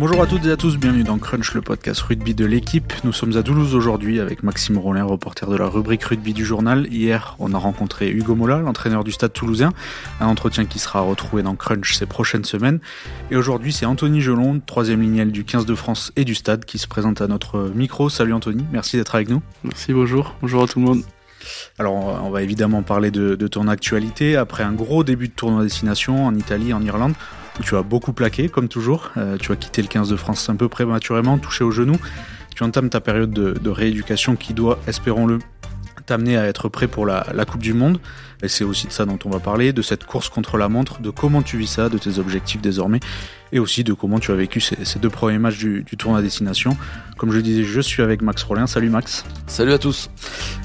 Bonjour 0.00 0.22
à 0.22 0.26
toutes 0.26 0.46
et 0.46 0.50
à 0.50 0.56
tous, 0.56 0.78
bienvenue 0.78 1.04
dans 1.04 1.18
Crunch, 1.18 1.52
le 1.52 1.60
podcast 1.60 2.00
rugby 2.00 2.34
de 2.34 2.46
l'équipe. 2.46 2.90
Nous 3.04 3.12
sommes 3.12 3.36
à 3.36 3.42
Toulouse 3.42 3.74
aujourd'hui 3.74 4.18
avec 4.18 4.42
Maxime 4.42 4.78
Rollin, 4.78 5.04
reporter 5.04 5.50
de 5.50 5.56
la 5.58 5.66
rubrique 5.66 6.04
rugby 6.04 6.32
du 6.32 6.42
journal. 6.42 6.86
Hier, 6.90 7.36
on 7.38 7.52
a 7.52 7.58
rencontré 7.58 8.08
Hugo 8.08 8.34
Mola, 8.34 8.60
l'entraîneur 8.60 9.04
du 9.04 9.12
stade 9.12 9.34
toulousain, 9.34 9.74
un 10.18 10.26
entretien 10.26 10.64
qui 10.64 10.78
sera 10.78 11.02
retrouvé 11.02 11.42
dans 11.42 11.54
Crunch 11.54 11.92
ces 11.92 12.06
prochaines 12.06 12.46
semaines. 12.46 12.80
Et 13.30 13.36
aujourd'hui, 13.36 13.74
c'est 13.74 13.84
Anthony 13.84 14.22
Gelon, 14.22 14.62
troisième 14.64 15.02
lignel 15.02 15.32
du 15.32 15.44
15 15.44 15.66
de 15.66 15.74
France 15.74 16.12
et 16.16 16.24
du 16.24 16.34
stade, 16.34 16.64
qui 16.64 16.78
se 16.78 16.88
présente 16.88 17.20
à 17.20 17.28
notre 17.28 17.70
micro. 17.74 18.08
Salut 18.08 18.32
Anthony, 18.32 18.64
merci 18.72 18.96
d'être 18.96 19.14
avec 19.14 19.28
nous. 19.28 19.42
Merci, 19.64 19.92
bonjour, 19.92 20.34
bonjour 20.40 20.62
à 20.62 20.66
tout 20.66 20.80
le 20.80 20.86
monde. 20.86 21.02
Alors, 21.78 22.22
on 22.24 22.30
va 22.30 22.40
évidemment 22.40 22.82
parler 22.82 23.10
de, 23.10 23.34
de 23.34 23.48
ton 23.48 23.68
actualité. 23.68 24.36
Après 24.36 24.62
un 24.62 24.72
gros 24.72 25.04
début 25.04 25.28
de 25.28 25.34
tournoi 25.34 25.62
destination 25.62 26.24
en 26.24 26.34
Italie, 26.34 26.72
en 26.72 26.82
Irlande, 26.82 27.12
tu 27.60 27.76
as 27.76 27.82
beaucoup 27.82 28.12
plaqué, 28.12 28.48
comme 28.48 28.68
toujours. 28.68 29.10
Euh, 29.16 29.36
tu 29.38 29.52
as 29.52 29.56
quitté 29.56 29.82
le 29.82 29.88
15 29.88 30.08
de 30.10 30.16
France 30.16 30.48
un 30.48 30.56
peu 30.56 30.68
prématurément, 30.68 31.38
touché 31.38 31.64
au 31.64 31.70
genou. 31.70 31.96
Tu 32.54 32.62
entames 32.62 32.90
ta 32.90 33.00
période 33.00 33.30
de, 33.30 33.70
rééducation 33.70 34.36
qui 34.36 34.54
doit, 34.54 34.78
espérons-le, 34.86 35.38
t'amener 36.06 36.36
à 36.36 36.46
être 36.46 36.68
prêt 36.68 36.88
pour 36.88 37.06
la, 37.06 37.24
Coupe 37.46 37.62
du 37.62 37.72
Monde. 37.72 38.00
Et 38.42 38.48
c'est 38.48 38.64
aussi 38.64 38.86
de 38.86 38.92
ça 38.92 39.04
dont 39.04 39.18
on 39.24 39.30
va 39.30 39.38
parler, 39.38 39.72
de 39.72 39.82
cette 39.82 40.04
course 40.04 40.28
contre 40.28 40.56
la 40.56 40.68
montre, 40.68 41.00
de 41.00 41.10
comment 41.10 41.42
tu 41.42 41.58
vis 41.58 41.66
ça, 41.66 41.88
de 41.88 41.98
tes 41.98 42.18
objectifs 42.18 42.60
désormais, 42.60 43.00
et 43.52 43.58
aussi 43.58 43.84
de 43.84 43.92
comment 43.92 44.18
tu 44.18 44.32
as 44.32 44.34
vécu 44.34 44.60
ces, 44.60 44.98
deux 44.98 45.10
premiers 45.10 45.38
matchs 45.38 45.58
du, 45.58 45.82
du 45.82 45.96
tournoi 45.96 46.22
destination. 46.22 46.76
Comme 47.18 47.32
je 47.32 47.38
disais, 47.38 47.64
je 47.64 47.80
suis 47.80 48.02
avec 48.02 48.22
Max 48.22 48.42
Rollin. 48.42 48.66
Salut 48.66 48.90
Max. 48.90 49.24
Salut 49.46 49.72
à 49.72 49.78
tous. 49.78 50.10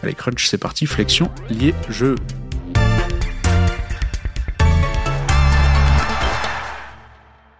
Allez, 0.03 0.13
Crunch, 0.13 0.47
c'est 0.47 0.57
parti. 0.57 0.85
Flexion, 0.85 1.29
lié, 1.49 1.73
jeu. 1.89 2.15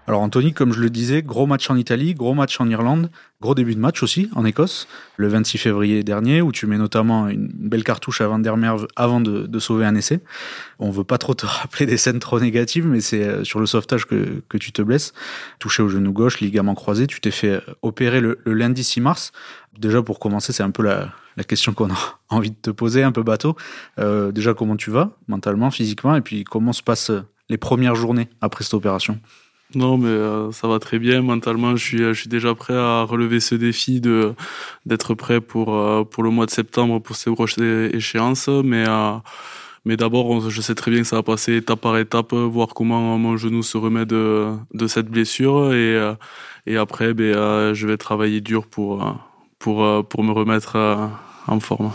Alors 0.08 0.22
Anthony, 0.22 0.53
comme 0.53 0.72
je 0.72 0.81
le 0.81 0.92
disais, 0.92 1.23
gros 1.23 1.48
match 1.48 1.67
en 1.72 1.75
Italie, 1.75 2.14
gros 2.14 2.36
match 2.36 2.61
en 2.61 2.70
Irlande, 2.70 3.09
gros 3.42 3.56
début 3.56 3.73
de 3.73 3.80
match 3.80 4.03
aussi 4.03 4.30
en 4.36 4.45
Écosse, 4.45 4.88
le 5.17 5.28
26 5.28 5.58
février 5.58 6.03
dernier, 6.03 6.44
où 6.44 6.52
tu 6.52 6.67
mets 6.67 6.78
notamment 6.78 7.28
une 7.28 7.47
belle 7.47 7.84
cartouche 7.84 8.22
avant 8.22 8.38
de, 8.39 9.59
sauver 9.59 9.86
un 9.86 9.95
essai. 9.95 10.20
On 10.78 10.92
veut 10.92 11.03
pas 11.03 11.17
trop 11.17 11.34
te 11.34 11.45
rappeler 11.47 11.88
des 11.88 11.97
scènes 11.97 12.20
trop 12.20 12.39
négatives, 12.39 12.86
mais 12.86 13.02
c'est 13.02 13.23
euh, 13.23 13.44
sur 13.44 13.59
le 13.59 13.66
sauvetage 13.66 14.06
que, 14.06 14.44
tu 14.58 14.72
te 14.72 14.84
blesses. 14.84 15.14
Touché 15.58 15.81
au 15.81 15.89
genou 15.89 16.14
gauche, 16.14 16.40
ligament 16.40 16.75
croisé, 16.75 17.08
tu 17.08 17.19
t'es 17.19 17.31
fait 17.31 17.50
euh, 17.50 17.62
opérer 17.81 18.22
le, 18.22 18.38
lundi 18.45 18.84
6 18.84 19.02
mars. 19.02 19.31
Déjà 19.78 20.03
pour 20.03 20.19
commencer, 20.19 20.53
c'est 20.53 20.64
un 20.64 20.72
peu 20.72 20.84
la, 20.84 21.14
question 21.47 21.73
qu'on 21.73 21.90
a 21.90 21.97
envie 22.30 22.52
de 22.52 22.58
te 22.62 22.69
poser, 22.69 23.02
un 23.02 23.12
peu 23.12 23.23
bateau. 23.23 23.56
Euh, 23.97 24.31
déjà 24.31 24.53
comment 24.53 24.75
tu 24.75 24.92
vas, 24.92 25.17
mentalement, 25.28 25.72
physiquement, 25.72 26.16
et 26.16 26.22
puis 26.22 26.44
comment 26.44 26.73
se 26.73 26.84
passent 26.84 27.12
les 27.50 27.58
premières 27.58 27.95
journées 27.95 28.30
après 28.40 28.64
cette 28.64 28.75
opération? 28.75 29.19
Non, 29.73 29.97
mais 29.97 30.09
euh, 30.09 30.52
ça 30.52 30.67
va 30.67 30.80
très 30.80 30.99
bien. 30.99 31.21
Mentalement, 31.21 31.75
je 31.75 31.83
suis, 31.83 31.97
je 31.97 32.13
suis 32.13 32.30
déjà 32.30 32.53
prêt 32.53 32.75
à 32.75 33.02
relever 33.03 33.39
ce 33.39 33.55
défi 33.55 33.99
de 33.99 34.33
d'être 34.85 35.16
prêt 35.16 35.41
pour 35.41 35.75
euh, 35.75 36.03
pour 36.03 36.23
le 36.23 36.30
mois 36.30 36.45
de 36.45 36.52
septembre 36.52 36.99
pour 36.99 37.16
ces 37.16 37.31
prochaines 37.31 37.89
échéances. 37.94 38.47
Mais 38.47 38.85
euh, 38.88 39.17
mais 39.85 39.97
d'abord, 39.97 40.49
je 40.49 40.61
sais 40.61 40.75
très 40.75 40.91
bien 40.91 41.02
que 41.02 41.07
ça 41.07 41.17
va 41.17 41.23
passer 41.23 41.57
étape 41.57 41.81
par 41.81 41.97
étape, 41.97 42.33
voir 42.33 42.69
comment 42.69 43.17
mon 43.17 43.38
genou 43.38 43.63
se 43.63 43.77
remet 43.77 44.05
de 44.05 44.53
de 44.73 44.88
cette 44.88 45.07
blessure 45.09 45.73
et 45.73 46.13
et 46.67 46.77
après, 46.77 47.13
ben, 47.13 47.73
je 47.73 47.88
vais 47.88 47.97
travailler 47.97 48.41
dur 48.41 48.67
pour 48.67 49.03
pour 49.59 50.05
pour 50.07 50.23
me 50.23 50.31
remettre 50.31 50.77
en 51.47 51.59
forme. 51.59 51.91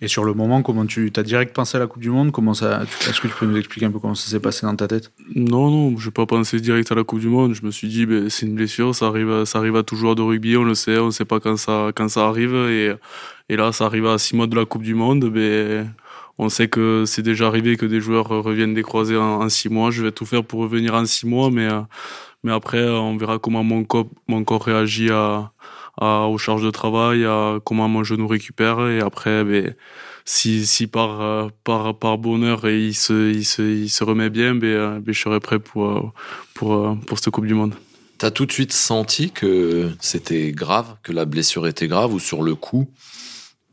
Et 0.00 0.06
sur 0.06 0.24
le 0.24 0.32
moment, 0.32 0.62
comment 0.62 0.86
tu 0.86 1.10
as 1.16 1.22
direct 1.24 1.52
pensé 1.52 1.76
à 1.76 1.80
la 1.80 1.88
Coupe 1.88 2.02
du 2.02 2.10
Monde? 2.10 2.30
Comment 2.30 2.54
ça 2.54 2.82
Est-ce 2.82 3.20
que 3.20 3.26
tu 3.26 3.34
peux 3.34 3.46
nous 3.46 3.56
expliquer 3.56 3.86
un 3.86 3.90
peu 3.90 3.98
comment 3.98 4.14
ça 4.14 4.30
s'est 4.30 4.38
passé 4.38 4.64
dans 4.64 4.76
ta 4.76 4.86
tête? 4.86 5.10
Non, 5.34 5.70
non, 5.70 5.98
je 5.98 6.06
n'ai 6.06 6.12
pas 6.12 6.24
pensé 6.24 6.60
direct 6.60 6.92
à 6.92 6.94
la 6.94 7.02
Coupe 7.02 7.18
du 7.18 7.28
Monde. 7.28 7.54
Je 7.54 7.66
me 7.66 7.72
suis 7.72 7.88
dit, 7.88 8.06
ben, 8.06 8.30
c'est 8.30 8.46
une 8.46 8.54
blessure, 8.54 8.94
ça 8.94 9.06
arrive, 9.06 9.44
ça 9.44 9.58
arrive 9.58 9.74
à 9.74 9.82
tout 9.82 9.96
joueur 9.96 10.14
de 10.14 10.22
rugby, 10.22 10.56
on 10.56 10.62
le 10.62 10.76
sait, 10.76 10.98
on 10.98 11.06
ne 11.06 11.10
sait 11.10 11.24
pas 11.24 11.40
quand 11.40 11.56
ça, 11.56 11.90
quand 11.96 12.08
ça 12.08 12.28
arrive. 12.28 12.54
Et, 12.54 13.56
là, 13.56 13.72
ça 13.72 13.86
arrive 13.86 14.06
à 14.06 14.18
six 14.18 14.36
mois 14.36 14.46
de 14.46 14.54
la 14.54 14.64
Coupe 14.66 14.82
du 14.82 14.94
Monde. 14.94 15.24
Ben, 15.24 15.92
on 16.38 16.48
sait 16.48 16.68
que 16.68 17.02
c'est 17.04 17.22
déjà 17.22 17.48
arrivé 17.48 17.76
que 17.76 17.86
des 17.86 18.00
joueurs 18.00 18.28
reviennent 18.28 18.74
des 18.74 18.82
croisés 18.82 19.16
en, 19.16 19.48
six 19.48 19.68
mois. 19.68 19.90
Je 19.90 20.04
vais 20.04 20.12
tout 20.12 20.26
faire 20.26 20.44
pour 20.44 20.60
revenir 20.60 20.94
en 20.94 21.04
six 21.06 21.26
mois, 21.26 21.50
mais, 21.50 21.68
mais 22.44 22.52
après, 22.52 22.88
on 22.88 23.16
verra 23.16 23.40
comment 23.40 23.64
mon 23.64 23.82
corps, 23.82 24.08
mon 24.28 24.44
corps 24.44 24.62
réagit 24.62 25.10
à 25.10 25.50
aux 26.00 26.38
charges 26.38 26.62
de 26.62 26.70
travail, 26.70 27.24
à 27.24 27.58
comment 27.64 27.88
mon 27.88 28.04
genou 28.04 28.26
récupère. 28.26 28.88
Et 28.88 29.00
après, 29.00 29.44
ben, 29.44 29.74
si, 30.24 30.66
si 30.66 30.86
par, 30.86 31.50
par, 31.64 31.98
par 31.98 32.18
bonheur 32.18 32.66
et 32.66 32.78
il 32.78 32.94
se, 32.94 33.32
il 33.32 33.44
se, 33.44 33.62
il 33.62 33.88
se 33.88 34.04
remet 34.04 34.30
bien, 34.30 34.54
ben, 34.54 35.00
ben, 35.00 35.12
je 35.12 35.20
serai 35.20 35.40
prêt 35.40 35.58
pour, 35.58 36.12
pour, 36.54 36.96
pour 37.06 37.18
cette 37.18 37.30
Coupe 37.30 37.46
du 37.46 37.54
Monde. 37.54 37.74
T'as 38.18 38.32
tout 38.32 38.46
de 38.46 38.52
suite 38.52 38.72
senti 38.72 39.30
que 39.30 39.90
c'était 40.00 40.50
grave, 40.50 40.96
que 41.04 41.12
la 41.12 41.24
blessure 41.24 41.68
était 41.68 41.86
grave 41.86 42.12
ou 42.12 42.18
sur 42.18 42.42
le 42.42 42.56
coup 42.56 42.88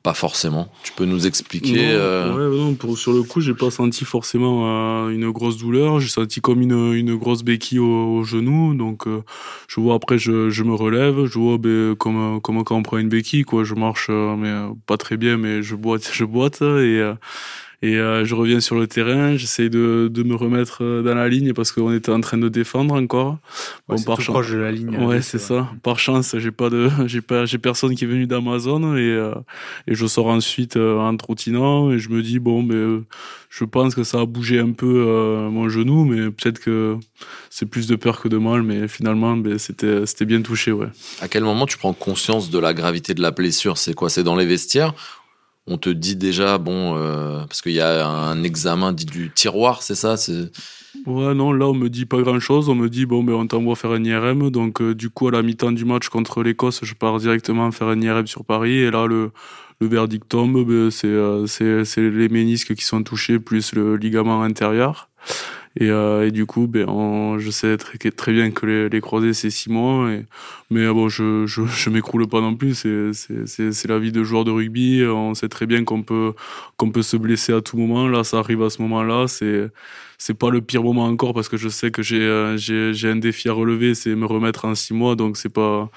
pas 0.06 0.14
forcément. 0.14 0.68
Tu 0.84 0.92
peux 0.92 1.06
nous 1.06 1.26
expliquer 1.26 1.88
non, 1.88 1.94
euh, 1.96 2.50
ouais, 2.52 2.58
non, 2.58 2.76
pour, 2.76 2.96
Sur 2.96 3.12
le 3.12 3.24
coup, 3.24 3.42
j'ai 3.42 3.56
pas 3.56 3.72
senti 3.72 4.06
forcément 4.06 5.08
euh, 5.08 5.10
une 5.10 5.32
grosse 5.32 5.58
douleur. 5.58 6.00
J'ai 6.00 6.10
senti 6.10 6.42
comme 6.42 6.62
une, 6.62 6.94
une 6.94 7.16
grosse 7.16 7.42
béquille 7.42 7.80
au, 7.80 8.24
genou. 8.24 8.76
Donc, 8.76 9.08
euh, 9.08 9.24
je 9.68 9.80
vois 9.80 9.96
après, 9.96 10.20
je, 10.20 10.52
je, 10.52 10.64
me 10.64 10.76
relève. 10.76 11.26
Je 11.26 11.40
vois 11.40 11.58
ben, 11.58 11.96
comme, 11.96 12.40
comme 12.40 12.64
quand 12.64 12.76
on 12.76 12.84
prend 12.84 13.00
une 13.00 13.10
béquille. 13.10 13.46
Quoi. 13.46 13.64
Je 13.64 13.74
marche, 13.74 14.12
mais 14.12 14.54
pas 14.86 14.98
très 14.98 15.18
bien, 15.18 15.38
mais 15.38 15.64
je 15.64 15.74
boite, 15.74 16.08
je 16.14 16.24
boite. 16.24 16.62
Et, 16.62 17.02
et 17.86 17.98
euh, 17.98 18.26
je 18.26 18.34
reviens 18.34 18.62
sur 18.62 18.76
le 18.76 18.88
terrain, 18.88 19.38
j'essaie 19.38 19.70
de, 19.70 20.10
de, 20.12 20.24
me 20.24 20.34
remettre 20.34 20.84
euh, 20.84 21.04
dans 21.04 21.14
la 21.14 21.30
ligne 21.30 21.54
parce 21.54 21.72
qu'on 21.72 21.94
était 21.94 22.12
en 22.12 22.20
train 22.20 22.40
de 22.40 22.50
défendre 22.50 22.96
encore. 22.96 23.38
bon, 23.88 24.02
par 24.02 24.20
chance, 24.20 24.34
proche 24.34 24.52
de 24.52 24.58
la 24.58 24.72
ligne. 24.72 24.98
Ouais, 24.98 25.22
c'est 25.22 25.38
ça. 25.38 25.70
Par 25.84 26.00
chance, 26.00 26.36
j'ai 26.36 26.50
pas 26.50 26.72
de, 26.72 26.90
j'ai 27.06 27.22
pas, 27.22 27.46
j'ai 27.46 27.60
personne 27.60 27.94
qui 27.94 28.06
est 28.06 28.08
venu 28.08 28.26
d'Amazon 28.26 28.96
et 28.96 29.02
euh, 29.02 29.36
et 29.88 29.94
je 29.94 30.08
sors 30.08 30.26
ensuite 30.26 30.78
en 30.78 31.16
trottinant 31.16 31.92
et 31.92 32.00
je 32.00 32.10
me 32.10 32.24
dis 32.24 32.40
bon, 32.40 32.64
mais 32.64 33.04
je 33.52 33.66
pense 33.66 33.94
que 33.94 34.04
ça 34.04 34.22
a 34.22 34.26
bougé 34.26 34.58
un 34.60 34.72
peu 34.72 34.88
mon 35.52 35.70
genou, 35.70 36.06
mais 36.06 36.32
peut-être 36.32 36.60
que 36.60 36.98
c'est 37.52 37.68
plus 37.68 37.86
de 37.86 37.96
peur 37.96 38.20
que 38.20 38.28
de 38.28 38.38
mal, 38.38 38.64
mais 38.64 38.88
finalement, 38.88 39.38
ben, 39.38 39.60
c'était 39.60 40.08
c'était 40.08 40.26
bien 40.26 40.42
touché, 40.42 40.72
ouais. 40.72 40.88
À 41.22 41.28
quel 41.28 41.44
moment 41.44 41.68
tu 41.68 41.78
prends 41.78 41.94
conscience 41.94 42.50
de 42.50 42.58
la 42.58 42.74
gravité 42.74 43.14
de 43.14 43.22
la 43.22 43.30
blessure? 43.30 43.78
C'est 43.78 43.94
quoi? 43.94 44.10
C'est 44.10 44.24
dans 44.24 44.36
les 44.36 44.48
vestiaires 44.48 44.96
on 45.68 45.78
te 45.78 45.90
dit 45.90 46.16
déjà, 46.16 46.58
bon, 46.58 46.96
euh, 46.96 47.40
parce 47.46 47.62
qu'il 47.62 47.72
y 47.72 47.82
a 47.82 48.08
un 48.08 48.44
examen 48.44 48.94
dit 48.94 49.06
du 49.06 49.32
tiroir, 49.32 49.82
c'est 49.82 49.96
ça. 49.96 50.16
Ouais, 51.06 51.34
non, 51.34 51.52
là, 51.52 51.68
on 51.68 51.74
me 51.74 51.90
dit 51.90 52.06
pas 52.06 52.22
grand-chose. 52.22 52.70
On 52.70 52.76
me 52.76 52.88
dit, 52.88 53.06
bon, 53.06 53.24
ben, 53.24 53.34
on 53.34 53.48
t'envoie 53.48 53.76
faire 53.76 53.92
un 53.92 54.04
IRM. 54.04 54.52
Donc, 54.52 54.82
euh, 54.82 54.94
du 54.94 55.10
coup, 55.10 55.28
à 55.28 55.32
la 55.32 55.42
mi-temps 55.42 55.72
du 55.72 55.84
match 55.84 56.10
contre 56.10 56.44
l'Écosse, 56.44 56.82
je 56.84 56.94
pars 56.94 57.18
directement 57.18 57.72
faire 57.72 57.88
un 57.88 58.00
IRM 58.00 58.28
sur 58.28 58.46
Paris. 58.46 58.78
Et 58.78 58.92
là, 58.92 59.08
le, 59.08 59.32
le 59.82 59.88
verdict 59.88 60.30
tombe. 60.30 60.64
Ben, 60.66 60.92
c'est, 60.92 61.08
euh, 61.08 61.84
les 61.98 62.30
ménisques 62.30 62.76
qui 62.76 62.86
sont 62.86 63.02
touchés, 63.04 63.40
plus 63.40 63.74
le 63.74 63.98
ligament 63.98 64.44
intérieur. 64.44 65.10
Et, 65.80 65.90
euh, 65.90 66.30
du 66.32 66.46
coup, 66.46 66.68
ben, 66.68 67.38
je 67.38 67.50
sais 67.52 67.78
très, 67.78 67.98
très 67.98 68.34
bien 68.34 68.52
que 68.52 68.66
les, 68.66 68.90
les 68.90 69.02
croisés, 69.02 69.34
c'est 69.34 69.50
six 69.50 69.70
mois. 69.70 70.10
Mais 70.70 70.88
bon, 70.88 71.10
je 71.10 71.46
je, 71.46 71.66
je 71.66 71.90
m'écroule 71.90 72.28
pas 72.28 72.42
non 72.42 72.56
plus. 72.56 72.76
C'est, 72.76 73.12
c'est, 73.14 73.72
c'est, 73.74 73.88
la 73.88 74.00
vie 74.00 74.12
de 74.12 74.24
joueur 74.24 74.46
de 74.46 74.52
rugby. 74.52 75.04
On 75.06 75.34
sait 75.34 75.50
très 75.50 75.66
bien 75.66 75.84
qu'on 75.84 76.02
peut, 76.04 76.34
qu'on 76.78 76.92
peut 76.92 77.02
se 77.02 77.18
blesser 77.18 77.54
à 77.54 77.62
tout 77.62 77.78
moment. 77.78 78.08
Là, 78.08 78.24
ça 78.24 78.40
arrive 78.40 78.64
à 78.64 78.70
ce 78.70 78.82
moment-là. 78.84 79.28
C'est, 79.28 79.70
c'est 80.18 80.34
pas 80.34 80.50
le 80.50 80.62
pire 80.62 80.84
moment 80.84 81.06
encore 81.06 81.34
parce 81.34 81.50
que 81.50 81.58
je 81.58 81.70
sais 81.70 81.92
que 81.92 82.02
j'ai, 82.02 82.22
euh, 82.22 82.58
j'ai, 82.58 83.10
un 83.10 83.16
défi 83.18 83.50
à 83.50 83.54
relever, 83.54 83.96
c'est 83.96 84.16
me 84.16 84.26
remettre 84.26 84.66
en 84.66 84.76
six 84.76 84.94
mois. 84.94 85.16
Donc, 85.16 85.38
c'est 85.38 85.50
pas 85.50 85.90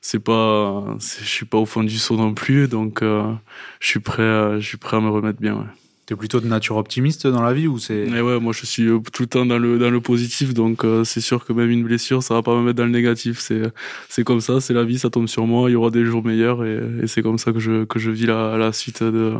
c'est 0.00 0.18
pas 0.18 0.84
je 0.98 1.24
suis 1.24 1.46
pas 1.46 1.58
au 1.58 1.66
fond 1.66 1.84
du 1.84 1.96
saut 1.96 2.16
non 2.16 2.34
plus 2.34 2.66
donc 2.66 3.02
euh, 3.02 3.32
je 3.80 3.86
suis 3.86 4.00
prêt 4.00 4.24
à, 4.24 4.58
je 4.58 4.66
suis 4.66 4.76
prêt 4.78 4.96
à 4.96 5.00
me 5.00 5.08
remettre 5.10 5.40
bien. 5.40 5.66
T'es 6.04 6.16
plutôt 6.16 6.40
de 6.40 6.48
nature 6.48 6.76
optimiste 6.78 7.28
dans 7.28 7.42
la 7.42 7.52
vie 7.52 7.68
ou 7.68 7.78
c'est 7.78 8.08
ouais, 8.08 8.40
moi 8.40 8.52
je 8.52 8.66
suis 8.66 8.88
euh, 8.88 8.98
tout 9.12 9.22
le 9.22 9.28
temps 9.28 9.46
dans 9.46 9.58
le 9.58 9.78
dans 9.78 9.88
le 9.88 10.00
positif, 10.00 10.52
donc 10.52 10.84
euh, 10.84 11.04
c'est 11.04 11.20
sûr 11.20 11.44
que 11.44 11.52
même 11.52 11.70
une 11.70 11.84
blessure, 11.84 12.24
ça 12.24 12.34
va 12.34 12.42
pas 12.42 12.56
me 12.56 12.62
mettre 12.62 12.78
dans 12.78 12.84
le 12.84 12.90
négatif. 12.90 13.38
C'est 13.38 13.62
c'est 14.08 14.24
comme 14.24 14.40
ça, 14.40 14.60
c'est 14.60 14.74
la 14.74 14.82
vie, 14.82 14.98
ça 14.98 15.10
tombe 15.10 15.28
sur 15.28 15.46
moi. 15.46 15.70
Il 15.70 15.74
y 15.74 15.76
aura 15.76 15.90
des 15.90 16.04
jours 16.04 16.24
meilleurs 16.24 16.64
et, 16.64 16.80
et 17.02 17.06
c'est 17.06 17.22
comme 17.22 17.38
ça 17.38 17.52
que 17.52 17.60
je 17.60 17.84
que 17.84 18.00
je 18.00 18.10
vis 18.10 18.26
la 18.26 18.56
la 18.56 18.72
suite 18.72 19.04
de 19.04 19.34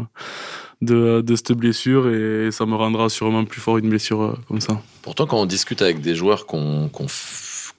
de, 0.82 1.20
de 1.20 1.36
cette 1.36 1.52
blessure 1.52 2.08
et 2.08 2.50
ça 2.52 2.64
me 2.64 2.74
rendra 2.74 3.08
sûrement 3.08 3.44
plus 3.44 3.60
fort 3.60 3.78
une 3.78 3.88
blessure 3.88 4.22
euh, 4.22 4.34
comme 4.46 4.60
ça. 4.60 4.80
Pourtant, 5.02 5.26
quand 5.26 5.40
on 5.40 5.46
discute 5.46 5.82
avec 5.82 6.00
des 6.00 6.14
joueurs 6.14 6.46
qu'on 6.46 6.88
qu'on 6.88 7.06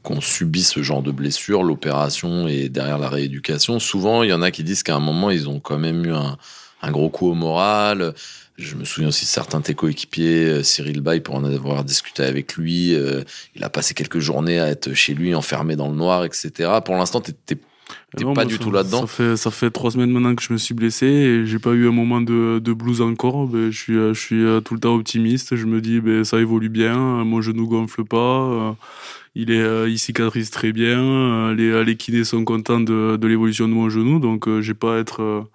qu'on 0.02 0.20
subit 0.20 0.64
ce 0.64 0.84
genre 0.84 1.02
de 1.02 1.12
blessure, 1.12 1.64
l'opération 1.64 2.50
et 2.50 2.68
derrière 2.68 2.98
la 2.98 3.08
rééducation, 3.08 3.80
souvent 3.80 4.24
il 4.24 4.30
y 4.30 4.34
en 4.34 4.42
a 4.42 4.52
qui 4.52 4.66
disent 4.66 4.84
qu'à 4.84 4.98
un 4.98 5.00
moment 5.00 5.32
ils 5.32 5.48
ont 5.48 5.62
quand 5.62 5.78
même 5.78 6.06
eu 6.06 6.12
un, 6.12 6.38
un 6.82 6.92
gros 6.92 7.10
coup 7.10 7.30
au 7.30 7.34
moral. 7.34 8.14
Je 8.58 8.76
me 8.76 8.86
souviens 8.86 9.08
aussi 9.08 9.26
de 9.26 9.30
certains 9.30 9.62
tes 9.62 9.74
coéquipiers, 9.74 10.46
euh, 10.46 10.64
Cyril 10.64 11.02
Bay, 11.02 11.22
pour 11.22 11.36
en 11.36 11.44
avoir 11.44 11.84
discuté 11.84 12.24
avec 12.24 12.56
lui. 12.56 12.94
Euh, 12.94 13.24
il 13.56 13.64
a 13.64 13.70
passé 13.70 13.96
quelques 13.96 14.20
journées 14.20 14.60
à 14.60 14.68
être 14.68 14.94
chez 14.94 15.16
lui, 15.16 15.34
enfermé 15.34 15.76
dans 15.76 15.90
le 15.90 15.96
noir, 15.96 16.24
etc. 16.24 16.52
Pour 16.86 16.96
l'instant, 16.96 17.22
tu 17.22 17.34
T'es 18.16 18.26
pas 18.34 18.46
du 18.46 18.60
tout 18.60 18.72
là-dedans 18.72 19.02
ça 19.02 19.08
fait, 19.08 19.38
ça 19.38 19.52
fait 19.52 19.70
trois 19.70 19.92
semaines 19.92 20.10
maintenant 20.10 20.34
que 20.34 20.42
je 20.42 20.54
me 20.54 20.58
suis 20.58 20.74
blessé 20.74 21.06
et 21.06 21.46
j'ai 21.46 21.60
pas 21.60 21.72
eu 21.72 21.88
un 21.88 21.92
moment 21.92 22.22
de, 22.22 22.60
de 22.60 22.74
blues 22.74 23.02
encore. 23.02 23.48
Ben, 23.48 23.72
je, 23.72 23.78
suis, 23.78 23.94
je 23.94 24.14
suis 24.14 24.44
tout 24.64 24.76
le 24.76 24.80
temps 24.80 24.96
optimiste. 24.96 25.56
Je 25.56 25.66
me 25.66 25.82
dis, 25.82 26.00
ben, 26.00 26.24
ça 26.24 26.40
évolue 26.40 26.70
bien, 26.70 26.96
mon 26.96 27.42
genou 27.42 27.68
gonfle 27.68 28.06
pas 28.06 28.76
il 29.36 29.50
est 29.50 29.90
il 29.90 29.98
cicatrise 29.98 30.52
très 30.52 30.72
bien 30.72 31.54
les 31.56 31.84
les 31.84 31.96
kinés 31.98 32.24
sont 32.24 32.46
contents 32.46 32.80
de, 32.80 33.18
de 33.18 33.28
l'évolution 33.28 33.68
de 33.68 33.74
mon 33.74 33.90
genou 33.90 34.20
donc 34.20 34.48
j'ai 34.62 34.76
pas 34.76 34.98
à 34.98 35.00
être 35.00 35.48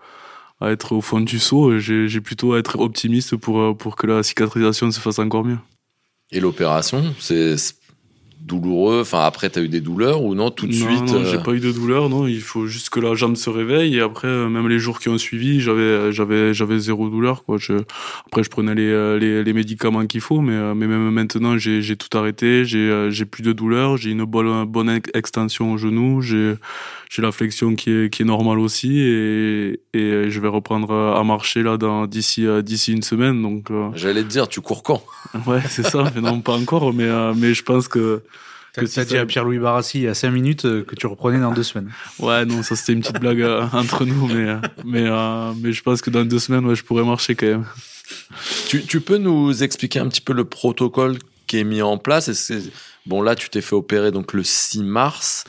à 0.61 0.71
être 0.71 0.93
au 0.93 1.01
fond 1.01 1.21
du 1.21 1.39
saut 1.39 1.79
j'ai 1.79 2.21
plutôt 2.21 2.55
à 2.55 2.59
être 2.59 2.79
optimiste 2.79 3.37
pour 3.37 3.77
pour 3.77 3.97
que 3.97 4.07
la 4.07 4.23
cicatrisation 4.23 4.91
se 4.91 5.01
fasse 5.01 5.19
encore 5.19 5.45
mieux 5.45 5.59
et 6.31 6.41
l'opération, 6.41 7.15
c'est 7.19 7.57
douloureux? 8.41 9.01
Enfin, 9.01 9.21
après, 9.25 9.49
tu 9.49 9.59
as 9.59 9.63
eu 9.63 9.69
des 9.69 9.81
douleurs 9.81 10.23
ou 10.23 10.35
non 10.35 10.51
tout 10.51 10.67
de 10.67 10.73
suite 10.73 11.03
Non, 11.03 11.25
j'ai 11.25 11.37
euh 11.37 11.43
pas 11.43 11.53
eu 11.53 11.61
de 11.61 11.73
douleur. 11.73 12.11
Non, 12.11 12.27
il 12.27 12.41
faut 12.41 12.67
juste 12.67 12.91
que 12.91 13.01
la 13.01 13.15
jambe 13.15 13.37
se 13.37 13.49
réveille. 13.49 13.97
Et 13.97 14.01
après, 14.01 14.29
euh, 14.29 14.49
même 14.49 14.69
les 14.69 14.79
jours 14.79 15.01
qui 15.01 15.09
ont 15.09 15.17
suivi, 15.17 15.61
j'avais, 15.61 16.13
j'avais, 16.13 16.53
j'avais 16.53 16.79
zéro 16.79 17.09
douleur. 17.09 17.45
Quoi. 17.45 17.57
Je, 17.59 17.73
après, 18.27 18.45
je 18.45 18.51
prenais 18.51 18.75
les, 18.75 18.91
euh, 18.91 19.19
les, 19.19 19.43
les 19.43 19.53
médicaments 19.55 20.07
qu'il 20.07 20.21
faut, 20.21 20.43
mais, 20.43 20.75
mais 20.75 20.87
même 20.87 21.11
maintenant, 21.11 21.57
j'ai, 21.57 21.81
j'ai 21.81 21.97
tout 21.97 22.17
arrêté. 22.17 22.67
J'ai, 22.67 23.09
j'ai 23.11 23.25
plus 23.25 23.43
de 23.43 23.53
douleur. 23.53 23.97
J'ai 23.97 24.11
une 24.11 24.25
bonne, 24.25 24.67
bonne 24.67 25.01
extension 25.15 25.73
au 25.73 25.79
genou. 25.79 26.21
J'ai, 26.21 26.57
j'ai 27.09 27.23
la 27.23 27.33
flexion 27.33 27.75
qui 27.75 27.91
est, 27.91 28.13
qui 28.13 28.23
est 28.23 28.25
normale 28.25 28.59
aussi. 28.59 29.01
Et, 29.01 29.81
et 29.95 30.31
je 30.31 30.41
vais 30.41 30.49
reprendre 30.49 30.93
à 30.95 31.25
marcher 31.25 31.63
là 31.63 31.77
d'ici, 32.07 32.47
d'ici 32.63 32.93
une 32.93 33.03
semaine. 33.03 33.43
Donc, 33.43 33.69
J'allais 33.95 34.23
te 34.23 34.29
dire, 34.29 34.49
tu 34.49 34.61
cours 34.61 34.83
quand? 34.83 35.03
Ouais, 35.47 35.61
c'est 35.69 35.87
ça. 35.87 36.11
mais 36.15 36.21
non, 36.21 36.41
pas 36.41 36.53
encore. 36.53 36.93
Mais, 36.93 37.09
mais 37.35 37.55
je 37.55 37.63
pense 37.63 37.89
que 37.89 38.23
que 38.79 38.87
tu 38.87 39.01
as 39.01 39.05
dit 39.05 39.17
à 39.17 39.27
Pierre-Louis 39.27 39.59
Barassi 39.59 39.99
il 39.99 40.05
y 40.05 40.09
a 40.09 40.15
5 40.15 40.31
minutes 40.31 40.65
euh, 40.65 40.85
que 40.85 40.95
tu 40.95 41.07
reprenais 41.07 41.41
dans 41.41 41.53
deux 41.53 41.63
semaines. 41.63 41.91
Ouais, 42.19 42.45
non, 42.45 42.63
ça 42.63 42.77
c'était 42.77 42.93
une 42.93 43.01
petite 43.01 43.21
blague 43.21 43.43
euh, 43.43 43.67
entre 43.73 44.05
nous, 44.05 44.27
mais, 44.27 44.49
euh, 44.49 44.59
mais, 44.85 45.09
mais 45.61 45.73
je 45.73 45.83
pense 45.83 46.01
que 46.01 46.11
dans 46.11 46.25
deux 46.25 46.39
semaines, 46.39 46.65
ouais, 46.67 46.75
je 46.75 46.85
pourrais 46.85 47.05
marcher 47.05 47.35
quand 47.35 47.47
même. 47.47 47.67
Tu, 48.69 48.85
tu 48.85 49.01
peux 49.01 49.19
nous 49.19 49.63
expliquer 49.63 49.99
un 49.99 50.09
petit 50.09 50.21
peu 50.21 50.33
le 50.33 50.45
protocole 50.45 51.19
qui 51.47 51.59
est 51.59 51.65
mis 51.65 51.83
en 51.83 51.99
place? 51.99 52.53
Bon, 53.07 53.23
là, 53.23 53.35
tu 53.35 53.49
t'es 53.49 53.61
fait 53.61 53.75
opérer 53.75 54.11
donc 54.11 54.33
le 54.33 54.43
6 54.43 54.83
mars. 54.83 55.45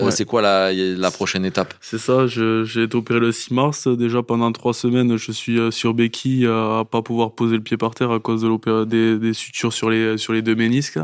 Euh, 0.00 0.10
c'est 0.10 0.24
quoi 0.24 0.42
la, 0.42 0.72
la 0.72 1.10
prochaine 1.10 1.44
étape? 1.44 1.74
C'est 1.80 1.98
ça, 1.98 2.26
j'ai 2.26 2.82
été 2.82 2.96
opéré 2.96 3.20
le 3.20 3.32
6 3.32 3.52
mars. 3.52 3.88
Déjà 3.88 4.22
pendant 4.22 4.50
trois 4.52 4.74
semaines, 4.74 5.16
je 5.16 5.32
suis 5.32 5.58
euh, 5.58 5.70
sur 5.70 5.94
béquille 5.94 6.46
à 6.46 6.84
pas 6.90 7.02
pouvoir 7.02 7.32
poser 7.32 7.56
le 7.56 7.62
pied 7.62 7.76
par 7.76 7.94
terre 7.94 8.10
à 8.10 8.20
cause 8.20 8.42
de 8.42 8.84
des, 8.84 9.18
des 9.18 9.32
sutures 9.32 9.72
sur 9.72 9.90
les, 9.90 10.18
sur 10.18 10.32
les 10.32 10.42
deux 10.42 10.54
ménisques. 10.54 10.98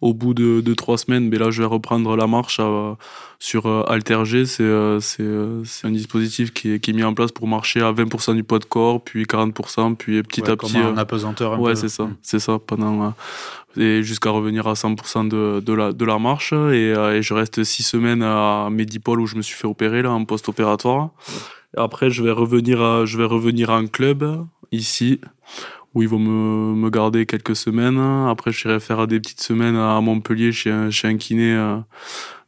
Au 0.00 0.14
bout 0.14 0.32
de, 0.32 0.62
de 0.62 0.74
trois 0.74 0.96
semaines, 0.96 1.28
mais 1.28 1.36
là, 1.36 1.50
je 1.50 1.60
vais 1.62 1.68
reprendre 1.68 2.16
la 2.16 2.26
marche 2.26 2.56
euh, 2.58 2.94
sur 3.38 3.66
Alterg. 3.90 4.44
C'est 4.44 4.98
c'est 5.00 5.86
un 5.86 5.90
dispositif 5.90 6.54
qui 6.54 6.72
est, 6.72 6.80
qui 6.80 6.90
est 6.90 6.94
mis 6.94 7.04
en 7.04 7.12
place 7.12 7.32
pour 7.32 7.46
marcher 7.46 7.82
à 7.82 7.92
20% 7.92 8.34
du 8.34 8.42
poids 8.42 8.58
de 8.58 8.64
corps, 8.64 9.02
puis 9.02 9.24
40%, 9.24 9.96
puis 9.96 10.22
petit 10.22 10.50
à 10.50 10.56
petit. 10.56 10.78
En 10.78 10.96
apesanteur 10.96 11.52
un 11.52 11.58
ouais, 11.58 11.76
c'est 11.76 11.90
ça, 11.90 12.04
mm. 12.04 12.16
c'est 12.22 12.38
ça. 12.38 12.58
Pendant 12.58 13.12
et 13.76 14.02
jusqu'à 14.02 14.30
revenir 14.30 14.66
à 14.66 14.72
100% 14.72 15.28
de, 15.28 15.60
de, 15.60 15.72
la, 15.72 15.92
de 15.92 16.04
la 16.04 16.18
marche. 16.18 16.52
Et, 16.52 16.56
euh, 16.56 17.16
et, 17.16 17.22
je 17.22 17.34
reste 17.34 17.62
six 17.64 17.82
semaines 17.82 18.22
à 18.22 18.68
Medipol 18.70 19.20
où 19.20 19.26
je 19.26 19.36
me 19.36 19.42
suis 19.42 19.56
fait 19.56 19.66
opérer 19.66 20.02
là 20.02 20.10
en 20.10 20.24
post-opératoire. 20.24 21.10
Après, 21.76 22.10
je 22.10 22.22
vais 22.22 22.32
revenir, 22.32 22.82
à, 22.82 23.04
je 23.04 23.16
vais 23.16 23.24
revenir 23.24 23.70
un 23.70 23.86
club 23.86 24.44
ici 24.72 25.20
où 25.94 26.02
ils 26.02 26.08
vont 26.08 26.18
me, 26.18 26.90
garder 26.90 27.26
quelques 27.26 27.56
semaines. 27.56 27.98
Après, 28.28 28.52
j'irai 28.52 28.80
faire 28.80 29.06
des 29.06 29.20
petites 29.20 29.40
semaines 29.40 29.76
à 29.76 30.00
Montpellier 30.00 30.52
chez 30.52 30.70
un, 30.70 31.16
kiné 31.16 31.52
euh, 31.54 31.76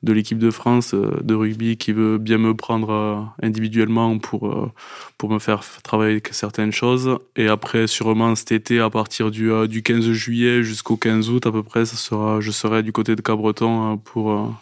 de 0.03 0.13
l'équipe 0.13 0.39
de 0.39 0.51
France 0.51 0.95
euh, 0.95 1.21
de 1.23 1.35
rugby 1.35 1.77
qui 1.77 1.93
veut 1.93 2.19
bien 2.19 2.39
me 2.39 2.55
prendre 2.55 2.91
euh, 2.91 3.21
individuellement 3.43 4.19
pour, 4.19 4.73
pour 5.19 5.31
me 5.31 5.39
faire 5.39 5.63
travailler 5.83 6.23
certaines 6.31 6.73
choses. 6.73 7.19
Et 7.37 7.49
après, 7.49 7.87
sûrement 7.87 8.35
cet 8.35 8.53
été, 8.53 8.81
à 8.81 8.91
partir 8.91 9.31
du, 9.31 9.51
du 9.69 9.83
15 9.83 10.11
juillet 10.13 10.63
jusqu'au 10.63 10.97
15 10.97 11.31
août 11.31 11.47
à 11.47 11.53
peu 11.53 11.63
près, 11.63 11.85
ça 11.85 11.97
sera, 11.97 12.41
je 12.41 12.51
serai 12.51 12.83
du 12.83 12.93
côté 12.93 13.17
de 13.17 13.23
Cabreton 13.23 13.99
pour, 13.99 14.53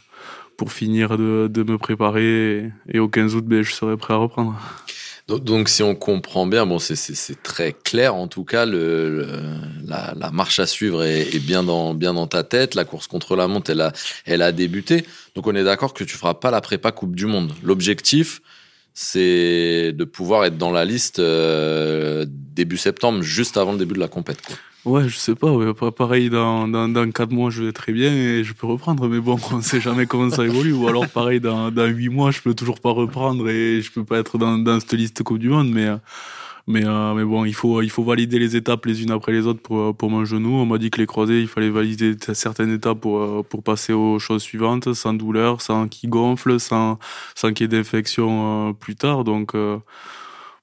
pour 0.56 0.73
finir 0.73 1.17
de, 1.17 1.62
me 1.62 1.76
préparer. 1.79 2.71
Et, 2.88 2.99
au 2.99 3.09
15 3.09 3.35
août, 3.35 3.44
ben, 3.47 3.62
je 3.62 3.73
serai 3.73 3.97
prêt 3.97 4.12
à 4.15 4.19
reprendre. 4.19 4.59
Donc, 5.28 5.69
si 5.69 5.82
on 5.82 5.94
comprend 5.94 6.46
bien, 6.46 6.67
bon, 6.67 6.78
c'est 6.78 7.43
très 7.43 7.72
clair 7.72 8.14
en 8.14 8.26
tout 8.26 8.44
cas, 8.44 8.67
le, 8.67 9.26
la, 9.87 10.14
la, 10.17 10.31
marche 10.31 10.58
à 10.58 10.67
suivre 10.67 11.05
est, 11.05 11.34
est, 11.34 11.38
bien, 11.38 11.62
dans, 11.62 11.94
bien 11.94 12.14
dans 12.14 12.26
ta 12.26 12.43
tête. 12.43 12.75
La 12.75 12.84
course 12.84 13.06
contre 13.06 13.37
la 13.37 13.46
montre, 13.46 13.70
elle 13.70 13.81
a, 13.81 13.93
elle 14.25 14.43
a 14.43 14.52
débuté. 14.52 15.05
Donc, 15.34 15.46
on 15.46 15.55
est 15.55 15.64
d'accord 15.64 15.94
que 15.94 16.05
tu 16.05 16.17
feras 16.17 16.34
pas 16.34 16.50
la 16.50 16.61
prépa 16.61 16.90
Coupe 16.93 17.14
du 17.14 17.26
Monde. 17.26 17.52
L'objectif, 17.62 18.40
c'est 18.93 19.93
de 19.93 20.05
pouvoir 20.05 20.44
être 20.44 20.58
dans 20.58 20.72
la 20.72 20.84
liste 20.84 21.20
euh, 21.20 22.26
début 22.28 22.76
septembre, 22.76 23.23
juste 23.23 23.56
avant 23.56 23.73
le 23.73 23.78
début 23.78 23.94
de 23.94 24.00
la 24.00 24.08
compète. 24.08 24.43
Quoi. 24.43 24.56
Ouais, 24.87 25.09
je 25.09 25.17
sais 25.17 25.35
pas. 25.35 25.53
Ouais. 25.53 25.75
Pareil, 25.97 26.31
dans, 26.31 26.67
dans, 26.67 26.88
dans 26.88 27.11
4 27.11 27.31
mois, 27.32 27.50
je 27.50 27.65
vais 27.65 27.73
très 27.73 27.93
bien 27.93 28.12
et 28.12 28.44
je 28.44 28.55
peux 28.55 28.67
reprendre. 28.67 29.09
Mais 29.09 29.21
bon, 29.21 29.38
on 29.53 29.61
sait 29.61 29.81
jamais 29.81 30.06
comment 30.06 30.31
ça 30.31 30.44
évolue. 30.44 30.73
Ou 30.73 30.88
alors, 30.88 31.06
pareil, 31.09 31.41
dans, 31.41 31.71
dans 31.71 31.87
8 31.87 32.09
mois, 32.09 32.31
je 32.31 32.41
peux 32.41 32.55
toujours 32.55 32.81
pas 32.81 32.91
reprendre 32.91 33.49
et 33.50 33.82
je 33.82 33.93
peux 33.93 34.05
pas 34.05 34.19
être 34.19 34.38
dans, 34.38 34.56
dans 34.59 34.81
cette 34.81 34.94
liste 34.94 35.23
Coupe 35.23 35.38
du 35.38 35.50
Monde. 35.50 35.71
Mais, 35.71 35.88
mais, 36.67 36.85
euh, 36.87 37.15
mais 37.15 37.25
bon, 37.25 37.44
il 37.44 37.55
faut, 37.55 37.82
il 37.82 37.91
faut 37.91 38.05
valider 38.05 38.38
les 38.38 38.56
étapes 38.56 38.87
les 38.87 39.03
unes 39.03 39.11
après 39.11 39.32
les 39.32 39.47
autres 39.47 39.61
pour, 39.61 39.94
pour 39.94 40.09
mon 40.11 40.25
genou. 40.25 40.55
On 40.55 40.67
m'a 40.67 40.79
dit 40.79 40.91
que 40.91 40.99
les 40.99 41.06
croisés, 41.06 41.41
il 41.41 41.49
fallait 41.49 41.71
valider 41.71 42.17
certaines 42.33 42.73
étapes 42.73 43.00
pour, 43.00 43.44
pour 43.44 43.62
passer 43.62 43.93
aux 43.93 44.19
choses 44.19 44.43
suivantes, 44.43 44.94
sans 44.94 45.12
douleur, 45.12 45.61
sans 45.61 45.88
qu'il 45.88 46.09
gonfle, 46.09 46.59
sans, 46.59 46.99
sans 47.35 47.53
qu'il 47.53 47.65
y 47.65 47.75
ait 47.75 47.79
d'infection 47.79 48.71
euh, 48.71 48.73
plus 48.73 48.97
tard. 48.97 49.25
Donc, 49.25 49.55
euh, 49.55 49.79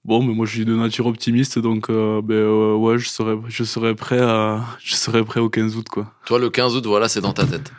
Bon, 0.07 0.23
mais 0.23 0.33
moi 0.33 0.45
je 0.45 0.53
suis 0.53 0.65
de 0.65 0.73
nature 0.73 1.05
optimiste, 1.05 1.59
donc 1.59 1.89
euh, 1.89 2.21
ben, 2.21 2.35
euh, 2.35 2.75
ouais, 2.75 2.97
je 2.97 3.09
serais, 3.09 3.35
je 3.49 3.65
serais 3.65 3.93
prêt 3.93 4.19
à, 4.19 4.63
je 4.81 4.95
serais 4.95 5.21
prêt 5.25 5.41
au 5.41 5.49
15 5.49 5.75
août, 5.75 5.89
quoi. 5.89 6.13
Toi, 6.25 6.39
le 6.39 6.49
15 6.49 6.77
août, 6.77 6.85
voilà, 6.85 7.09
c'est 7.09 7.19
dans 7.19 7.33
ta 7.33 7.45
tête. 7.45 7.73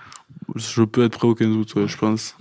Je 0.54 0.82
peux 0.82 1.04
être 1.04 1.16
prêt 1.16 1.26
au 1.26 1.34
15 1.34 1.48
août, 1.48 1.74
ouais, 1.76 1.88
je 1.88 1.96
pense. 1.96 2.36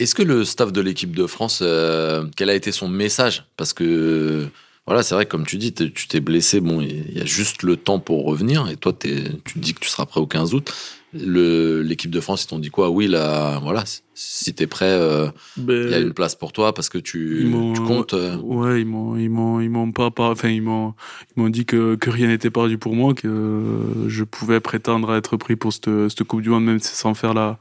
Est-ce 0.00 0.16
que 0.16 0.24
le 0.24 0.44
staff 0.44 0.72
de 0.72 0.80
l'équipe 0.80 1.14
de 1.14 1.28
France, 1.28 1.60
euh, 1.62 2.26
quel 2.36 2.50
a 2.50 2.54
été 2.56 2.72
son 2.72 2.88
message? 2.88 3.44
Parce 3.56 3.72
que 3.72 4.48
voilà, 4.86 5.02
c'est 5.02 5.14
vrai, 5.14 5.26
comme 5.26 5.46
tu 5.46 5.56
dis, 5.56 5.72
tu 5.72 6.08
t'es 6.08 6.20
blessé, 6.20 6.60
bon, 6.60 6.80
il 6.80 7.16
y 7.16 7.20
a 7.20 7.24
juste 7.24 7.62
le 7.62 7.76
temps 7.76 7.98
pour 7.98 8.24
revenir, 8.24 8.68
et 8.68 8.76
toi, 8.76 8.92
es, 9.04 9.24
tu 9.44 9.58
dis 9.58 9.74
que 9.74 9.80
tu 9.80 9.88
seras 9.88 10.06
prêt 10.06 10.20
au 10.20 10.26
15 10.26 10.54
août 10.54 10.72
l'équipe 11.14 12.10
de 12.10 12.20
France, 12.20 12.44
ils 12.44 12.46
t'ont 12.48 12.58
dit 12.58 12.70
quoi? 12.70 12.90
Oui, 12.90 13.06
là, 13.06 13.58
voilà, 13.62 13.84
si 14.14 14.52
t'es 14.54 14.66
prêt, 14.66 14.86
euh, 14.86 15.28
ben, 15.56 15.86
il 15.86 15.90
y 15.90 15.94
a 15.94 15.98
une 15.98 16.12
place 16.12 16.34
pour 16.34 16.52
toi 16.52 16.74
parce 16.74 16.88
que 16.88 16.98
tu, 16.98 17.50
tu 17.74 17.80
comptes. 17.82 18.14
Euh. 18.14 18.36
Ouais, 18.38 18.80
ils 18.80 18.86
m'ont, 18.86 19.16
ils 19.16 19.30
m'ont, 19.30 19.60
ils 19.60 19.70
m'ont 19.70 19.92
pas, 19.92 20.10
enfin, 20.18 20.48
ils 20.48 20.62
m'ont, 20.62 20.94
ils 21.36 21.42
m'ont 21.42 21.48
dit 21.48 21.66
que, 21.66 21.94
que 21.94 22.10
rien 22.10 22.28
n'était 22.28 22.50
perdu 22.50 22.78
pour 22.78 22.94
moi, 22.94 23.14
que 23.14 23.62
je 24.08 24.24
pouvais 24.24 24.60
prétendre 24.60 25.10
à 25.10 25.16
être 25.16 25.36
pris 25.36 25.56
pour 25.56 25.72
cette, 25.72 25.90
cette 26.08 26.24
Coupe 26.24 26.42
du 26.42 26.50
Monde, 26.50 26.64
même 26.64 26.80
sans 26.80 27.14
faire 27.14 27.34
la, 27.34 27.58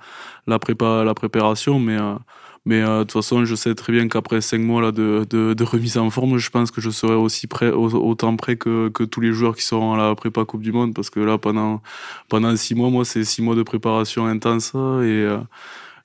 la 0.48 0.60
prépa, 0.60 1.04
la 1.04 1.14
préparation, 1.14 1.80
mais. 1.80 1.98
Euh, 1.98 2.16
mais 2.66 2.82
euh, 2.82 3.00
de 3.00 3.04
toute 3.04 3.12
façon, 3.12 3.44
je 3.44 3.56
sais 3.56 3.76
très 3.76 3.92
bien 3.92 4.08
qu'après 4.08 4.40
cinq 4.40 4.62
mois 4.62 4.82
là, 4.82 4.92
de, 4.94 5.26
de, 5.30 5.54
de, 5.54 5.64
remise 5.66 5.98
en 5.98 6.10
forme, 6.10 6.38
je 6.38 6.50
pense 6.50 6.72
que 6.72 6.80
je 6.80 6.90
serai 6.90 7.14
aussi 7.14 7.46
prêt, 7.48 7.70
autant 7.72 8.36
prêt 8.38 8.56
que, 8.56 8.88
que 8.90 9.04
tous 9.04 9.20
les 9.20 9.34
joueurs 9.34 9.56
qui 9.56 9.64
seront 9.64 9.94
à 9.94 9.98
la 9.98 10.16
prépa 10.16 10.46
Coupe 10.46 10.62
du 10.62 10.72
Monde. 10.72 10.94
Parce 10.94 11.10
que 11.10 11.20
là, 11.20 11.38
pendant, 11.38 11.82
pendant 12.30 12.56
six 12.56 12.74
mois, 12.74 12.90
moi, 12.90 13.04
c'est 13.04 13.26
six 13.26 13.42
mois 13.42 13.56
de 13.56 13.64
préparation 13.64 14.26
intense. 14.28 14.70
Et, 14.76 14.78
euh, 14.78 15.40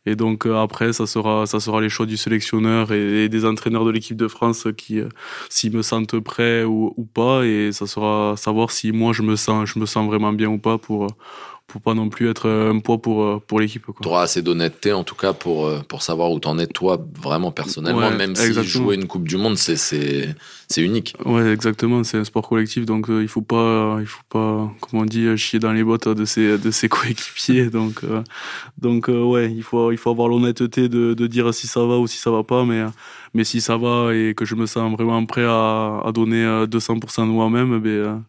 et 0.06 0.16
donc 0.16 0.46
euh, 0.46 0.56
après, 0.56 0.92
ça 0.92 1.06
sera, 1.06 1.46
ça 1.46 1.60
sera 1.60 1.80
les 1.80 1.88
choix 1.88 2.06
du 2.06 2.16
sélectionneur 2.16 2.92
et, 2.92 3.28
des 3.28 3.44
entraîneurs 3.44 3.84
de 3.84 3.90
l'équipe 3.92 4.16
de 4.16 4.28
France 4.28 4.66
qui, 4.76 5.00
s'ils 5.50 5.72
me 5.76 5.82
sentent 5.82 6.18
prêt 6.20 6.64
ou, 6.64 6.92
ou 6.96 7.04
pas. 7.04 7.44
Et 7.46 7.70
ça 7.72 7.86
sera 7.86 8.34
savoir 8.36 8.72
si 8.72 8.90
moi, 8.92 9.12
je 9.12 9.22
me 9.22 9.36
sens, 9.36 9.68
je 9.72 9.78
me 9.78 9.86
sens 9.86 10.06
vraiment 10.08 10.32
bien 10.32 10.48
ou 10.48 10.58
pas 10.58 10.78
pour 10.78 11.06
pour 11.68 11.82
pas 11.82 11.92
non 11.92 12.08
plus 12.08 12.30
être 12.30 12.48
un 12.48 12.80
poids 12.80 12.96
pour, 13.00 13.22
euh, 13.22 13.42
pour 13.46 13.60
l'équipe. 13.60 13.84
Tu 14.00 14.08
auras 14.08 14.22
assez 14.22 14.40
d'honnêteté 14.40 14.94
en 14.94 15.04
tout 15.04 15.14
cas 15.14 15.34
pour, 15.34 15.66
euh, 15.66 15.80
pour 15.86 16.02
savoir 16.02 16.32
où 16.32 16.40
t'en 16.40 16.58
es 16.58 16.66
toi 16.66 16.98
vraiment 17.20 17.52
personnellement, 17.52 18.10
même 18.10 18.34
si 18.34 18.52
jouer 18.64 18.94
une 18.94 19.06
Coupe 19.06 19.28
du 19.28 19.36
Monde 19.36 19.58
c'est, 19.58 20.34
unique. 20.78 21.14
Ouais, 21.26 21.52
exactement, 21.52 22.02
c'est 22.04 22.16
un 22.16 22.24
sport 22.24 22.48
collectif 22.48 22.86
donc 22.86 23.10
euh, 23.10 23.22
il 23.22 23.28
faut 23.28 23.42
pas, 23.42 23.98
il 24.00 24.06
faut 24.06 24.22
pas, 24.30 24.72
comment 24.80 25.02
on 25.02 25.06
dit, 25.06 25.36
chier 25.36 25.58
dans 25.58 25.72
les 25.72 25.84
bottes 25.84 26.08
de 26.08 26.24
ses, 26.24 26.56
de 26.56 26.70
ses 26.70 26.88
coéquipiers. 26.88 27.68
donc, 27.68 28.00
donc 28.78 29.08
ouais, 29.08 29.52
il 29.52 29.62
faut, 29.62 29.92
il 29.92 29.98
faut 29.98 30.10
avoir 30.10 30.28
l'honnêteté 30.28 30.88
de, 30.88 31.12
de 31.12 31.26
dire 31.26 31.52
si 31.52 31.66
ça 31.66 31.84
va 31.84 31.98
ou 31.98 32.06
si 32.06 32.16
ça 32.16 32.30
va 32.30 32.44
pas, 32.44 32.64
mais, 32.64 32.82
mais 33.34 33.44
si 33.44 33.60
ça 33.60 33.76
va 33.76 34.14
et 34.14 34.32
que 34.34 34.46
je 34.46 34.54
me 34.54 34.64
sens 34.64 34.90
vraiment 34.96 35.24
prêt 35.26 35.44
à, 35.44 36.00
à 36.02 36.12
donner 36.14 36.44
200% 36.66 37.26
de 37.26 37.30
moi-même, 37.30 37.78
ben, 37.78 38.24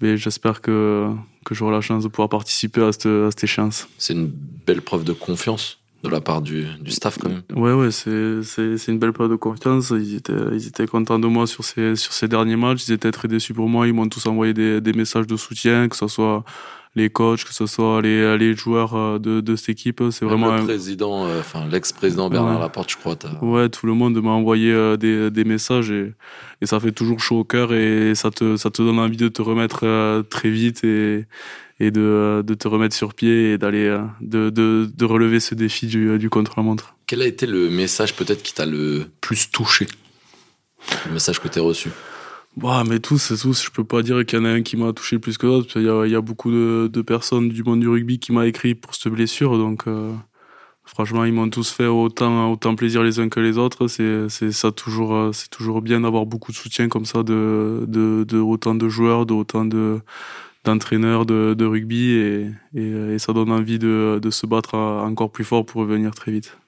ben, 0.00 0.16
j'espère 0.16 0.60
que 0.60 1.08
que 1.44 1.54
j'aurai 1.54 1.72
la 1.72 1.80
chance 1.80 2.02
de 2.02 2.08
pouvoir 2.08 2.28
participer 2.28 2.82
à 2.82 2.92
cette, 2.92 3.06
à 3.06 3.30
cette 3.30 3.44
échéance. 3.44 3.88
C'est 3.96 4.12
une 4.12 4.30
belle 4.66 4.82
preuve 4.82 5.04
de 5.04 5.14
confiance 5.14 5.78
de 6.04 6.08
la 6.08 6.20
part 6.20 6.42
du, 6.42 6.66
du 6.80 6.92
staff 6.92 7.18
quand 7.18 7.28
même. 7.28 7.42
Ouais, 7.54 7.72
ouais, 7.72 7.90
c'est, 7.90 8.42
c'est, 8.42 8.76
c'est 8.76 8.92
une 8.92 8.98
belle 8.98 9.12
preuve 9.12 9.30
de 9.30 9.36
confiance. 9.36 9.90
Ils 9.90 10.16
étaient, 10.16 10.32
ils 10.52 10.66
étaient 10.66 10.86
contents 10.86 11.18
de 11.18 11.26
moi 11.26 11.46
sur 11.46 11.64
ces, 11.64 11.96
sur 11.96 12.12
ces 12.12 12.28
derniers 12.28 12.56
matchs. 12.56 12.86
Ils 12.88 12.92
étaient 12.92 13.10
très 13.10 13.28
déçus 13.28 13.54
pour 13.54 13.68
moi. 13.68 13.86
Ils 13.88 13.94
m'ont 13.94 14.08
tous 14.08 14.26
envoyé 14.26 14.54
des, 14.54 14.80
des 14.80 14.92
messages 14.92 15.26
de 15.26 15.36
soutien, 15.36 15.88
que 15.88 15.96
ce 15.96 16.06
soit 16.06 16.44
les 16.98 17.08
coachs, 17.08 17.44
que 17.44 17.54
ce 17.54 17.64
soit 17.64 18.02
les, 18.02 18.36
les 18.36 18.54
joueurs 18.54 19.18
de, 19.18 19.40
de 19.40 19.56
cette 19.56 19.70
équipe. 19.70 20.02
C'est 20.10 20.26
vraiment 20.26 20.54
le 20.54 20.64
président, 20.64 21.26
enfin 21.38 21.66
l'ex-président 21.70 22.28
Bernard 22.28 22.60
Laporte, 22.60 22.90
je 22.90 22.96
crois. 22.96 23.16
Ouais, 23.40 23.70
tout 23.70 23.86
le 23.86 23.94
monde 23.94 24.20
m'a 24.22 24.32
envoyé 24.32 24.96
des, 24.98 25.30
des 25.30 25.44
messages 25.44 25.90
et, 25.90 26.12
et 26.60 26.66
ça 26.66 26.78
fait 26.78 26.92
toujours 26.92 27.20
chaud 27.20 27.38
au 27.38 27.44
cœur 27.44 27.72
et 27.72 28.14
ça 28.14 28.30
te 28.30 28.56
ça 28.56 28.70
te 28.70 28.82
donne 28.82 28.98
envie 28.98 29.16
de 29.16 29.28
te 29.28 29.40
remettre 29.40 30.22
très 30.28 30.50
vite 30.50 30.84
et 30.84 31.24
et 31.80 31.92
de, 31.92 32.42
de 32.44 32.54
te 32.54 32.66
remettre 32.66 32.96
sur 32.96 33.14
pied 33.14 33.52
et 33.52 33.58
d'aller 33.58 33.96
de, 34.20 34.50
de, 34.50 34.90
de 34.92 35.04
relever 35.04 35.38
ce 35.38 35.54
défi 35.54 35.86
du, 35.86 36.18
du 36.18 36.28
contre-la-montre. 36.28 36.96
Quel 37.06 37.22
a 37.22 37.26
été 37.26 37.46
le 37.46 37.70
message 37.70 38.14
peut-être 38.14 38.42
qui 38.42 38.52
t'a 38.52 38.66
le 38.66 39.06
plus 39.20 39.52
touché? 39.52 39.86
Le 41.06 41.12
message 41.12 41.40
que 41.40 41.46
tu 41.46 41.60
as 41.60 41.62
reçu? 41.62 41.90
Bah, 42.58 42.82
mais 42.86 42.98
tous, 42.98 43.32
tous, 43.40 43.64
je 43.64 43.70
peux 43.70 43.84
pas 43.84 44.02
dire 44.02 44.24
qu'il 44.26 44.38
y 44.38 44.42
en 44.42 44.44
a 44.44 44.50
un 44.50 44.62
qui 44.62 44.76
m'a 44.76 44.92
touché 44.92 45.18
plus 45.18 45.38
que 45.38 45.46
d'autres. 45.46 45.78
Il 45.78 45.82
y 45.82 46.10
y 46.10 46.16
a 46.16 46.20
beaucoup 46.20 46.50
de, 46.50 47.02
personnes 47.02 47.48
du 47.48 47.62
monde 47.62 47.80
du 47.80 47.88
rugby 47.88 48.18
qui 48.18 48.32
m'ont 48.32 48.42
écrit 48.42 48.74
pour 48.74 48.94
cette 48.94 49.12
blessure, 49.12 49.58
donc 49.58 49.86
euh, 49.86 50.12
franchement, 50.84 51.24
ils 51.24 51.32
m'ont 51.32 51.48
tous 51.50 51.70
fait 51.70 51.86
autant, 51.86 52.50
autant 52.50 52.74
plaisir 52.74 53.02
les 53.04 53.20
uns 53.20 53.28
que 53.28 53.38
les 53.38 53.58
autres. 53.58 53.86
C'est, 53.86 54.28
c'est 54.28 54.50
ça 54.50 54.72
toujours, 54.72 55.32
c'est 55.32 55.50
toujours 55.50 55.82
bien 55.82 56.00
d'avoir 56.00 56.26
beaucoup 56.26 56.50
de 56.50 56.56
soutien 56.56 56.88
comme 56.88 57.04
ça 57.04 57.22
de, 57.22 57.84
de, 57.86 58.38
autant 58.38 58.74
de 58.74 58.88
joueurs, 58.88 59.26
de 59.26 59.34
autant 59.34 59.64
de 59.64 60.00
d'entraîneurs 60.64 61.24
de, 61.24 61.54
de, 61.56 61.64
rugby 61.64 62.10
et, 62.10 62.50
et, 62.74 62.90
et, 63.14 63.18
ça 63.18 63.32
donne 63.32 63.52
envie 63.52 63.78
de, 63.78 64.18
de 64.20 64.30
se 64.30 64.44
battre 64.46 64.74
encore 64.74 65.30
plus 65.30 65.44
fort 65.44 65.64
pour 65.64 65.82
revenir 65.82 66.12
très 66.14 66.32
vite. 66.32 66.58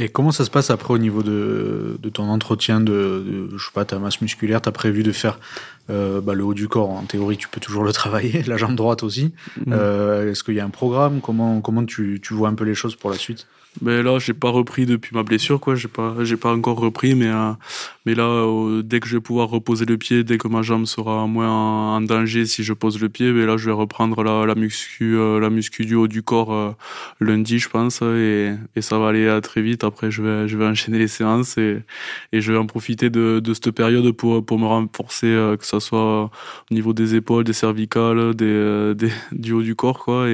Et 0.00 0.08
comment 0.08 0.30
ça 0.30 0.44
se 0.44 0.50
passe 0.50 0.70
après 0.70 0.94
au 0.94 0.98
niveau 0.98 1.24
de, 1.24 1.98
de 2.00 2.08
ton 2.08 2.28
entretien 2.28 2.80
de, 2.80 3.50
de, 3.52 3.58
je 3.58 3.64
sais 3.64 3.72
pas, 3.74 3.84
ta 3.84 3.98
masse 3.98 4.20
musculaire? 4.20 4.62
Tu 4.62 4.68
as 4.68 4.72
prévu 4.72 5.02
de 5.02 5.10
faire 5.10 5.40
euh, 5.90 6.20
bah, 6.20 6.34
le 6.34 6.44
haut 6.44 6.54
du 6.54 6.68
corps 6.68 6.90
En 6.90 7.02
théorie, 7.02 7.36
tu 7.36 7.48
peux 7.48 7.60
toujours 7.60 7.82
le 7.82 7.92
travailler, 8.00 8.44
la 8.44 8.56
jambe 8.56 8.76
droite 8.76 9.02
aussi. 9.02 9.32
Mmh. 9.66 9.72
Euh, 9.72 10.30
Est-ce 10.30 10.44
qu'il 10.44 10.54
y 10.54 10.60
a 10.60 10.64
un 10.64 10.70
programme? 10.70 11.20
Comment, 11.20 11.60
comment 11.60 11.84
tu, 11.84 12.20
tu 12.22 12.32
vois 12.32 12.48
un 12.48 12.54
peu 12.54 12.64
les 12.64 12.76
choses 12.76 12.94
pour 12.94 13.10
la 13.10 13.16
suite? 13.16 13.48
Mais 13.82 14.02
là, 14.02 14.18
j'ai 14.18 14.34
pas 14.34 14.50
repris 14.50 14.86
depuis 14.86 15.14
ma 15.14 15.22
blessure, 15.22 15.60
quoi. 15.60 15.74
J'ai 15.74 15.88
pas, 15.88 16.14
j'ai 16.22 16.36
pas 16.36 16.52
encore 16.52 16.78
repris, 16.78 17.14
mais 17.14 17.28
euh, 17.28 17.52
mais 18.06 18.14
là, 18.14 18.24
euh, 18.24 18.82
dès 18.82 19.00
que 19.00 19.08
je 19.08 19.16
vais 19.16 19.20
pouvoir 19.20 19.48
reposer 19.48 19.84
le 19.84 19.96
pied, 19.98 20.24
dès 20.24 20.38
que 20.38 20.48
ma 20.48 20.62
jambe 20.62 20.86
sera 20.86 21.26
moins 21.26 21.50
en, 21.96 22.00
danger 22.00 22.46
si 22.46 22.62
je 22.64 22.72
pose 22.72 23.00
le 23.00 23.08
pied, 23.08 23.32
mais 23.32 23.46
là, 23.46 23.56
je 23.56 23.66
vais 23.66 23.72
reprendre 23.72 24.22
la, 24.22 24.46
la 24.46 24.54
muscu, 24.54 25.16
euh, 25.16 25.40
la 25.40 25.50
muscu 25.50 25.84
du 25.84 25.94
haut 25.94 26.08
du 26.08 26.22
corps 26.22 26.76
lundi, 27.20 27.58
je 27.58 27.68
pense, 27.68 28.02
et, 28.02 28.54
et 28.76 28.82
ça 28.82 28.98
va 28.98 29.08
aller 29.08 29.38
très 29.42 29.62
vite. 29.62 29.84
Après, 29.84 30.10
je 30.10 30.22
vais, 30.22 30.48
je 30.48 30.56
vais 30.56 30.66
enchaîner 30.66 30.98
les 30.98 31.08
séances 31.08 31.58
et 31.58 31.78
et 32.32 32.40
je 32.40 32.52
vais 32.52 32.58
en 32.58 32.66
profiter 32.66 33.10
de 33.10 33.40
de 33.40 33.54
cette 33.54 33.70
période 33.72 34.10
pour 34.12 34.44
pour 34.44 34.58
me 34.58 34.66
renforcer, 34.66 35.54
que 35.58 35.66
ça 35.66 35.80
soit 35.80 36.30
au 36.70 36.74
niveau 36.74 36.92
des 36.92 37.14
épaules, 37.14 37.44
des 37.44 37.52
cervicales, 37.52 38.34
des, 38.34 38.94
des 38.96 39.10
du 39.32 39.52
haut 39.52 39.62
du 39.62 39.74
corps, 39.74 39.98
quoi, 39.98 40.26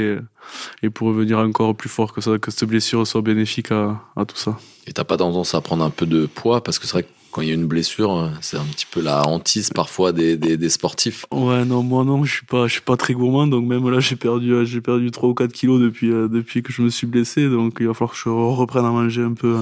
et 0.83 0.91
pour 0.91 1.09
revenir 1.09 1.39
encore 1.39 1.75
plus 1.75 1.89
fort 1.89 2.13
que 2.13 2.21
ça, 2.21 2.39
que 2.39 2.51
cette 2.51 2.69
blessure 2.69 3.07
soit 3.07 3.23
bénéfique 3.23 3.71
à, 3.71 4.01
à 4.17 4.25
tout 4.25 4.37
ça. 4.37 4.59
Et 4.87 4.93
t'as 4.93 5.05
pas 5.05 5.17
tendance 5.17 5.55
à 5.55 5.61
prendre 5.61 5.85
un 5.85 5.91
peu 5.91 6.07
de 6.07 6.27
poids 6.27 6.63
parce 6.63 6.79
que 6.79 6.87
c'est 6.87 6.93
vrai 6.93 7.03
que 7.05 7.09
quand 7.35 7.43
il 7.43 7.49
y 7.49 7.51
a 7.51 7.55
une 7.55 7.67
blessure, 7.67 8.31
c'est 8.41 8.57
un 8.57 8.65
petit 8.65 8.87
peu 8.89 9.01
la 9.01 9.27
hantise 9.27 9.71
parfois 9.71 10.13
des, 10.13 10.37
des, 10.37 10.57
des, 10.57 10.69
sportifs. 10.69 11.27
Ouais, 11.33 11.65
non, 11.65 11.83
moi 11.83 12.05
non, 12.05 12.23
je 12.25 12.33
suis 12.33 12.47
pas, 12.47 12.69
je 12.69 12.75
suis 12.75 12.81
pas 12.81 12.97
très 12.97 13.13
gourmand, 13.13 13.49
donc 13.49 13.67
même 13.67 13.91
là 13.91 13.99
j'ai 13.99 14.15
perdu, 14.15 14.65
j'ai 14.65 14.81
perdu 14.81 15.11
3 15.11 15.31
ou 15.31 15.35
4 15.35 15.53
kilos 15.53 15.81
depuis, 15.81 16.13
euh, 16.13 16.29
depuis 16.29 16.63
que 16.63 16.73
je 16.73 16.81
me 16.81 16.91
suis 16.91 17.09
blessé, 17.09 17.51
donc 17.51 17.79
il 17.81 17.89
va 17.89 17.95
falloir 17.95 18.13
que 18.13 18.19
je 18.19 18.29
reprenne 18.29 18.85
à 18.85 18.91
manger 18.91 19.23
un 19.23 19.33
peu. 19.33 19.57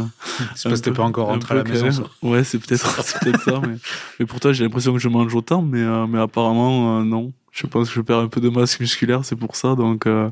C'est 0.55 0.69
parce 0.69 0.83
que 0.83 0.91
t'es 0.91 0.95
pas 0.95 1.03
encore 1.03 1.29
rentré 1.29 1.55
à 1.55 1.63
la 1.63 1.65
maison. 1.65 1.91
Ça. 1.91 2.03
Ouais, 2.29 2.45
c'est 2.45 2.59
peut-être, 2.59 2.95
peut 3.23 3.33
ça, 3.43 3.59
mais, 3.67 3.77
mais 4.21 4.27
pourtant 4.27 4.53
j'ai 4.53 4.65
l'impression 4.65 4.93
que 4.93 4.99
je 4.99 5.09
mange 5.09 5.35
autant, 5.35 5.63
mais, 5.63 5.81
euh, 5.81 6.07
mais 6.07 6.19
apparemment 6.19 7.01
euh, 7.01 7.05
non. 7.05 7.33
Je 7.53 7.67
pense 7.67 7.89
que 7.89 7.95
je 7.95 8.01
perds 8.01 8.19
un 8.19 8.29
peu 8.29 8.41
de 8.41 8.49
masse 8.49 8.81
musculaire, 8.81 9.25
c'est 9.25 9.37
pour 9.37 9.55
ça, 9.55 9.77
donc. 9.77 10.07
Euh, 10.07 10.31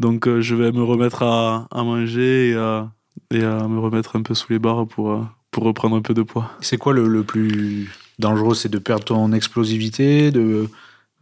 donc 0.00 0.26
euh, 0.26 0.40
je 0.40 0.56
vais 0.56 0.72
me 0.72 0.82
remettre 0.82 1.22
à, 1.22 1.68
à 1.70 1.84
manger 1.84 2.50
et 2.50 2.54
à, 2.56 2.90
et 3.30 3.44
à, 3.44 3.68
me 3.68 3.78
remettre 3.78 4.16
un 4.16 4.22
peu 4.22 4.34
sous 4.34 4.52
les 4.52 4.58
barres 4.58 4.88
pour, 4.88 5.12
euh, 5.12 5.22
pour 5.52 5.62
reprendre 5.62 5.94
un 5.94 6.02
peu 6.02 6.14
de 6.14 6.22
poids. 6.22 6.50
C'est 6.60 6.76
quoi 6.76 6.92
le, 6.92 7.06
le, 7.06 7.22
plus 7.22 7.88
dangereux 8.18 8.56
C'est 8.56 8.68
de 8.68 8.78
perdre 8.78 9.04
ton 9.04 9.32
explosivité 9.32 10.32
de... 10.32 10.68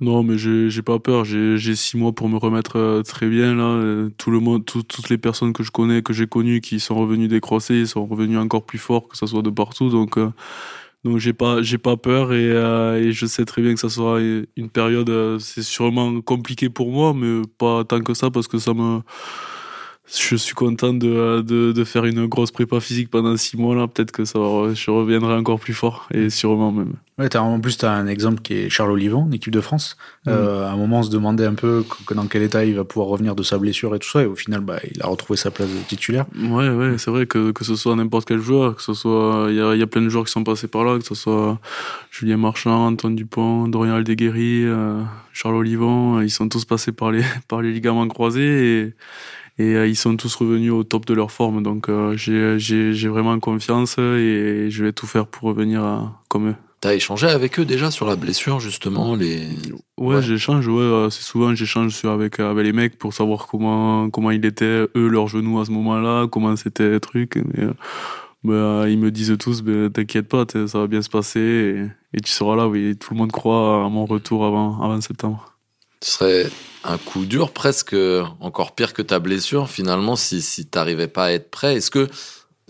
Non, 0.00 0.24
mais 0.24 0.36
j'ai 0.36 0.82
pas 0.82 0.98
peur. 0.98 1.24
J'ai 1.24 1.76
six 1.76 1.96
mois 1.96 2.12
pour 2.12 2.28
me 2.28 2.36
remettre 2.36 3.02
très 3.06 3.28
bien 3.28 3.54
là. 3.54 4.08
Tout 4.18 4.32
le 4.32 4.40
monde, 4.40 4.64
tout, 4.64 4.82
toutes 4.82 5.10
les 5.10 5.18
personnes 5.18 5.52
que 5.52 5.62
je 5.62 5.70
connais, 5.70 6.02
que 6.02 6.12
j'ai 6.12 6.26
connues, 6.26 6.60
qui 6.60 6.80
sont 6.80 6.96
revenues 6.96 7.28
décrosser, 7.28 7.76
ils 7.76 7.86
sont 7.86 8.04
revenus 8.04 8.38
encore 8.38 8.64
plus 8.64 8.80
forts, 8.80 9.06
que 9.06 9.16
ça 9.16 9.28
soit 9.28 9.42
de 9.42 9.50
partout. 9.50 9.90
Donc 9.90 10.18
donc 11.04 11.18
j'ai 11.18 11.32
pas 11.32 11.62
j'ai 11.62 11.78
pas 11.78 11.96
peur 11.96 12.32
et, 12.32 12.50
euh, 12.50 13.00
et, 13.02 13.12
je 13.12 13.26
sais 13.26 13.44
très 13.44 13.62
bien 13.62 13.74
que 13.74 13.80
ça 13.80 13.88
sera 13.88 14.20
une 14.20 14.70
période 14.70 15.10
euh, 15.10 15.38
c'est 15.38 15.62
sûrement 15.62 16.20
compliqué 16.20 16.70
pour 16.70 16.90
moi 16.92 17.12
mais 17.14 17.42
pas 17.58 17.84
tant 17.84 18.00
que 18.00 18.14
ça 18.14 18.30
parce 18.30 18.48
que 18.48 18.58
ça 18.58 18.72
me 18.74 19.00
je 20.06 20.36
suis 20.36 20.54
content 20.54 20.92
de, 20.92 21.40
de, 21.42 21.72
de, 21.72 21.84
faire 21.84 22.04
une 22.04 22.26
grosse 22.26 22.50
prépa 22.50 22.80
physique 22.80 23.08
pendant 23.10 23.36
six 23.36 23.56
mois 23.56 23.74
là. 23.74 23.86
Peut-être 23.86 24.10
que 24.10 24.24
ça, 24.24 24.38
je 24.74 24.90
reviendrai 24.90 25.34
encore 25.34 25.60
plus 25.60 25.74
fort 25.74 26.08
et 26.12 26.28
sûrement 26.28 26.72
même. 26.72 26.94
Ouais, 27.18 27.34
as, 27.36 27.42
en 27.42 27.60
plus, 27.60 27.78
tu 27.78 27.84
as 27.84 27.92
un 27.92 28.06
exemple 28.06 28.40
qui 28.42 28.54
est 28.54 28.70
Charles 28.70 28.90
Olivon, 28.90 29.28
l'équipe 29.30 29.52
de 29.52 29.60
France. 29.60 29.96
Mmh. 30.26 30.30
Euh, 30.30 30.66
à 30.66 30.72
un 30.72 30.76
moment, 30.76 31.00
on 31.00 31.02
se 31.02 31.10
demandait 31.10 31.46
un 31.46 31.54
peu 31.54 31.84
que, 32.06 32.14
dans 32.14 32.26
quel 32.26 32.42
état 32.42 32.64
il 32.64 32.74
va 32.74 32.84
pouvoir 32.84 33.08
revenir 33.08 33.34
de 33.34 33.42
sa 33.42 33.58
blessure 33.58 33.94
et 33.94 33.98
tout 33.98 34.08
ça. 34.08 34.22
Et 34.22 34.26
au 34.26 34.34
final, 34.34 34.60
bah, 34.60 34.80
il 34.92 35.00
a 35.02 35.06
retrouvé 35.06 35.36
sa 35.36 35.50
place 35.50 35.68
de 35.68 35.78
titulaire. 35.86 36.24
Ouais, 36.36 36.68
ouais, 36.70 36.98
c'est 36.98 37.10
vrai 37.10 37.26
que, 37.26 37.52
que 37.52 37.64
ce 37.64 37.76
soit 37.76 37.94
n'importe 37.94 38.26
quel 38.26 38.40
joueur, 38.40 38.76
que 38.76 38.82
ce 38.82 38.94
soit. 38.94 39.46
Il 39.50 39.56
y 39.56 39.60
a, 39.60 39.76
y 39.76 39.82
a, 39.82 39.86
plein 39.86 40.02
de 40.02 40.08
joueurs 40.08 40.24
qui 40.24 40.32
sont 40.32 40.42
passés 40.42 40.68
par 40.68 40.84
là, 40.84 40.98
que 40.98 41.04
ce 41.04 41.14
soit 41.14 41.60
Julien 42.10 42.38
Marchand, 42.38 42.86
Antoine 42.86 43.14
Dupont, 43.14 43.68
Dorian 43.68 43.94
Aldeguerri, 43.94 44.64
euh, 44.64 45.00
Charles 45.32 45.56
Olivon. 45.56 46.22
Ils 46.22 46.30
sont 46.30 46.48
tous 46.48 46.64
passés 46.64 46.92
par 46.92 47.12
les, 47.12 47.22
par 47.48 47.62
les 47.62 47.72
ligaments 47.72 48.08
croisés 48.08 48.80
et 48.80 48.94
et 49.58 49.74
euh, 49.74 49.86
ils 49.86 49.96
sont 49.96 50.16
tous 50.16 50.34
revenus 50.34 50.72
au 50.72 50.84
top 50.84 51.06
de 51.06 51.14
leur 51.14 51.30
forme. 51.30 51.62
Donc 51.62 51.88
euh, 51.88 52.14
j'ai 52.16 53.08
vraiment 53.08 53.38
confiance 53.38 53.98
et 53.98 54.68
je 54.70 54.84
vais 54.84 54.92
tout 54.92 55.06
faire 55.06 55.26
pour 55.26 55.48
revenir 55.48 55.82
à, 55.82 56.20
comme 56.28 56.50
eux. 56.50 56.54
T'as 56.80 56.94
échangé 56.94 57.28
avec 57.28 57.60
eux 57.60 57.64
déjà 57.64 57.92
sur 57.92 58.06
la 58.06 58.16
blessure 58.16 58.58
justement 58.58 59.14
les. 59.14 59.46
Ouais, 59.98 60.16
ouais. 60.16 60.22
j'échange. 60.22 60.66
Ouais, 60.66 61.08
c'est 61.10 61.22
souvent 61.22 61.54
j'échange 61.54 62.04
avec 62.04 62.40
avec 62.40 62.64
les 62.64 62.72
mecs 62.72 62.98
pour 62.98 63.14
savoir 63.14 63.46
comment 63.46 64.10
comment 64.10 64.32
il 64.32 64.44
était 64.44 64.88
eux 64.96 65.08
leurs 65.08 65.28
genoux 65.28 65.60
à 65.60 65.64
ce 65.64 65.70
moment-là, 65.70 66.26
comment 66.26 66.56
c'était 66.56 66.88
le 66.88 66.98
truc. 66.98 67.38
Mais, 67.54 67.66
bah, 68.42 68.86
ils 68.88 68.98
me 68.98 69.12
disent 69.12 69.36
tous, 69.38 69.62
bah, 69.62 69.88
t'inquiète 69.94 70.26
pas, 70.28 70.44
ça 70.66 70.78
va 70.80 70.88
bien 70.88 71.02
se 71.02 71.08
passer 71.08 71.38
et, 71.38 72.18
et, 72.18 72.20
tu 72.20 72.32
seras 72.32 72.56
là. 72.56 72.66
Oui, 72.66 72.96
tout 72.96 73.14
le 73.14 73.18
monde 73.18 73.30
croit 73.30 73.84
à 73.84 73.88
mon 73.88 74.04
retour 74.04 74.44
avant 74.44 74.82
avant 74.82 75.00
septembre 75.00 75.51
ce 76.02 76.10
serait 76.10 76.50
un 76.84 76.98
coup 76.98 77.24
dur, 77.26 77.52
presque 77.52 77.96
encore 78.40 78.74
pire 78.74 78.92
que 78.92 79.02
ta 79.02 79.18
blessure, 79.18 79.70
finalement, 79.70 80.16
si, 80.16 80.42
si 80.42 80.66
t'arrivais 80.66 81.08
pas 81.08 81.26
à 81.26 81.32
être 81.32 81.50
prêt. 81.50 81.76
Est-ce 81.76 81.90
que 81.90 82.08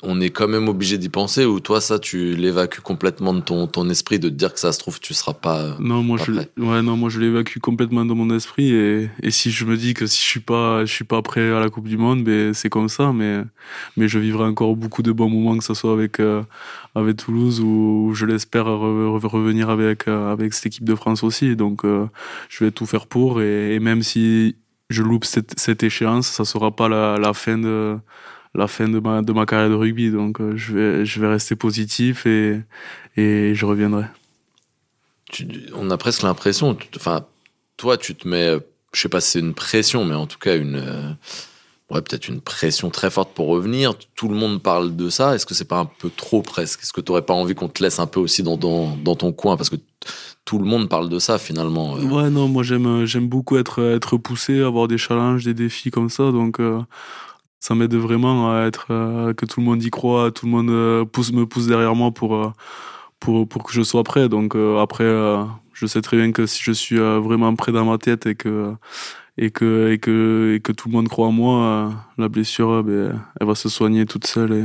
on 0.02 0.21
est 0.21 0.30
quand 0.30 0.49
même 0.49 0.68
obligé 0.68 0.99
d'y 0.99 1.09
penser 1.09 1.44
ou 1.44 1.61
toi 1.61 1.80
ça 1.80 1.99
tu 1.99 2.35
l'évacues 2.35 2.80
complètement 2.80 3.32
de 3.35 3.40
ton, 3.40 3.66
ton 3.68 3.88
esprit 3.88 4.18
de 4.18 4.28
te 4.28 4.35
dire 4.35 4.52
que 4.52 4.59
ça 4.59 4.73
se 4.73 4.78
trouve 4.78 4.99
tu 5.00 5.14
seras 5.14 5.32
pas 5.32 5.76
non 5.78 6.02
moi 6.02 6.18
pas 6.18 6.25
je 6.25 6.32
prêt. 6.32 6.49
ouais 6.59 6.82
non 6.82 6.97
moi 6.97 7.09
je 7.09 7.21
l'évacue 7.21 7.59
complètement 7.59 8.04
dans 8.04 8.14
mon 8.16 8.35
esprit 8.35 8.73
et, 8.73 9.11
et 9.23 9.30
si 9.30 9.50
je 9.50 9.64
me 9.64 9.76
dis 9.76 9.94
que 9.94 10.06
si 10.06 10.21
je 10.21 10.26
suis 10.28 10.40
pas 10.40 10.85
je 10.85 10.92
suis 10.92 11.04
pas 11.04 11.23
prêt 11.23 11.52
à 11.52 11.61
la 11.61 11.71
coupe 11.71 11.88
du 11.88 11.97
monde 11.97 12.25
ben 12.25 12.52
c'est 12.52 12.68
comme 12.68 12.88
ça 12.88 13.12
mais 13.12 13.42
mais 13.97 14.09
je 14.09 14.18
vivrai 14.18 14.44
encore 14.44 14.75
beaucoup 14.76 15.02
de 15.02 15.12
bons 15.12 15.28
moments 15.28 15.56
que 15.56 15.64
ce 15.64 15.75
soit 15.75 15.92
avec 15.92 16.18
euh, 16.18 16.42
avec 16.94 17.16
Toulouse 17.16 17.61
ou 17.61 18.11
je 18.14 18.26
l'espère 18.26 18.66
re, 18.66 19.18
revenir 19.23 19.71
avec 19.71 20.09
euh, 20.09 20.32
avec 20.32 20.52
cette 20.52 20.66
équipe 20.66 20.85
de 20.85 20.94
France 20.94 21.23
aussi 21.23 21.54
donc 21.54 21.85
euh, 21.85 22.06
je 22.49 22.64
vais 22.64 22.71
tout 22.73 22.87
faire 22.87 23.06
pour 23.06 23.40
et, 23.40 23.75
et 23.76 23.80
même 23.80 24.02
si 24.02 24.56
je 24.90 25.02
loupe 25.02 25.25
cette, 25.25 25.59
cette 25.59 25.82
échéance 25.85 26.26
ça 26.26 26.44
sera 26.44 26.75
pas 26.75 26.88
la, 26.88 27.16
la 27.18 27.32
fin 27.32 27.56
de 27.56 27.97
la 28.54 28.66
fin 28.66 28.88
de 28.88 28.99
ma, 28.99 29.23
de 29.23 29.32
ma 29.32 29.47
carrière 29.47 29.71
de 29.71 29.75
rugby. 29.75 30.11
Donc 30.11 30.40
euh, 30.40 30.56
je, 30.56 30.75
vais, 30.75 31.06
je 31.06 31.21
vais 31.21 31.28
rester 31.28 31.56
positif 31.56 32.26
et, 32.26 32.61
et 33.16 33.54
je 33.54 33.66
reviendrai. 33.66 34.04
Tu, 35.30 35.49
on 35.75 35.90
a 35.90 35.97
presque 35.97 36.23
l'impression, 36.23 36.76
enfin, 36.97 37.25
toi, 37.78 37.97
tu 37.97 38.14
te 38.14 38.28
mets, 38.28 38.59
je 38.92 39.00
sais 39.00 39.09
pas 39.09 39.21
si 39.21 39.30
c'est 39.32 39.40
une 39.40 39.54
pression, 39.54 40.04
mais 40.04 40.14
en 40.14 40.26
tout 40.26 40.38
cas 40.38 40.56
une, 40.56 40.76
euh, 40.76 41.11
ouais, 41.90 42.02
peut-être 42.02 42.28
une 42.28 42.42
pression 42.42 42.90
très 42.90 43.11
forte 43.11 43.32
pour 43.32 43.47
revenir. 43.47 43.94
Tout 44.14 44.28
le 44.28 44.35
monde 44.35 44.62
parle 44.62 44.94
de 44.94 45.09
ça. 45.09 45.35
Est-ce 45.35 45.47
que 45.47 45.54
c'est 45.54 45.68
pas 45.68 45.78
un 45.78 45.87
peu 45.87 46.11
trop 46.14 46.42
presque? 46.42 46.82
Est-ce 46.82 46.92
que 46.92 47.00
tu 47.00 47.11
aurais 47.11 47.23
pas 47.23 47.32
envie 47.32 47.54
qu'on 47.54 47.68
te 47.68 47.82
laisse 47.82 47.99
un 47.99 48.06
peu 48.06 48.21
aussi 48.21 48.42
dans, 48.42 48.59
dans, 48.59 48.94
dans 48.97 49.16
ton 49.16 49.32
coin? 49.32 49.56
Parce 49.56 49.71
que 49.71 49.76
tout 50.44 50.59
le 50.59 50.66
monde 50.66 50.90
parle 50.90 51.09
de 51.09 51.18
ça 51.18 51.38
finalement. 51.38 51.97
euh. 51.97 52.02
Ouais, 52.02 52.28
non, 52.28 52.49
moi 52.49 52.62
j'aime, 52.62 53.06
j'aime 53.06 53.28
beaucoup 53.28 53.56
être, 53.56 53.82
être 53.82 54.18
poussé, 54.18 54.61
avoir 54.61 54.87
des 54.87 54.99
challenges, 54.99 55.44
des 55.44 55.54
défis 55.54 55.90
comme 55.90 56.11
ça. 56.11 56.30
Donc, 56.30 56.61
euh, 56.61 56.80
ça 57.62 57.76
m'aide 57.76 57.95
vraiment 57.95 58.52
à 58.52 58.66
être 58.66 58.88
euh, 58.90 59.35
que 59.35 59.47
tout 59.47 59.61
le 59.61 59.66
monde 59.66 59.81
y 59.85 59.90
croit, 59.90 60.33
tout 60.33 60.47
le 60.47 60.50
monde 60.50 60.69
euh, 60.69 61.04
me 61.33 61.45
pousse 61.45 61.69
derrière 61.69 61.95
moi 61.95 62.11
pour 62.11 62.35
euh, 62.35 62.52
pour 63.21 63.49
pour 63.49 63.62
que 63.62 63.73
je 63.73 63.83
sois 63.83 64.02
prêt. 64.02 64.28
Donc 64.28 64.57
après, 64.57 65.04
je 65.73 65.87
sais 65.87 66.02
très 66.02 66.16
bien 66.16 66.33
que 66.33 66.45
si 66.45 66.61
je 66.61 66.73
suis 66.73 66.99
vraiment 66.99 67.54
prêt 67.54 67.71
dans 67.71 67.85
ma 67.85 67.99
tête 67.99 68.26
et 68.26 68.35
que 68.35 68.75
et 69.38 69.52
que 69.52 69.92
et 69.92 69.99
que 69.99 70.54
et 70.57 70.61
que 70.61 70.73
tout 70.73 70.88
le 70.88 70.95
monde 70.95 71.09
croit 71.09 71.28
en 71.28 71.33
moi, 71.33 71.92
la 72.19 72.28
blessure, 72.28 72.83
ben, 72.83 73.23
elle 73.40 73.47
va 73.47 73.54
se 73.54 73.69
soigner 73.69 74.07
toute 74.07 74.26
seule 74.26 74.52
et, 74.52 74.64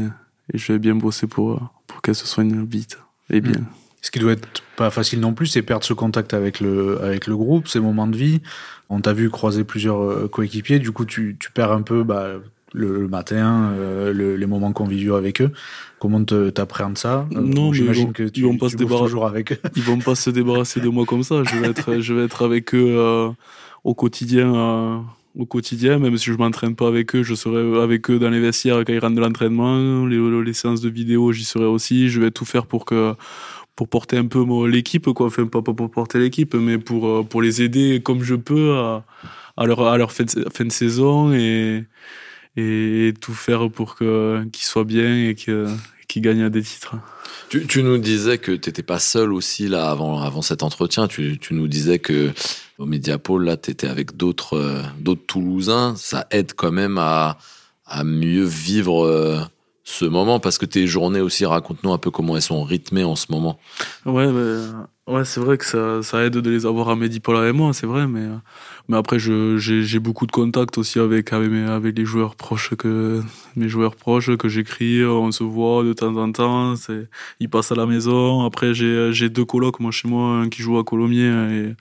je 0.58 0.74
vais 0.74 0.80
bien 0.80 0.96
bosser 0.96 1.28
pour 1.28 1.62
pour 1.86 2.02
qu'elle 2.02 2.16
se 2.16 2.26
soigne 2.26 2.66
vite 2.66 2.98
et 3.30 3.42
bien. 3.42 3.62
Ce 4.02 4.10
qui 4.10 4.18
doit 4.18 4.32
être 4.32 4.64
pas 4.76 4.90
facile 4.90 5.20
non 5.20 5.34
plus, 5.34 5.48
c'est 5.48 5.62
perdre 5.62 5.84
ce 5.84 5.94
contact 5.94 6.34
avec 6.34 6.62
le, 6.62 7.02
avec 7.04 7.28
le 7.28 7.36
groupe, 7.36 7.68
ces 7.68 7.80
moments 7.80 8.08
de 8.08 8.16
vie. 8.16 8.42
On 8.90 9.02
t'a 9.02 9.14
vu 9.14 9.30
croiser 9.30 9.66
plusieurs 9.66 10.32
coéquipiers, 10.32 10.80
du 10.80 10.92
coup 10.92 11.06
tu, 11.06 11.36
tu 11.40 11.52
perds 11.52 11.74
un 11.74 11.82
peu 11.82 12.04
bah, 12.04 12.38
le, 12.74 13.08
matin, 13.08 13.72
euh, 13.74 14.38
les 14.38 14.46
moments 14.46 14.74
conviviaux 14.74 15.16
avec 15.16 15.42
eux. 15.42 15.52
Comment 16.00 16.24
t'appréhendes 16.24 16.98
ça? 16.98 17.28
Euh, 17.36 17.42
Non, 17.42 17.74
j'imagine 17.74 18.14
que 18.14 18.24
tu, 18.24 18.42
ils 18.42 18.46
vont 18.46 18.58
pas 18.58 18.70
se 18.70 18.76
débarrasser 18.76 19.06
toujours 19.06 19.26
avec 19.26 19.54
eux. 19.54 19.60
Ils 19.76 19.84
vont 19.84 20.00
pas 20.00 20.16
se 20.16 20.30
débarrasser 20.30 20.80
de 20.80 20.90
moi 20.90 21.06
comme 21.06 21.24
ça. 21.24 21.44
Je 21.44 21.56
vais 21.58 21.68
être, 21.68 22.00
je 22.00 22.14
vais 22.14 22.26
être 22.26 22.46
avec 22.46 22.74
eux 22.76 23.34
au 23.84 23.94
quotidien 23.94 25.06
au 25.38 25.46
quotidien, 25.46 26.00
même 26.00 26.18
si 26.18 26.26
je 26.26 26.34
m'entraîne 26.34 26.76
pas 26.76 26.88
avec 26.88 27.16
eux, 27.16 27.22
je 27.22 27.36
serai 27.36 27.80
avec 27.82 28.10
eux 28.10 28.18
dans 28.18 28.30
les 28.30 28.40
vestiaires 28.40 28.84
quand 28.86 28.92
ils 28.92 29.00
rentrent 29.00 29.16
de 29.16 29.22
l'entraînement, 29.22 30.06
les, 30.06 30.18
les, 30.44 30.54
séances 30.54 30.82
de 30.82 30.90
vidéo, 30.90 31.32
j'y 31.32 31.44
serai 31.44 31.66
aussi. 31.66 32.10
Je 32.10 32.20
vais 32.20 32.32
tout 32.32 32.46
faire 32.46 32.66
pour 32.66 32.86
que 32.86 33.14
pour 33.76 33.88
porter 33.88 34.18
un 34.18 34.26
peu 34.26 34.44
l'équipe, 34.68 35.08
quoi. 35.12 35.28
Enfin, 35.28 35.46
pas, 35.46 35.62
pour 35.62 35.92
porter 35.92 36.18
l'équipe, 36.18 36.56
mais 36.56 36.80
pour, 36.80 37.08
euh, 37.08 37.24
pour 37.24 37.44
les 37.44 37.62
aider 37.62 38.02
comme 38.04 38.24
je 38.24 38.34
peux 38.34 38.76
à, 38.76 39.06
à 39.56 39.66
leur, 39.68 39.82
à 39.88 39.98
leur 39.98 40.12
fin, 40.12 40.24
de, 40.24 40.50
fin 40.52 40.66
de 40.66 40.72
saison 40.72 41.32
et, 41.32 41.84
et 42.58 43.14
tout 43.22 43.34
faire 43.34 43.70
pour 43.70 43.96
qu'ils 43.96 44.50
soient 44.56 44.84
bien 44.84 45.30
et 45.30 45.36
qu'ils 45.36 46.22
gagnent 46.22 46.50
des 46.50 46.64
titres. 46.64 46.96
Tu, 47.50 47.66
tu, 47.66 47.84
nous 47.84 47.98
disais 47.98 48.40
que 48.40 48.52
tu 48.52 48.68
n'étais 48.68 48.84
pas 48.84 49.00
seul 49.00 49.32
aussi 49.32 49.70
là 49.70 49.90
avant, 49.90 50.20
avant 50.22 50.42
cet 50.42 50.64
entretien. 50.64 51.08
Tu, 51.08 51.38
tu 51.40 51.54
nous 51.54 51.68
disais 51.68 52.00
que 52.00 52.34
au 52.78 52.86
Mediapol, 52.86 53.46
là, 53.46 53.56
tu 53.56 53.72
étais 53.72 53.88
avec 53.88 54.18
d'autres 54.18 54.58
euh, 54.58 54.82
d'autres 55.00 55.26
Toulousains. 55.28 55.96
Ça 55.96 56.28
aide 56.32 56.54
quand 56.54 56.72
même 56.72 56.98
à, 56.98 57.38
à 57.86 58.04
mieux 58.04 58.44
vivre 58.44 59.06
euh, 59.06 59.40
ce 59.84 60.06
moment 60.06 60.40
Parce 60.40 60.58
que 60.58 60.66
tes 60.66 60.86
journées 60.88 61.22
aussi, 61.22 61.46
raconte-nous 61.46 61.94
un 61.94 61.98
peu 61.98 62.12
comment 62.12 62.36
elles 62.36 62.42
sont 62.42 62.64
rythmées 62.64 63.06
en 63.06 63.16
ce 63.16 63.32
moment. 63.32 63.58
Ouais, 64.06 64.28
ouais 65.08 65.26
c'est 65.26 65.40
vrai 65.40 65.58
que 65.58 65.66
ça, 65.66 66.04
ça, 66.04 66.24
aide 66.24 66.34
de 66.34 66.50
les 66.50 66.66
avoir 66.66 66.90
à 66.90 66.96
Mehdi 66.96 67.22
et 67.26 67.52
moi, 67.52 67.74
c'est 67.74 67.88
vrai, 67.88 68.08
mais, 68.08 68.26
mais 68.88 68.98
après, 68.98 69.18
j'ai 69.20 70.00
beaucoup 70.00 70.26
de 70.26 70.32
contacts 70.32 70.78
aussi 70.78 71.00
avec, 71.00 71.34
avec, 71.34 71.52
avec 71.52 71.98
les 71.98 72.06
joueurs 72.06 72.36
proches 72.36 72.76
que, 72.76 73.22
mes 73.56 73.70
joueurs 73.70 73.96
proches 73.96 74.36
que 74.38 74.48
j'écris, 74.50 75.04
on 75.06 75.32
se 75.32 75.44
voit 75.44 75.84
de 75.84 75.94
temps 75.94 76.16
en 76.18 76.32
temps, 76.32 76.76
ils 77.40 77.50
passent 77.50 77.72
à 77.72 77.76
la 77.76 77.86
maison. 77.86 78.46
Après, 78.46 78.74
j'ai 78.74 79.30
deux 79.30 79.46
colocs, 79.46 79.80
moi, 79.80 79.92
chez 79.92 80.08
moi, 80.08 80.38
un 80.40 80.50
qui 80.50 80.62
joue 80.62 80.78
à 80.78 80.84
Colomiers 80.84 81.76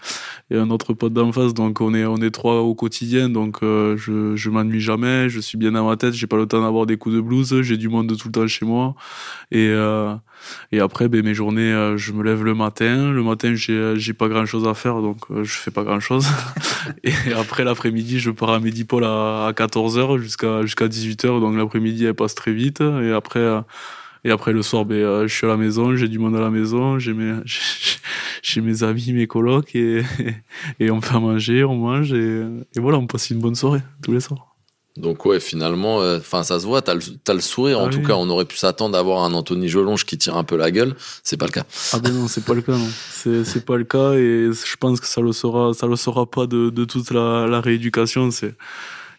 et, 0.51 0.55
et 0.55 0.59
un 0.59 0.71
autre 0.71 0.95
pote 0.95 1.13
d'en 1.13 1.33
face, 1.33 1.55
donc 1.55 1.81
on 1.81 1.95
est, 1.95 2.05
on 2.07 2.17
est 2.17 2.31
trois 2.31 2.61
au 2.61 2.75
quotidien, 2.75 3.29
donc 3.29 3.59
euh, 3.63 3.97
je, 3.97 4.37
je 4.37 4.51
m'ennuie 4.51 4.81
jamais, 4.81 5.29
je 5.29 5.41
suis 5.41 5.59
bien 5.59 5.73
dans 5.73 5.87
ma 5.87 5.97
tête, 5.97 6.15
j'ai 6.15 6.27
pas 6.27 6.37
le 6.37 6.47
temps 6.47 6.63
d'avoir 6.63 6.87
des 6.87 6.97
coups 6.97 7.15
de 7.17 7.21
blues, 7.21 7.63
j'ai 7.63 7.77
du 7.77 7.89
monde 7.89 8.17
tout 8.17 8.29
le 8.29 8.33
temps 8.33 8.47
chez 8.47 8.65
moi. 8.67 8.95
Et, 9.51 9.69
euh, 9.69 10.15
et 10.73 10.81
après, 10.81 11.09
ben, 11.09 11.25
mes 11.25 11.35
journées, 11.35 11.73
euh, 11.73 11.97
je 11.97 12.13
me 12.13 12.23
lève 12.23 12.45
le 12.45 12.55
matin. 12.55 13.13
Le 13.13 13.23
matin, 13.23 13.55
j'ai, 13.55 13.95
j'ai 13.97 14.13
pas 14.13 14.29
grand 14.29 14.47
chose 14.47 14.67
à 14.67 14.75
faire, 14.75 15.01
donc 15.01 15.19
euh, 15.31 15.45
je 15.45 15.53
fais 15.53 15.71
pas 15.71 15.85
grand 15.85 16.01
chose. 16.01 16.27
et 17.05 17.13
après, 17.37 17.65
l'après-midi, 17.65 18.19
je 18.19 18.31
pars 18.31 18.51
à 18.51 18.61
Medipol 18.61 19.05
à, 19.05 19.47
à 19.47 19.53
14h 19.53 20.19
jusqu'à, 20.19 20.63
jusqu'à 20.63 20.89
18h. 20.89 21.41
Donc 21.41 21.57
l'après-midi, 21.57 22.07
elle 22.07 22.15
passe 22.15 22.35
très 22.35 22.53
vite. 22.53 22.81
Et 22.81 23.13
après, 23.13 23.41
euh, 23.41 23.61
et 24.25 24.31
après 24.31 24.53
le 24.53 24.63
soir, 24.63 24.85
ben, 24.85 25.27
je 25.27 25.33
suis 25.33 25.47
à 25.47 25.51
la 25.51 25.57
maison, 25.57 25.95
j'ai 25.95 26.09
du 26.09 26.19
monde 26.19 26.35
à 26.35 26.41
la 26.41 26.51
maison, 26.51 26.99
j'ai 26.99 27.13
mes, 27.13 27.35
j'ai 28.43 28.61
mes 28.61 28.83
amis, 28.83 29.13
mes 29.13 29.29
colocs, 29.29 29.77
et, 29.77 30.03
et 30.81 30.91
on 30.91 31.01
fait 31.01 31.15
à 31.15 31.21
manger, 31.21 31.63
on 31.63 31.77
mange, 31.77 32.13
et, 32.13 32.43
et 32.75 32.81
voilà, 32.81 32.99
on 32.99 33.07
passe 33.07 33.31
une 33.31 33.39
bonne 33.39 33.55
soirée 33.55 33.83
tous 34.03 34.13
les 34.13 34.21
soirs. 34.21 34.56
Donc 34.97 35.27
ouais, 35.27 35.41
finalement, 35.41 36.01
euh, 36.01 36.19
enfin 36.19 36.43
ça 36.43 36.59
se 36.59 36.67
voit, 36.67 36.81
t'as 36.81 36.95
le, 36.95 37.01
as 37.29 37.35
le 37.35 37.41
sourire. 37.41 37.81
en 37.81 37.87
ah 37.87 37.91
tout 37.91 38.03
cas, 38.03 38.15
on 38.15 38.29
aurait 38.31 38.45
pu 38.45 38.57
s'attendre 38.57 38.93
d'avoir 38.93 39.25
un 39.25 39.35
Anthony 39.35 39.69
Jolonge 39.69 40.07
qui 40.07 40.17
tire 40.17 40.37
un 40.37 40.45
peu 40.45 40.57
la 40.57 40.71
gueule. 40.71 40.95
C'est 41.23 41.37
pas 41.37 41.47
le 41.47 41.53
cas. 41.53 41.65
Ah 41.93 41.99
ben 41.99 42.13
non, 42.13 42.29
c'est 42.29 42.45
pas 42.45 42.55
le 42.55 42.63
cas, 42.63 42.73
non. 42.73 42.89
C'est 43.45 43.65
pas 43.65 43.77
le 43.77 43.85
cas 43.85 44.13
et 44.15 44.51
je 44.53 44.77
pense 44.77 45.01
que 45.01 45.07
ça 45.07 45.21
le 45.21 45.33
sera, 45.33 45.75
ça 45.75 45.87
le 45.87 45.97
sera 45.97 46.27
pas 46.27 46.47
de, 46.47 46.71
de 46.71 46.85
toute 46.85 47.11
la, 47.11 47.47
la 47.47 47.61
rééducation. 47.61 48.31
C'est 48.31 48.55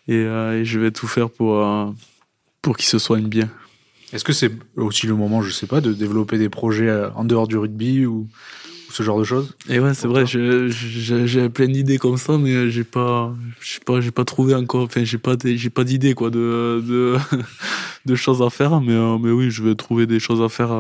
et, 0.08 0.16
euh, 0.16 0.62
et, 0.62 0.66
je 0.66 0.80
vais 0.80 0.92
tout 0.92 1.08
faire 1.08 1.30
pour 1.30 1.62
euh, 1.62 1.86
pour 2.62 2.78
qu'il 2.78 2.88
se 2.88 2.98
soigne 2.98 3.28
bien. 3.28 3.50
Est-ce 4.14 4.24
que 4.24 4.34
c'est 4.34 4.52
aussi 4.78 5.06
le 5.06 5.16
moment, 5.16 5.42
je 5.42 5.52
sais 5.52 5.68
pas, 5.68 5.82
de 5.82 5.94
développer 5.94 6.38
des 6.38 6.50
projets 6.50 6.92
en 7.16 7.26
dehors 7.26 7.48
du 7.48 7.58
rugby 7.58 8.06
ou 8.06 8.28
ce 8.98 9.04
genre 9.04 9.20
de 9.20 9.24
choses. 9.24 9.56
Et 9.70 9.80
ouais, 9.80 9.94
c'est 9.94 10.08
vrai, 10.08 10.25
j'ai 10.25 11.50
plein 11.50 11.68
d'idées 11.68 12.00
comme 12.00 12.18
ça, 12.18 12.38
mais 12.39 12.72
j'ai 12.72 12.84
pas, 12.84 13.32
j'ai 13.62 13.80
pas, 13.80 14.01
j'ai 14.01 14.10
pas 14.12 14.25
trouvé 14.25 14.56
encore, 14.56 14.84
enfin, 14.84 15.04
j'ai 15.04 15.20
pas, 15.20 15.36
j'ai 15.44 15.70
pas 15.70 15.84
d'idées, 15.84 16.16
quoi, 16.16 16.32
de, 16.32 16.84
de, 16.84 17.16
de, 18.08 18.15
choses 18.15 18.41
à 18.41 18.50
faire, 18.50 18.82
mais, 18.82 18.93
euh, 18.93 19.19
mais 19.19 19.30
oui, 19.30 19.52
je 19.52 19.62
vais 19.62 19.76
trouver 19.76 20.08
des 20.08 20.19
choses 20.19 20.41
à 20.41 20.50
faire. 20.50 20.72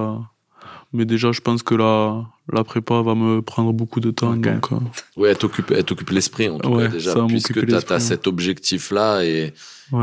Euh. 0.97 0.99
mais 0.99 1.05
déjà, 1.05 1.31
je 1.31 1.41
pense 1.41 1.63
que 1.63 1.75
la, 1.75 2.25
la 2.51 2.63
prépa 2.63 3.01
va 3.01 3.15
me 3.15 3.41
prendre 3.41 3.73
beaucoup 3.73 3.99
de 3.99 4.11
temps. 4.11 4.35
Donc, 4.35 4.71
euh. 4.71 4.75
Oui, 5.15 5.29
elle 5.29 5.37
t'occupe, 5.37 5.71
elle 5.71 5.83
t'occupe 5.83 6.09
l'esprit, 6.09 6.49
en 6.49 6.59
tout 6.59 6.75
cas, 6.75 6.87
déjà, 6.87 7.13
puisque 7.27 7.65
tu 7.65 7.75
as, 7.75 7.99
cet 7.99 8.27
objectif-là 8.27 9.23
et, 9.23 9.53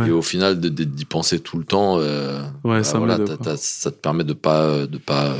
et 0.06 0.10
au 0.10 0.22
final, 0.22 0.58
d'y 0.60 1.04
penser 1.04 1.40
tout 1.40 1.58
le 1.58 1.64
temps, 1.64 1.98
ouais, 1.98 2.48
bah, 2.64 2.84
ça, 2.84 2.98
voilà, 2.98 3.18
ça 3.56 3.90
te 3.90 3.96
permet 3.96 4.24
de 4.24 4.32
pas, 4.32 4.86
de 4.86 4.98
pas, 4.98 5.34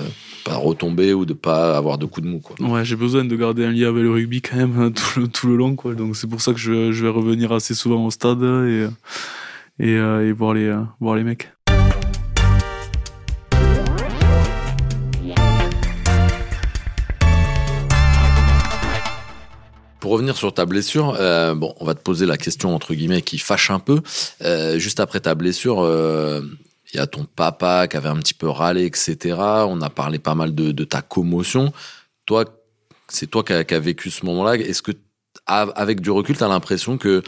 pas 0.45 0.57
retomber 0.57 1.15
ou 1.15 1.25
de 1.25 1.33
pas 1.33 1.77
avoir 1.77 1.99
de 1.99 2.07
coups 2.07 2.27
de 2.27 2.31
mou. 2.31 2.41
Quoi. 2.41 2.57
Ouais, 2.69 2.85
j'ai 2.85 2.97
besoin 2.97 3.25
de 3.25 3.35
garder 3.35 3.65
un 3.65 3.73
lien 3.73 3.89
avec 3.89 4.03
le 4.03 4.11
rugby 4.11 4.43
quand 4.43 4.57
même 4.57 4.79
hein, 4.79 4.91
tout 4.95 5.21
le, 5.21 5.29
tout 5.29 5.49
le 5.49 5.57
long. 5.57 5.75
Quoi. 5.75 5.95
Donc 5.95 6.15
c'est 6.15 6.29
pour 6.29 6.43
ça 6.43 6.53
que 6.53 6.59
je, 6.59 6.93
je, 6.93 7.03
vais 7.05 7.11
revenir 7.11 7.51
assez 7.53 7.75
souvent 7.75 8.05
au 8.05 8.11
stade 8.11 8.43
et, 8.43 8.87
et, 9.81 9.97
euh, 9.97 10.29
et 10.29 10.33
voir, 10.33 10.55
les, 10.55 10.77
voir 11.01 11.17
les 11.17 11.25
mecs. 11.25 11.51
Pour 20.05 20.13
revenir 20.13 20.37
sur 20.37 20.53
ta 20.53 20.67
blessure, 20.67 21.17
euh, 21.19 21.55
bon, 21.55 21.75
on 21.81 21.87
va 21.87 21.95
te 21.95 22.03
poser 22.03 22.27
la 22.27 22.37
question 22.37 22.75
entre 22.75 22.93
guillemets 22.93 23.23
qui 23.23 23.39
fâche 23.39 23.71
un 23.71 23.79
peu. 23.79 24.03
Euh, 24.43 24.79
juste 24.79 25.01
après 25.01 25.21
ta 25.21 25.35
blessure, 25.35 25.81
euh, 25.81 26.43
il 26.93 26.99
y 26.99 27.01
a 27.01 27.07
ton 27.07 27.25
papa 27.25 27.89
qui 27.89 27.97
avait 27.97 28.11
un 28.11 28.19
petit 28.19 28.35
peu 28.35 28.47
râlé, 28.47 28.85
etc. 28.85 29.35
On 29.39 29.81
a 29.81 29.89
parlé 29.89 30.19
pas 30.19 30.35
mal 30.35 30.55
de, 30.55 30.85
ta 30.85 31.01
commotion. 31.01 31.73
Toi, 32.27 32.45
c'est 33.09 33.29
toi 33.29 33.43
qui 33.43 33.55
as, 33.55 33.81
vécu 33.81 34.11
ce 34.11 34.27
moment-là. 34.27 34.57
Est-ce 34.57 34.83
que, 34.83 34.93
avec 35.47 36.03
du 36.03 36.11
recul, 36.11 36.37
tu 36.37 36.45
as 36.45 36.49
l'impression 36.49 36.99
que 36.99 37.23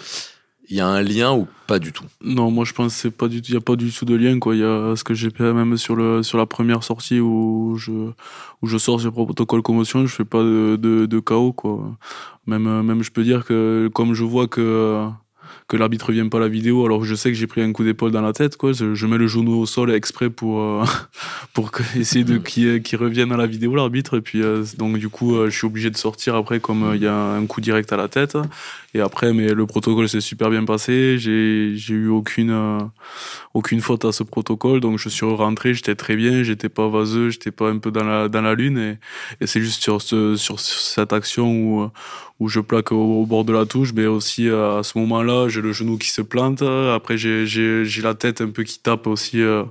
il 0.68 0.76
y 0.76 0.80
a 0.80 0.86
un 0.86 1.02
lien 1.02 1.34
ou 1.34 1.46
pas 1.66 1.78
du 1.78 1.92
tout? 1.92 2.04
Non, 2.22 2.50
moi 2.50 2.64
je 2.64 2.72
pense 2.72 2.94
c'est 2.94 3.10
pas 3.10 3.28
du 3.28 3.38
il 3.38 3.54
y 3.54 3.56
a 3.56 3.60
pas 3.60 3.76
du 3.76 3.90
tout 3.92 4.04
de 4.04 4.14
lien 4.14 4.38
quoi. 4.38 4.54
Il 4.54 4.60
y 4.60 4.64
a 4.64 4.94
ce 4.96 5.04
que 5.04 5.14
j'ai 5.14 5.30
fait 5.30 5.52
même 5.52 5.76
sur 5.76 5.96
le 5.96 6.22
sur 6.22 6.38
la 6.38 6.46
première 6.46 6.82
sortie 6.82 7.20
où 7.20 7.76
je 7.76 7.92
où 8.62 8.66
je 8.66 8.78
sors 8.78 9.00
sur 9.00 9.10
le 9.10 9.14
protocole 9.14 9.62
commotion, 9.62 10.06
je 10.06 10.14
fais 10.14 10.24
pas 10.24 10.42
de 10.42 10.76
de, 10.80 11.06
de 11.06 11.20
chaos 11.20 11.52
quoi. 11.52 11.96
Même 12.46 12.82
même 12.82 13.02
je 13.02 13.10
peux 13.10 13.24
dire 13.24 13.44
que 13.44 13.88
comme 13.94 14.14
je 14.14 14.24
vois 14.24 14.48
que 14.48 15.08
que 15.68 15.76
l'arbitre 15.76 16.12
vienne 16.12 16.30
pas 16.30 16.38
à 16.38 16.40
la 16.40 16.48
vidéo 16.48 16.84
alors 16.84 17.00
que 17.00 17.06
je 17.06 17.14
sais 17.14 17.30
que 17.30 17.36
j'ai 17.36 17.46
pris 17.46 17.62
un 17.62 17.72
coup 17.72 17.84
d'épaule 17.84 18.12
dans 18.12 18.22
la 18.22 18.32
tête 18.32 18.56
quoi. 18.56 18.72
Je, 18.72 19.06
mets 19.06 19.18
le 19.18 19.26
genou 19.26 19.58
au 19.58 19.66
sol 19.66 19.92
exprès 19.92 20.30
pour 20.30 20.60
euh, 20.60 20.84
pour 21.52 21.70
essayer 21.96 22.24
de 22.24 22.38
qu'il 22.38 22.82
qui 22.82 22.96
revienne 22.96 23.32
à 23.32 23.36
la 23.36 23.46
vidéo 23.46 23.74
l'arbitre. 23.74 24.18
Et 24.18 24.20
puis 24.20 24.42
euh, 24.42 24.64
donc 24.78 24.98
du 24.98 25.08
coup 25.08 25.36
euh, 25.36 25.50
je 25.50 25.56
suis 25.56 25.66
obligé 25.66 25.90
de 25.90 25.96
sortir 25.96 26.34
après 26.36 26.60
comme 26.60 26.92
il 26.94 27.02
y 27.02 27.06
a 27.06 27.14
un 27.14 27.46
coup 27.46 27.60
direct 27.60 27.92
à 27.92 27.96
la 27.96 28.08
tête. 28.08 28.36
Et 28.94 29.00
après 29.00 29.32
mais 29.32 29.52
le 29.52 29.66
protocole 29.66 30.08
s'est 30.08 30.20
super 30.20 30.50
bien 30.50 30.64
passé. 30.64 31.18
J'ai 31.18 31.72
j'ai 31.76 31.94
eu 31.94 32.08
aucune 32.08 32.88
aucune 33.54 33.80
faute 33.80 34.04
à 34.04 34.12
ce 34.12 34.22
protocole. 34.22 34.80
Donc 34.80 34.98
je 34.98 35.08
suis 35.08 35.26
rentré 35.26 35.74
j'étais 35.74 35.94
très 35.94 36.16
bien 36.16 36.42
j'étais 36.42 36.68
pas 36.68 36.88
vaseux 36.88 37.30
j'étais 37.30 37.50
pas 37.50 37.70
un 37.70 37.78
peu 37.78 37.90
dans 37.90 38.04
la 38.04 38.28
dans 38.28 38.42
la 38.42 38.54
lune. 38.54 38.78
Et, 38.78 38.98
et 39.40 39.46
c'est 39.46 39.60
juste 39.60 39.82
sur 39.82 40.00
ce 40.02 40.36
sur 40.36 40.60
cette 40.60 41.12
action 41.12 41.50
où 41.50 41.90
où 42.38 42.48
je 42.48 42.60
plaque 42.60 42.92
au, 42.92 43.24
bord 43.26 43.44
de 43.44 43.52
la 43.52 43.64
touche, 43.64 43.92
mais 43.94 44.06
aussi 44.06 44.48
euh, 44.48 44.78
à 44.78 44.82
ce 44.82 44.98
moment-là, 44.98 45.48
j'ai 45.48 45.62
le 45.62 45.72
genou 45.72 45.96
qui 45.96 46.08
se 46.08 46.22
plante. 46.22 46.62
Après, 46.62 47.16
j'ai 47.16 48.02
la 48.02 48.14
tête 48.14 48.40
un 48.40 48.50
peu 48.50 48.62
qui 48.62 48.78
tape 48.78 49.06
aussi, 49.06 49.40
euh, 49.40 49.64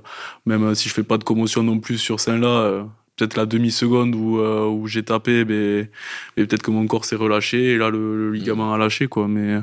même 0.46 0.74
si 0.74 0.88
je 0.88 0.94
fais 0.94 1.04
pas 1.04 1.18
de 1.18 1.24
commotion 1.24 1.62
non 1.62 1.78
plus 1.78 1.98
sur 1.98 2.18
celle-là. 2.20 2.48
Euh, 2.48 2.82
peut-être 3.16 3.36
la 3.36 3.46
demi-seconde 3.46 4.14
où, 4.14 4.40
où 4.40 4.86
j'ai 4.88 5.02
tapé, 5.02 5.44
mais, 5.46 5.90
mais 6.36 6.44
peut-être 6.44 6.62
que 6.62 6.70
mon 6.70 6.86
corps 6.86 7.06
s'est 7.06 7.16
relâché 7.16 7.72
et 7.72 7.78
là, 7.78 7.88
le, 7.88 8.30
ligament 8.30 8.74
a 8.74 8.78
lâché, 8.78 9.06
quoi. 9.06 9.26
Mais, 9.26 9.58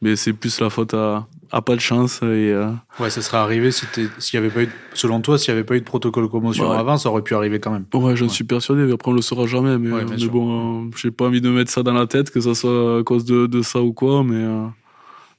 mais 0.00 0.16
c'est 0.16 0.32
plus 0.32 0.60
la 0.60 0.70
faute 0.70 0.94
à, 0.94 1.26
à 1.50 1.62
pas 1.62 1.74
de 1.74 1.80
chance. 1.80 2.20
Et, 2.22 2.54
Ouais, 3.00 3.10
ça 3.10 3.22
serait 3.22 3.38
arrivé 3.38 3.70
si 3.70 3.86
s'il 4.18 4.34
y 4.34 4.36
avait 4.36 4.50
pas 4.50 4.62
eu, 4.62 4.68
selon 4.94 5.20
toi, 5.20 5.38
s'il 5.38 5.48
y 5.48 5.52
avait 5.52 5.64
pas 5.64 5.76
eu 5.76 5.80
de 5.80 5.84
protocole 5.84 6.28
commotion 6.28 6.70
avant, 6.70 6.96
ça 6.98 7.10
aurait 7.10 7.22
pu 7.22 7.34
arriver 7.34 7.58
quand 7.60 7.70
même. 7.70 7.84
Ouais, 7.94 8.16
j'en 8.16 8.28
suis 8.28 8.44
persuadé. 8.44 8.90
Après, 8.92 9.10
on 9.10 9.14
le 9.14 9.22
saura 9.22 9.46
jamais. 9.46 9.78
Mais, 9.78 10.04
mais 10.04 10.26
bon, 10.26 10.90
j'ai 10.96 11.10
pas 11.10 11.26
envie 11.26 11.40
de 11.40 11.50
mettre 11.50 11.70
ça 11.70 11.82
dans 11.82 11.94
la 11.94 12.06
tête, 12.06 12.30
que 12.30 12.40
ça 12.40 12.54
soit 12.54 12.98
à 12.98 13.02
cause 13.02 13.24
de, 13.24 13.46
de 13.46 13.62
ça 13.62 13.80
ou 13.80 13.92
quoi. 13.92 14.22
Mais, 14.24 14.44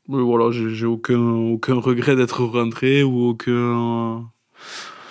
mais 0.10 0.22
voilà, 0.22 0.52
j'ai 0.52 0.86
aucun, 0.86 1.19
aucun 1.19 1.76
regret 1.76 2.15
d'être 2.15 2.43
rentré 2.43 3.04
ou 3.04 3.30
aucun. 3.30 4.26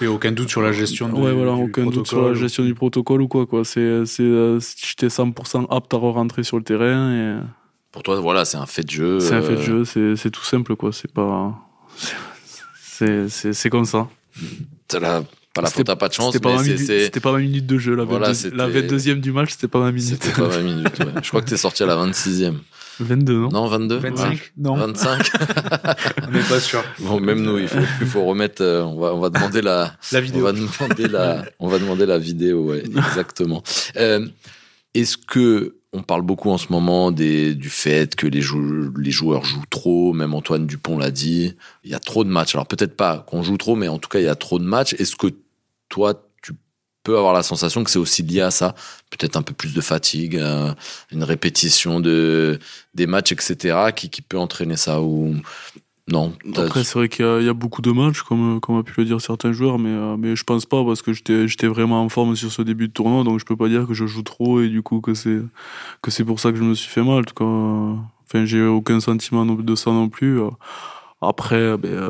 Et 0.00 0.06
aucun 0.06 0.30
doute 0.30 0.48
sur 0.48 0.62
la 0.62 0.70
gestion 0.70 1.08
du, 1.08 1.20
ouais, 1.20 1.32
voilà, 1.32 1.52
aucun 1.52 1.86
doute 1.86 2.06
sur 2.06 2.28
la 2.28 2.34
gestion 2.34 2.64
du 2.64 2.74
protocole 2.74 3.22
ou 3.22 3.28
quoi. 3.28 3.46
quoi. 3.46 3.64
C'est, 3.64 4.04
j'étais 4.04 5.08
100% 5.08 5.66
apte 5.70 5.94
à 5.94 5.96
rentrer 5.96 6.44
sur 6.44 6.56
le 6.56 6.62
terrain. 6.62 7.12
Et... 7.12 7.40
Pour 7.92 8.02
toi, 8.02 8.20
voilà, 8.20 8.44
c'est 8.44 8.56
un 8.58 8.66
fait 8.66 8.82
de 8.84 8.90
jeu. 8.90 9.18
C'est 9.20 9.34
un 9.34 9.42
fait 9.42 9.56
de 9.56 9.62
jeu, 9.62 9.84
c'est, 9.84 10.14
c'est 10.16 10.30
tout 10.30 10.44
simple, 10.44 10.76
quoi. 10.76 10.92
C'est 10.92 11.10
pas 11.12 11.54
c'est 13.28 13.70
comme 13.70 13.84
ça. 13.84 14.08
T'as 14.88 15.00
la 15.00 15.22
pas 15.54 15.62
la 15.62 15.70
faute 15.70 15.88
à 15.88 15.96
pas 15.96 16.08
de 16.08 16.12
chance, 16.14 16.32
C'était 16.34 16.42
pas, 16.42 16.50
mais 16.50 16.56
ma 16.58 16.62
c'est- 16.64 16.72
minute- 16.74 16.86
c'était 17.04 17.20
pas 17.20 17.32
ma 17.32 17.38
minute 17.38 17.66
de 17.66 17.78
jeu. 17.78 17.96
La, 17.96 18.04
Voilà, 18.04 18.26
22 18.28 18.34
c'était- 18.38 18.56
la 18.56 18.68
22e 18.68 19.20
du 19.20 19.32
match, 19.32 19.50
c'était 19.52 19.66
pas 19.68 19.80
ma 19.80 19.90
minute. 19.90 20.22
C'était 20.22 20.30
pas 20.40 20.46
20 20.48 20.62
minutes. 20.62 20.98
ouais. 21.00 21.06
Je 21.22 21.28
crois 21.28 21.40
que 21.42 21.48
t'es 21.48 21.56
sorti 21.56 21.82
à 21.82 21.86
la 21.86 21.96
26e. 21.96 22.60
22, 23.00 23.34
non, 23.38 23.48
Non, 23.50 23.66
22 23.68 23.96
25 23.96 24.30
Ouais. 24.30 24.38
Non, 24.56 24.74
25 24.76 25.30
on 26.28 26.30
n'est 26.32 26.40
pas 26.42 26.60
sûr. 26.60 26.84
Bon, 27.00 27.18
même 27.20 27.42
nous, 27.42 27.58
il 27.58 27.68
faut, 27.68 27.78
il 28.00 28.06
faut 28.06 28.24
remettre. 28.24 28.62
euh, 28.62 28.82
on, 28.82 28.98
va, 29.00 29.14
on 29.14 29.20
va 29.20 29.30
demander 29.30 29.62
la, 29.62 29.96
La 30.12 30.18
On 30.18 30.22
vidéo. 30.22 30.44
va 30.44 30.52
demander 30.52 31.08
la, 31.08 31.44
on 31.60 31.68
va 31.68 31.78
demander 31.78 32.06
la 32.06 32.18
vidéo, 32.18 32.64
ouais, 32.66 32.82
exactement. 33.08 33.62
Euh, 33.96 34.26
Est-ce 34.94 35.16
que 35.16 35.76
on 35.92 36.02
parle 36.02 36.22
beaucoup 36.22 36.50
en 36.50 36.58
ce 36.58 36.70
moment 36.70 37.10
du 37.10 37.70
fait 37.70 38.14
que 38.14 38.26
les, 38.26 38.42
jou- 38.42 38.92
les 38.98 39.10
joueurs 39.10 39.44
jouent 39.44 39.64
trop, 39.70 40.12
même 40.12 40.34
Antoine 40.34 40.66
Dupont 40.66 40.98
l'a 40.98 41.10
dit, 41.10 41.54
il 41.84 41.90
y 41.90 41.94
a 41.94 41.98
trop 41.98 42.24
de 42.24 42.28
matchs. 42.28 42.54
Alors 42.54 42.66
peut-être 42.66 42.96
pas 42.96 43.24
qu'on 43.26 43.42
joue 43.42 43.56
trop, 43.56 43.74
mais 43.74 43.88
en 43.88 43.98
tout 43.98 44.08
cas 44.08 44.18
il 44.18 44.24
y 44.24 44.28
a 44.28 44.34
trop 44.34 44.58
de 44.58 44.64
matchs. 44.64 44.94
Est-ce 44.94 45.16
que 45.16 45.28
toi 45.88 46.22
tu 46.42 46.52
peux 47.02 47.16
avoir 47.16 47.32
la 47.32 47.42
sensation 47.42 47.84
que 47.84 47.90
c'est 47.90 47.98
aussi 47.98 48.22
lié 48.22 48.42
à 48.42 48.50
ça, 48.50 48.74
peut-être 49.08 49.36
un 49.36 49.42
peu 49.42 49.54
plus 49.54 49.72
de 49.72 49.80
fatigue, 49.80 50.36
euh, 50.36 50.74
une 51.10 51.24
répétition 51.24 52.00
de 52.00 52.58
des 52.94 53.06
matchs, 53.06 53.32
etc., 53.32 53.92
qui, 53.96 54.10
qui 54.10 54.20
peut 54.20 54.38
entraîner 54.38 54.76
ça 54.76 55.00
ou 55.00 55.36
non 56.08 56.32
Après, 56.56 56.84
c'est 56.84 56.98
vrai 56.98 57.08
qu'il 57.08 57.24
y, 57.24 57.48
a- 57.48 57.52
beaucoup 57.54 57.82
de 57.82 57.92
matchs, 57.92 58.22
comme, 58.22 58.60
comme 58.60 58.78
a 58.78 58.82
pu 58.82 58.94
le 58.98 59.04
dire 59.04 59.20
certains 59.20 59.52
joueurs, 59.52 59.78
mais, 59.78 59.90
euh, 59.90 60.16
mais 60.16 60.34
je 60.36 60.44
pense 60.44 60.64
pas 60.66 60.84
parce 60.84 61.02
que 61.02 61.12
j'étais 61.12 61.66
vraiment 61.66 62.02
en 62.02 62.08
forme 62.08 62.34
sur 62.36 62.50
ce 62.50 62.62
début 62.62 62.88
de 62.88 62.92
tournoi, 62.92 63.24
donc 63.24 63.38
je 63.40 63.44
peux 63.44 63.56
pas 63.56 63.68
dire 63.68 63.86
que 63.86 63.94
je 63.94 64.06
joue 64.06 64.22
trop 64.22 64.60
et 64.60 64.68
du 64.68 64.82
coup 64.82 65.00
que 65.00 65.12
c'est 65.14 66.24
pour 66.24 66.40
ça 66.40 66.50
que 66.52 66.56
je 66.58 66.64
me 66.64 66.74
suis 66.74 66.88
fait 66.90 67.02
mal. 67.02 67.24
En 67.40 67.92
euh, 67.94 67.96
enfin, 68.26 68.44
j'ai 68.46 68.62
aucun 68.64 69.00
sentiment 69.00 69.44
de 69.46 69.74
ça 69.74 69.90
non 69.90 70.08
plus. 70.08 70.40
Euh, 70.40 70.48
Après, 71.20 71.76
ben, 71.76 71.92
euh, 71.92 72.08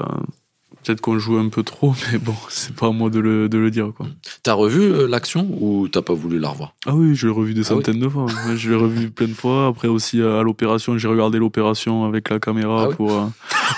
peut-être 0.88 1.00
qu'on 1.02 1.18
joue 1.18 1.36
un 1.38 1.48
peu 1.50 1.62
trop, 1.62 1.94
mais 2.12 2.18
bon, 2.18 2.34
c'est 2.48 2.74
pas 2.74 2.86
à 2.86 2.90
moi 2.90 3.10
de 3.10 3.20
le, 3.20 3.48
de 3.48 3.58
le 3.58 3.70
dire. 3.70 3.92
Quoi. 3.96 4.06
T'as 4.42 4.54
revu 4.54 4.80
euh, 4.82 5.06
l'action 5.06 5.46
ou 5.60 5.86
t'as 5.88 6.02
pas 6.02 6.14
voulu 6.14 6.38
la 6.38 6.48
revoir? 6.48 6.74
Ah 6.86 6.94
oui, 6.94 7.14
je 7.14 7.26
l'ai 7.26 7.32
revu 7.32 7.52
des 7.54 7.60
Ah 7.70 7.74
oui. 7.74 7.84
centaines 7.84 8.00
de 8.00 8.08
fois. 8.08 8.24
Ouais, 8.24 8.56
je 8.56 8.70
l'ai 8.70 8.76
revu 8.76 9.10
plein 9.10 9.28
de 9.28 9.34
fois. 9.34 9.66
Après 9.66 9.88
aussi 9.88 10.20
euh, 10.20 10.40
à 10.40 10.42
l'opération, 10.42 10.96
j'ai 10.98 11.08
regardé 11.08 11.38
l'opération 11.38 12.04
avec 12.06 12.30
la 12.30 12.38
caméra 12.40 12.84
Ah 12.84 12.88
oui. 12.88 12.94
pour, 12.96 13.12
euh, 13.12 13.26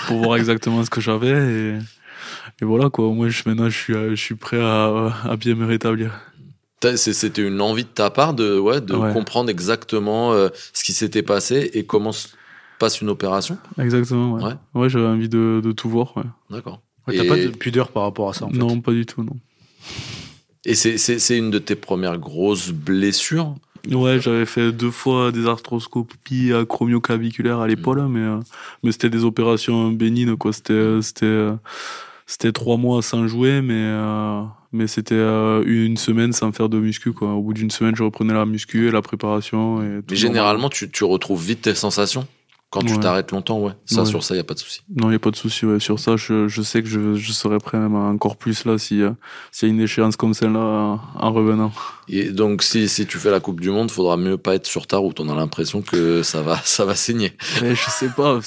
pour 0.07 0.17
voir 0.19 0.37
exactement 0.37 0.83
ce 0.83 0.89
que 0.89 1.01
j'avais. 1.01 1.29
Et, 1.29 1.77
et 2.61 2.65
voilà 2.65 2.89
quoi, 2.89 3.09
moins 3.11 3.29
je, 3.29 3.43
maintenant 3.45 3.69
je 3.69 3.77
suis, 3.77 3.93
je 3.93 4.15
suis 4.15 4.35
prêt 4.35 4.61
à, 4.61 5.13
à 5.23 5.35
bien 5.35 5.55
me 5.55 5.65
rétablir. 5.65 6.11
C'était 6.95 7.45
une 7.47 7.61
envie 7.61 7.83
de 7.83 7.89
ta 7.89 8.09
part 8.09 8.33
de, 8.33 8.57
ouais, 8.57 8.81
de 8.81 8.95
Ouais. 8.95 9.13
comprendre 9.13 9.49
exactement 9.51 10.33
euh, 10.33 10.49
ce 10.73 10.83
qui 10.83 10.93
s'était 10.93 11.21
passé 11.21 11.69
et 11.75 11.83
comment 11.85 12.11
se 12.11 12.29
passe 12.79 13.01
une 13.01 13.09
opération? 13.09 13.59
Exactement, 13.77 14.33
ouais. 14.33 14.43
Ouais. 14.43 14.53
Ouais, 14.73 14.89
j'avais 14.89 15.05
envie 15.05 15.29
de, 15.29 15.61
de 15.63 15.71
tout 15.73 15.89
voir. 15.89 16.17
Ouais. 16.17 16.23
D'accord. 16.49 16.81
Ouais, 17.11 17.17
T'as 17.17 17.23
Et- 17.23 17.27
pas 17.27 17.37
de 17.37 17.47
pudeur 17.49 17.89
par 17.91 18.03
rapport 18.03 18.29
à 18.29 18.33
ça, 18.33 18.45
en 18.45 18.49
fait. 18.49 18.57
Non, 18.57 18.79
pas 18.81 18.91
du 18.91 19.05
tout, 19.05 19.23
non. 19.23 19.35
Et 20.65 20.75
c'est- 20.75 20.97
c'est 20.97 21.19
c'est 21.19 21.37
une 21.37 21.49
de 21.51 21.59
tes 21.59 21.75
premières 21.75 22.17
grosses 22.19 22.69
blessures? 22.71 23.55
Ouais, 23.91 24.19
j'avais 24.21 24.45
fait 24.45 24.71
deux 24.71 24.91
fois 24.91 25.31
des 25.31 25.47
arthroscopies 25.47 26.53
acromioclaviculaires 26.53 27.59
à 27.59 27.67
l'épaule, 27.67 28.07
mais, 28.07 28.19
euh, 28.19 28.37
mais 28.83 28.91
c'était 28.91 29.09
des 29.09 29.23
opérations 29.23 29.89
bénignes, 29.89 30.35
quoi. 30.37 30.53
C'était, 30.53 30.73
euh, 30.73 31.01
c'était, 31.01 31.25
euh, 31.25 31.53
c'était 32.27 32.51
trois 32.51 32.77
mois 32.77 33.01
sans 33.01 33.27
jouer, 33.27 33.61
mais, 33.63 33.91
mais 34.71 34.85
c'était 34.85 35.15
une 35.65 35.97
semaine 35.97 36.31
sans 36.31 36.51
faire 36.51 36.69
de 36.69 36.77
muscu, 36.79 37.11
quoi. 37.11 37.33
Au 37.33 37.41
bout 37.41 37.53
d'une 37.55 37.71
semaine, 37.71 37.95
je 37.95 38.03
reprenais 38.03 38.33
la 38.35 38.45
muscu 38.45 38.87
et 38.87 38.91
la 38.91 39.01
préparation. 39.01 39.81
Et 39.81 39.97
tout 40.01 40.05
Mais 40.11 40.15
généralement, 40.15 40.69
tu, 40.69 40.91
tu 40.91 41.03
retrouves 41.03 41.43
vite 41.43 41.63
tes 41.63 41.73
sensations? 41.73 42.27
Quand 42.71 42.79
tu 42.81 42.93
Ouais. 42.93 42.99
t'arrêtes 42.99 43.31
longtemps, 43.31 43.59
ouais. 43.59 43.73
Ça, 43.85 44.01
Ouais. 44.01 44.05
sur 44.07 44.23
ça, 44.23 44.33
il 44.33 44.39
a 44.39 44.43
pas 44.43 44.53
de 44.55 44.59
souci. 44.59 44.81
Non, 44.95 45.07
il 45.07 45.09
n'y 45.11 45.15
a 45.15 45.19
pas 45.19 45.29
de 45.29 45.35
souci, 45.35 45.65
ouais. 45.65 45.79
Sur 45.79 45.99
ça, 45.99 46.15
je, 46.17 46.47
je 46.47 46.61
sais 46.63 46.81
que 46.81 46.87
je, 46.89 47.13
je 47.15 47.31
serais 47.33 47.57
prêt 47.59 47.77
même 47.77 47.95
encore 47.95 48.37
plus 48.37 48.65
là 48.65 48.77
si, 48.77 49.01
euh, 49.03 49.11
s'il 49.51 49.67
y 49.67 49.71
a 49.71 49.75
une 49.75 49.81
échéance 49.81 50.15
comme 50.15 50.33
celle-là 50.33 50.59
euh, 50.59 50.95
en 51.15 51.31
revenant. 51.33 51.71
Et 52.07 52.29
donc, 52.31 52.63
si, 52.63 52.89
si 52.89 53.05
tu 53.05 53.17
fais 53.19 53.29
la 53.29 53.39
Coupe 53.39 53.59
du 53.61 53.69
Monde, 53.69 53.91
faudra 53.91 54.17
mieux 54.17 54.37
pas 54.37 54.55
être 54.55 54.65
sur 54.65 54.87
ta 54.87 54.97
route. 54.97 55.19
On 55.19 55.29
a 55.29 55.35
l'impression 55.35 55.81
que 55.81 56.23
ça 56.23 56.41
va, 56.41 56.57
ça 56.63 56.83
va 56.85 56.95
saigner. 56.95 57.33
Mais 57.61 57.75
je 57.75 57.89
sais 57.89 58.09
pas, 58.09 58.39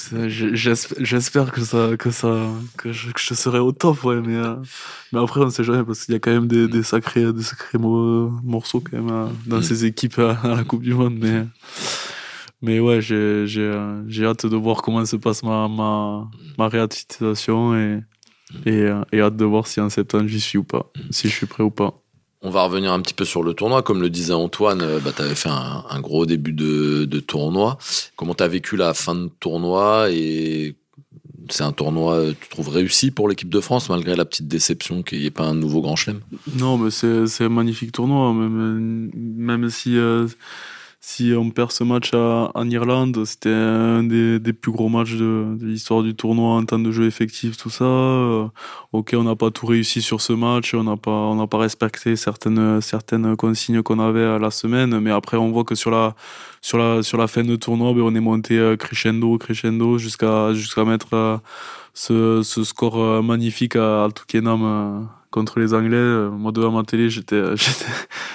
j'espère 0.49 1.51
que 1.51 1.61
ça, 1.61 1.89
que 1.97 2.11
ça, 2.11 2.47
que 2.77 2.91
je, 2.91 3.11
que 3.11 3.19
je 3.21 3.33
serai 3.33 3.59
au 3.59 3.71
top, 3.71 4.03
ouais, 4.03 4.21
mais, 4.21 4.35
euh, 4.35 4.55
mais 5.13 5.19
après 5.21 5.41
on 5.41 5.49
sait 5.49 5.63
jamais 5.63 5.83
parce 5.83 6.03
qu'il 6.05 6.13
y 6.13 6.17
a 6.17 6.19
quand 6.19 6.31
même 6.31 6.47
des, 6.47 6.67
des 6.67 6.83
sacrés, 6.83 7.31
des 7.31 7.43
sacrés 7.43 7.77
mo- 7.77 8.29
morceaux 8.43 8.81
quand 8.81 8.97
même 8.97 9.09
euh, 9.11 9.25
dans 9.45 9.57
Mm. 9.57 9.63
ces 9.63 9.85
équipes 9.85 10.19
à, 10.19 10.31
à 10.43 10.55
la 10.55 10.63
Coupe 10.63 10.81
du 10.83 10.93
Monde, 10.93 11.15
mais, 11.19 11.45
mais 12.65 12.79
ouais, 12.79 12.99
j'ai, 13.01 13.45
j'ai, 13.45 13.71
j'ai 14.07 14.25
hâte 14.25 14.45
de 14.47 14.55
voir 14.55 14.81
comment 14.81 15.05
se 15.05 15.15
passe 15.15 15.43
ma, 15.43 15.67
ma, 15.67 16.27
ma 16.57 16.67
et, 16.67 17.99
et, 18.65 18.71
euh, 18.71 19.03
et 19.11 19.21
hâte 19.21 19.37
de 19.37 19.45
voir 19.45 19.67
si 19.67 19.79
en 19.79 19.89
septembre 19.89 20.27
j'y 20.27 20.39
suis 20.39 20.57
ou 20.57 20.63
pas, 20.63 20.91
si 21.11 21.29
je 21.29 21.33
suis 21.33 21.45
prêt 21.45 21.63
ou 21.63 21.71
pas. 21.71 22.01
On 22.41 22.49
va 22.49 22.63
revenir 22.63 22.91
un 22.91 23.01
petit 23.01 23.13
peu 23.13 23.25
sur 23.25 23.41
le 23.41 23.53
tournoi. 23.53 23.81
Comme 23.81 24.01
le 24.01 24.09
disait 24.09 24.33
Antoine, 24.33 24.81
euh, 24.81 24.99
bah, 24.99 25.11
tu 25.15 25.21
avais 25.21 25.35
fait 25.35 25.49
un, 25.49 25.83
un 25.89 25.99
gros 25.99 26.25
début 26.25 26.53
de, 26.53 27.05
de 27.05 27.19
tournoi. 27.19 27.77
Comment 28.15 28.35
tu 28.35 28.43
as 28.43 28.47
vécu 28.47 28.75
la 28.77 28.93
fin 28.93 29.15
de 29.15 29.29
tournoi 29.39 30.11
et 30.11 30.75
c'est 31.49 31.63
un 31.63 31.71
tournoi, 31.71 32.13
euh, 32.15 32.33
tu 32.39 32.49
trouves, 32.49 32.69
réussi 32.69 33.11
pour 33.11 33.29
l'équipe 33.29 33.49
de 33.49 33.59
France, 33.59 33.89
malgré 33.89 34.15
la 34.15 34.25
petite 34.25 34.47
déception 34.47 35.03
qu'il 35.03 35.19
n'y 35.19 35.25
ait 35.25 35.31
pas 35.31 35.45
un 35.45 35.53
nouveau 35.55 35.81
grand 35.81 35.95
chelem? 35.95 36.21
Non, 36.57 36.77
mais 36.77 36.91
c'est 36.91 37.27
c'est 37.27 37.45
un 37.45 37.49
magnifique 37.49 37.91
tournoi. 37.91 38.33
Même, 38.33 39.11
même 39.13 39.69
si, 39.69 39.97
euh, 39.97 40.27
si 41.07 41.33
on 41.37 41.51
perd 41.51 41.71
ce 41.71 41.83
match 41.83 42.15
à, 42.15 42.49
en 42.55 42.67
Irlande, 42.67 43.23
c'était 43.25 43.53
un 43.53 44.01
des, 44.01 44.39
des 44.39 44.53
plus 44.53 44.71
gros 44.71 44.89
matchs 44.89 45.13
de, 45.13 45.55
de 45.55 45.67
l'histoire 45.67 46.01
du 46.01 46.15
tournoi 46.15 46.55
en 46.55 46.65
temps 46.65 46.79
de 46.79 46.91
jeu 46.91 47.05
effectif, 47.05 47.57
tout 47.57 47.69
ça. 47.69 47.85
Euh, 47.85 48.47
ok, 48.91 49.13
on 49.15 49.21
n'a 49.23 49.35
pas 49.35 49.51
tout 49.51 49.67
réussi 49.67 50.01
sur 50.01 50.19
ce 50.19 50.33
match, 50.33 50.73
on 50.73 50.83
n'a 50.83 50.97
pas, 50.97 51.45
pas 51.45 51.57
respecté 51.59 52.15
certaines, 52.15 52.81
certaines 52.81 53.35
consignes 53.35 53.83
qu'on 53.83 53.99
avait 53.99 54.23
à 54.23 54.39
la 54.39 54.49
semaine, 54.49 54.99
mais 54.99 55.11
après 55.11 55.37
on 55.37 55.51
voit 55.51 55.63
que 55.63 55.75
sur 55.75 55.91
la, 55.91 56.15
sur 56.61 56.79
la, 56.79 57.03
sur 57.03 57.19
la 57.19 57.27
fin 57.27 57.43
de 57.43 57.55
tournoi, 57.55 57.93
ben, 57.93 58.01
on 58.01 58.15
est 58.15 58.19
monté 58.19 58.57
euh, 58.57 58.75
crescendo, 58.75 59.37
crescendo, 59.37 59.99
jusqu'à 59.99 60.55
jusqu'à 60.55 60.85
mettre 60.85 61.13
euh, 61.13 61.37
ce, 61.93 62.41
ce 62.43 62.63
score 62.63 63.21
magnifique 63.23 63.75
à 63.75 64.07
euh, 64.07 65.01
contre 65.35 65.59
les 65.59 65.73
Anglais. 65.75 65.95
Euh, 65.97 66.31
Moi, 66.31 66.51
devant 66.51 66.71
ma 66.71 66.83
télé, 66.83 67.09
j'étais, 67.11 67.41
j'étais, 67.55 67.85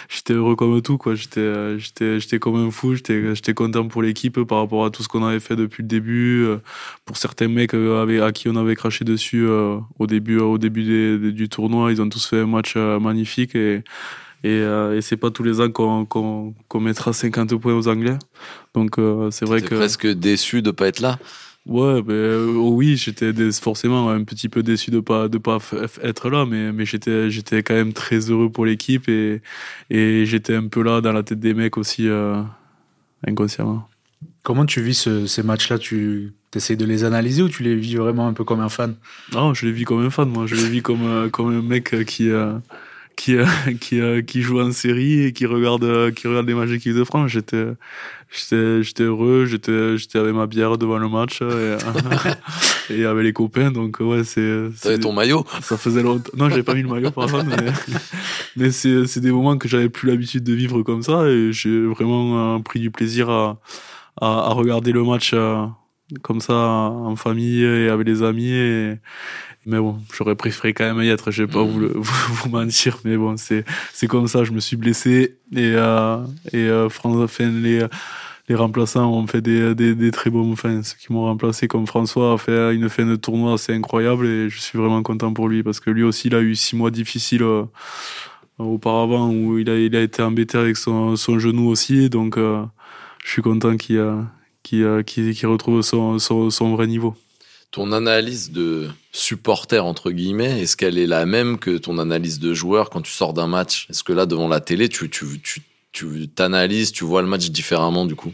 j'étais 0.09 0.35
heureux 0.35 0.55
comme 0.55 0.81
tout, 0.83 0.99
quoi. 0.99 1.15
J'étais, 1.17 1.41
euh, 1.41 1.79
j'étais, 1.79 2.21
j'étais 2.21 2.39
comme 2.39 2.57
un 2.57 2.71
fou. 2.71 2.95
J'étais, 2.95 3.35
j'étais 3.35 3.55
content 3.55 3.89
pour 3.89 4.03
l'équipe 4.03 4.41
par 4.45 4.59
rapport 4.59 4.85
à 4.85 4.91
tout 4.91 5.03
ce 5.03 5.09
qu'on 5.09 5.25
avait 5.25 5.41
fait 5.41 5.57
depuis 5.57 5.83
le 5.83 5.89
début. 5.89 6.45
Euh, 6.45 6.59
Pour 7.05 7.17
certains 7.17 7.49
mecs 7.49 7.75
euh, 7.75 8.01
avec- 8.03 8.21
à 8.21 8.31
qui 8.33 8.49
on 8.49 8.55
avait 8.57 8.77
craché 8.77 9.05
dessus 9.05 9.45
euh, 9.47 9.79
au 9.99 10.07
début, 10.07 10.39
au 10.39 10.59
début 10.59 10.85
des- 10.85 11.19
des- 11.19 11.33
du 11.33 11.49
tournoi, 11.49 11.91
ils 11.91 12.01
ont 12.01 12.09
tous 12.09 12.25
fait 12.27 12.41
un 12.41 12.47
match 12.47 12.75
euh, 12.77 13.01
magnifique 13.01 13.55
et 13.57 13.83
et, 14.43 14.49
euh, 14.49 14.97
et 14.97 15.03
c'est 15.03 15.19
pas 15.19 15.31
tous 15.31 15.43
les 15.43 15.61
ans 15.61 15.71
qu'on 15.71 16.07
qu'on 16.07 16.55
qu'on 16.69 16.81
mettra 16.81 17.13
50 17.13 17.55
points 17.61 17.75
aux 17.75 17.89
Anglais. 17.89 18.17
Donc 18.75 18.99
euh, 18.99 19.31
c'est 19.31 19.45
vrai 19.45 19.61
que 19.61 19.75
presque 19.75 20.07
déçu 20.07 20.63
de 20.63 20.71
pas 20.71 20.87
être 20.89 21.01
là. 21.01 21.19
Ouais, 21.67 22.01
oh 22.09 22.71
oui, 22.75 22.97
j'étais 22.97 23.33
forcément 23.53 24.11
un 24.11 24.25
petit 24.25 24.49
peu 24.49 24.63
déçu 24.63 24.91
de 24.91 24.99
pas 25.01 25.29
de 25.29 25.37
pas 25.39 25.59
être 26.03 26.31
là, 26.31 26.47
mais 26.47 26.73
mais 26.73 26.87
j'étais 26.87 27.31
j'étais 27.31 27.63
quand 27.63 27.75
même 27.75 27.93
très 27.93 28.31
heureux 28.31 28.51
pour 28.51 28.65
l'équipe 28.65 29.09
et 29.09 29.43
et 29.91 30.25
j'étais 30.27 30.55
un 30.57 30.69
peu 30.69 30.83
là 30.83 31.01
dans 31.03 31.13
la 31.13 31.23
tête 31.23 31.39
des 31.39 31.53
mecs 31.55 31.77
aussi 31.77 32.09
euh, 32.09 32.43
inconsciemment. 33.27 33.89
Comment 34.43 34.67
tu 34.67 34.83
vis 34.83 34.95
ce- 34.95 35.27
ces 35.27 35.43
matchs-là? 35.43 35.79
Tu 35.79 36.35
essayes 36.55 36.77
de 36.77 36.85
les 36.85 37.05
analyser 37.05 37.43
ou 37.43 37.49
tu 37.49 37.63
les 37.63 37.75
vis 37.75 37.97
vraiment 37.97 38.27
un 38.29 38.33
peu 38.35 38.45
comme 38.45 38.61
un 38.61 38.69
fan? 38.69 38.97
Non, 39.33 39.55
je 39.55 39.67
les 39.67 39.73
vis 39.73 39.85
comme 39.85 40.05
un 40.05 40.11
fan, 40.11 40.29
moi. 40.29 40.47
Je 40.47 40.57
les 40.57 40.69
vis 40.69 40.83
comme 40.83 41.03
euh, 41.07 41.29
comme 41.31 41.49
un 41.57 41.63
mec 41.63 42.05
qui 42.07 42.31
euh, 42.31 42.59
qui 43.17 43.37
qui 43.81 44.01
qui 44.27 44.43
joue 44.43 44.61
en 44.61 44.73
série 44.73 45.25
et 45.27 45.33
qui 45.33 45.47
regarde 45.47 46.13
qui 46.15 46.29
regarde 46.29 46.47
les 46.49 46.55
matchs 46.55 46.71
d'équipe 46.71 46.95
de 46.95 47.05
France. 47.05 47.31
J'étais 47.31 47.67
j'étais 48.31 48.83
j'étais 48.83 49.03
heureux, 49.03 49.45
j'étais 49.47 49.97
j'étais 49.99 50.19
avec 50.19 50.35
ma 50.35 50.47
bière 50.47 50.79
devant 50.79 50.99
le 50.99 51.09
match 51.09 51.41
euh, 51.43 51.79
et, 52.89 52.95
et 53.01 53.05
avec 53.05 53.25
les 53.25 53.33
copains. 53.33 53.71
Donc 53.71 53.99
ouais, 54.01 54.25
c'est 54.25 54.69
T'avais 54.81 54.99
ton 54.99 55.13
maillot. 55.13 55.45
Ça 55.63 55.77
faisait 55.77 56.03
longtemps. 56.03 56.31
Non, 56.37 56.49
j'avais 56.49 56.63
pas 56.63 56.75
mis 56.75 56.83
le 56.83 56.89
maillot 56.89 57.11
par 57.11 57.31
contre, 57.31 57.47
mais, 57.49 57.73
mais 58.57 58.71
c'est, 58.71 59.07
c'est 59.07 59.21
des 59.21 59.33
moments 59.33 59.59
que 59.59 59.69
j'avais 59.69 59.89
plus 59.89 60.09
l'habitude 60.09 60.45
de 60.45 60.53
vivre 60.53 60.83
comme 60.83 61.03
ça 61.03 61.27
et 61.27 61.53
j'ai 61.53 61.85
vraiment 61.87 62.57
euh, 62.57 62.59
pris 62.61 62.81
du 62.81 62.91
plaisir 62.91 63.31
à, 63.31 63.61
à, 64.21 64.27
à 64.27 64.49
regarder 64.51 64.93
le 64.93 65.05
match 65.05 65.33
euh, 65.35 65.67
comme 66.23 66.41
ça 66.41 66.55
en 66.55 67.17
famille 67.17 67.63
et 67.63 67.89
avec 67.89 68.07
les 68.07 68.23
amis. 68.23 68.51
Et... 68.51 68.99
Mais 69.67 69.79
bon, 69.79 69.99
j'aurais 70.15 70.37
préféré 70.37 70.73
quand 70.73 70.85
même 70.93 71.05
y 71.05 71.09
être, 71.11 71.31
je 71.31 71.43
vais 71.43 71.53
pas 71.53 71.63
Mhm. 71.63 71.71
vous, 71.71 71.81
le- 71.81 71.93
vous, 71.95 72.35
vous 72.35 72.49
mentir, 72.49 72.99
mais 73.05 73.17
bon, 73.17 73.37
c'est, 73.37 73.65
c'est 73.93 74.07
comme 74.07 74.27
ça, 74.27 74.43
je 74.45 74.53
me 74.53 74.61
suis 74.61 74.77
blessé 74.77 75.37
et, 75.55 75.73
euh, 75.75 76.17
et 76.53 76.57
euh, 76.69 76.89
France, 76.89 77.39
les, 77.41 77.85
les 78.49 78.55
remplaçants 78.55 79.13
ont 79.13 79.27
fait 79.27 79.43
des, 79.43 79.75
des, 79.75 79.95
des 79.95 80.11
très 80.11 80.31
bons, 80.31 80.51
enfin, 80.53 80.83
ceux 80.83 80.97
qui 80.99 81.13
m'ont 81.13 81.25
remplacé 81.25 81.69
comme 81.69 81.87
François 81.87 82.33
a 82.33 82.39
fait 82.39 82.75
une 82.75 82.89
fin 82.89 83.05
de 83.05 83.17
tournoi 83.17 83.53
assez 83.53 83.75
incroyable 83.75 84.27
et 84.27 84.49
je 84.49 84.59
suis 84.61 84.79
vraiment 84.79 85.03
content 85.03 85.33
pour 85.35 85.47
lui 85.49 85.63
parce 85.63 85.79
que 85.79 85.91
lui 85.91 86.03
aussi, 86.05 86.29
il 86.29 86.35
a 86.35 86.41
eu 86.41 86.55
six 86.55 86.75
mois 86.75 86.91
difficiles 86.91 87.43
euh, 87.43 87.65
auparavant 88.59 89.31
où 89.31 89.59
il 89.59 89.69
a, 89.71 89.77
il 89.79 89.95
a 89.95 90.01
été 90.01 90.23
embêté 90.23 90.59
avec 90.59 90.77
son, 90.79 91.17
son 91.17 91.39
genou 91.39 91.69
aussi, 91.69 92.09
donc 92.11 92.37
euh, 92.39 92.63
je 93.25 93.31
suis 93.31 93.43
content 93.43 93.77
qu'il, 93.77 93.99
euh, 93.99 94.21
qu'il, 94.63 94.83
euh, 94.85 95.03
qu'il, 95.03 95.35
qu'il 95.35 95.49
retrouve 95.49 95.83
son, 95.83 96.19
son, 96.19 96.49
son 96.51 96.75
vrai 96.75 96.87
niveau. 96.87 97.15
Ton 97.71 97.93
analyse 97.93 98.51
de 98.51 98.89
supporter, 99.13 99.85
entre 99.85 100.11
guillemets, 100.11 100.63
est-ce 100.63 100.77
qu'elle 100.77 100.99
est 100.99 101.07
la 101.07 101.25
même 101.25 101.59
que 101.59 101.79
ton 101.79 101.99
analyse 101.99 102.41
de 102.41 102.53
joueur 102.53 102.91
quand 102.91 103.01
tu 103.01 103.13
sors 103.13 103.33
d'un 103.33 103.47
match? 103.47 103.87
Est-ce 103.91 104.03
que 104.03 104.13
là, 104.13 104.27
devant 104.27 104.49
la 104.49 104.61
télé, 104.61 104.89
tu, 104.89 105.09
tu, 105.09 105.25
tu, 105.41 105.63
tu 105.93 106.29
t'analyses, 106.29 106.91
tu 106.91 107.05
vois 107.05 107.23
le 107.23 107.29
match 107.29 107.49
différemment 107.51 108.07
du 108.07 108.17
coup? 108.17 108.33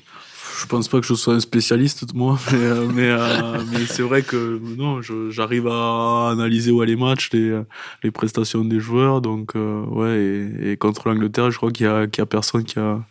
Je 0.59 0.65
pense 0.65 0.89
pas 0.89 1.01
que 1.01 1.07
je 1.07 1.13
sois 1.13 1.35
un 1.35 1.41
spécialiste 1.41 2.15
moi, 2.15 2.39
mais, 2.51 2.59
euh, 2.59 2.87
mais, 2.87 3.11
euh, 3.11 3.63
mais 3.71 3.85
c'est 3.85 4.03
vrai 4.03 4.23
que 4.23 4.59
non, 4.63 5.03
j'arrive 5.31 5.69
à 5.69 6.31
analyser 6.31 6.71
ouais, 6.71 6.87
les 6.87 6.97
matchs, 6.97 7.29
les, 7.33 7.61
les 8.03 8.11
prestations 8.11 8.65
des 8.65 8.81
joueurs, 8.81 9.21
donc 9.21 9.55
euh, 9.55 9.85
ouais. 9.85 10.65
Et, 10.65 10.73
et 10.73 10.77
contre 10.79 11.09
l'Angleterre, 11.09 11.51
je 11.51 11.59
crois 11.59 11.71
qu'il 11.71 11.85
y 11.85 11.89
a, 11.89 12.07
qu'il 12.07 12.23
y 12.23 12.25
a 12.25 12.27
personne 12.27 12.65
qui 12.65 12.79
a 12.79 13.05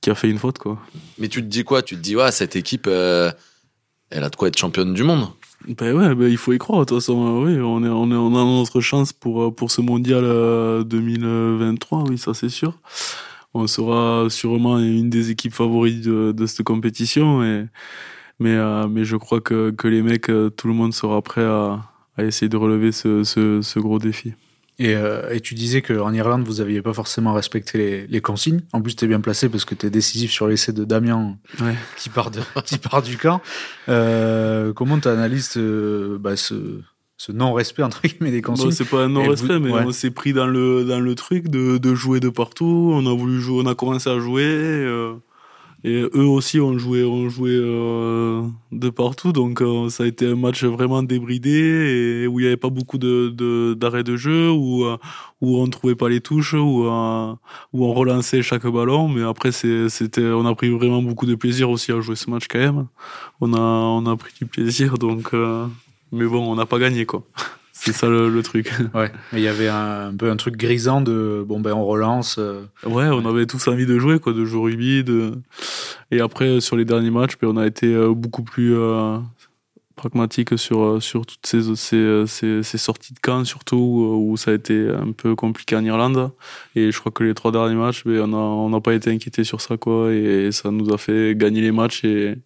qui 0.00 0.10
a 0.10 0.14
fait 0.14 0.30
une 0.30 0.38
faute 0.38 0.58
quoi. 0.58 0.78
Mais 1.18 1.28
tu 1.28 1.40
te 1.40 1.48
dis 1.48 1.64
quoi? 1.64 1.82
Tu 1.82 1.96
te 1.96 2.00
dis 2.00 2.14
ouais, 2.14 2.30
cette 2.30 2.54
équipe, 2.54 2.86
elle 2.86 3.34
a 4.10 4.30
de 4.30 4.36
quoi 4.36 4.46
être 4.46 4.58
championne 4.58 4.94
du 4.94 5.02
monde 5.02 5.26
ben 5.68 5.94
ouais, 5.96 6.14
ben 6.14 6.28
il 6.28 6.36
faut 6.36 6.52
y 6.52 6.58
croire. 6.58 6.80
De 6.80 6.84
toute 6.86 6.98
façon, 6.98 7.42
oui, 7.44 7.58
on, 7.60 7.82
est, 7.84 7.88
on, 7.88 8.10
est, 8.10 8.14
on 8.14 8.34
a 8.34 8.44
notre 8.44 8.80
chance 8.80 9.12
pour, 9.12 9.54
pour 9.54 9.70
ce 9.70 9.80
mondial 9.80 10.24
2023, 10.84 12.04
oui, 12.08 12.18
ça 12.18 12.34
c'est 12.34 12.48
sûr 12.48 12.78
on 13.54 13.68
sera 13.68 14.28
sûrement 14.30 14.78
une 14.78 15.08
des 15.08 15.30
équipes 15.30 15.54
favorites 15.54 16.02
de, 16.02 16.46
cette 16.46 16.64
compétition. 16.64 17.42
Et, 17.44 17.66
mais, 18.40 18.56
euh, 18.56 18.88
mais 18.88 19.04
je 19.04 19.16
crois 19.16 19.40
que, 19.40 19.70
que 19.70 19.86
les 19.88 20.02
mecs, 20.02 20.28
euh, 20.28 20.50
tout 20.50 20.66
le 20.66 20.74
monde 20.74 20.92
sera 20.92 21.22
prêt 21.22 21.44
à, 21.44 21.80
à 22.16 22.24
essayer 22.24 22.48
de 22.48 22.56
relever 22.56 22.90
ce, 22.90 23.22
ce, 23.22 23.62
ce 23.62 23.78
gros 23.78 24.00
défi. 24.00 24.34
Et, 24.78 24.94
euh, 24.94 25.32
et, 25.32 25.40
tu 25.40 25.54
disais 25.54 25.82
qu'en 25.82 26.12
Irlande, 26.12 26.44
vous 26.44 26.54
n'aviez 26.54 26.82
pas 26.82 26.92
forcément 26.92 27.32
respecté 27.32 27.78
les, 27.78 28.06
les 28.08 28.20
consignes. 28.20 28.62
En 28.72 28.82
plus, 28.82 28.96
tu 28.96 29.04
es 29.04 29.08
bien 29.08 29.20
placé 29.20 29.48
parce 29.48 29.64
que 29.64 29.74
tu 29.74 29.86
es 29.86 29.90
décisif 29.90 30.32
sur 30.32 30.48
l'essai 30.48 30.72
de 30.72 30.84
Damien 30.84 31.36
ouais. 31.60 31.74
qui, 31.96 32.08
part 32.08 32.30
de, 32.30 32.40
qui 32.64 32.78
part 32.78 33.02
du 33.02 33.16
camp. 33.16 33.40
Euh, 33.88 34.72
comment 34.72 34.98
tu 34.98 35.06
analyses 35.06 35.56
bah, 35.56 36.36
ce, 36.36 36.80
ce 37.16 37.30
non-respect 37.30 37.84
entre 37.84 38.02
guillemets 38.02 38.32
des 38.32 38.42
consignes? 38.42 38.72
c'est 38.72 38.84
pas 38.88 39.04
un 39.04 39.08
non-respect, 39.08 39.60
mais 39.60 39.70
on 39.70 39.92
s'est 39.92 40.10
pris 40.10 40.32
dans 40.32 40.46
le 40.46 40.84
dans 40.84 41.00
le 41.00 41.14
truc 41.14 41.48
de, 41.48 41.78
de, 41.78 41.94
jouer 41.94 42.18
de 42.18 42.28
partout. 42.28 42.90
On 42.92 43.06
a 43.06 43.16
voulu 43.16 43.40
jouer, 43.40 43.62
on 43.64 43.70
a 43.70 43.76
commencé 43.76 44.10
à 44.10 44.18
jouer. 44.18 44.44
Euh, 44.44 45.14
et 45.84 46.02
eux 46.14 46.26
aussi 46.26 46.60
ont 46.60 46.78
joué, 46.78 47.04
ont 47.04 47.28
joué 47.28 47.50
euh, 47.52 48.42
de 48.72 48.90
partout. 48.90 49.32
Donc 49.32 49.60
euh, 49.60 49.88
ça 49.90 50.04
a 50.04 50.06
été 50.06 50.26
un 50.26 50.34
match 50.36 50.64
vraiment 50.64 51.02
débridé 51.02 51.50
et 51.50 52.26
où 52.26 52.40
il 52.40 52.42
n'y 52.42 52.48
avait 52.48 52.56
pas 52.56 52.70
beaucoup 52.70 52.98
de 52.98 53.74
d'arrêts 53.74 54.04
de, 54.04 54.16
jeu, 54.16 54.50
où 54.50 54.84
où 55.40 55.58
on 55.58 55.68
trouvait 55.68 55.94
pas 55.94 56.08
les 56.08 56.20
touches, 56.20 56.54
où 56.54 56.86
où 56.86 57.84
on 57.84 57.92
relançait 57.92 58.42
chaque 58.42 58.66
ballon. 58.66 59.08
Mais 59.08 59.22
après 59.22 59.52
c'était, 59.52 60.24
on 60.24 60.46
a 60.46 60.54
pris 60.54 60.70
vraiment 60.70 61.02
beaucoup 61.02 61.26
de 61.26 61.34
plaisir 61.34 61.70
aussi 61.70 61.92
à 61.92 62.00
jouer 62.00 62.16
ce 62.16 62.30
match 62.30 62.46
quand 62.48 62.58
même. 62.58 62.86
On 63.40 63.52
a 63.52 63.60
on 63.60 64.06
a 64.06 64.16
pris 64.16 64.32
du 64.40 64.46
plaisir 64.46 64.98
donc. 64.98 65.32
Mais 66.14 66.26
bon, 66.26 66.52
on 66.52 66.54
n'a 66.54 66.64
pas 66.64 66.78
gagné, 66.78 67.06
quoi. 67.06 67.24
C'est 67.84 67.92
ça 67.92 68.08
le, 68.08 68.42
truc. 68.42 68.72
Ouais, 68.94 69.12
mais 69.32 69.40
il 69.40 69.44
y 69.44 69.48
avait 69.48 69.68
un, 69.68 70.14
peu 70.16 70.30
un 70.30 70.36
truc 70.36 70.56
grisant 70.56 71.02
de 71.02 71.44
bon, 71.46 71.60
ben 71.60 71.74
on 71.74 71.84
relance. 71.84 72.36
Euh. 72.38 72.62
Ouais, 72.86 73.08
on 73.08 73.26
avait 73.26 73.44
tous 73.44 73.68
envie 73.68 73.84
de 73.84 73.98
jouer, 73.98 74.18
quoi, 74.18 74.32
de 74.32 74.44
jouer 74.46 74.72
rugby. 74.72 75.04
Et 76.10 76.20
après, 76.20 76.60
sur 76.60 76.76
les 76.76 76.86
derniers 76.86 77.10
matchs, 77.10 77.34
ben, 77.40 77.48
on 77.48 77.58
a 77.58 77.66
été 77.66 77.94
euh, 77.94 78.14
beaucoup 78.14 78.42
plus 78.42 78.74
euh, 78.74 79.18
pragmatique 79.96 80.58
sur, 80.58 81.02
sur 81.02 81.26
toutes 81.26 81.46
ces, 81.46 81.76
ces, 82.26 82.62
ces, 82.62 82.78
sorties 82.78 83.12
de 83.12 83.20
camp, 83.20 83.44
surtout 83.44 83.76
où, 83.76 84.34
ça 84.38 84.52
a 84.52 84.54
été 84.54 84.88
un 84.88 85.12
peu 85.12 85.34
compliqué 85.34 85.76
en 85.76 85.84
Irlande. 85.84 86.30
Et 86.74 86.90
je 86.90 86.98
crois 86.98 87.12
que 87.12 87.22
les 87.22 87.34
trois 87.34 87.52
derniers 87.52 87.76
matchs, 87.76 88.04
ben, 88.06 88.32
on 88.32 88.70
n'a 88.70 88.80
pas 88.80 88.94
été 88.94 89.10
inquiété 89.10 89.44
sur 89.44 89.60
ça, 89.60 89.76
quoi. 89.76 90.10
Et 90.10 90.52
ça 90.52 90.70
nous 90.70 90.90
a 90.90 90.96
fait 90.96 91.36
gagner 91.36 91.60
les 91.60 91.72
matchs 91.72 92.02
et, 92.04 92.36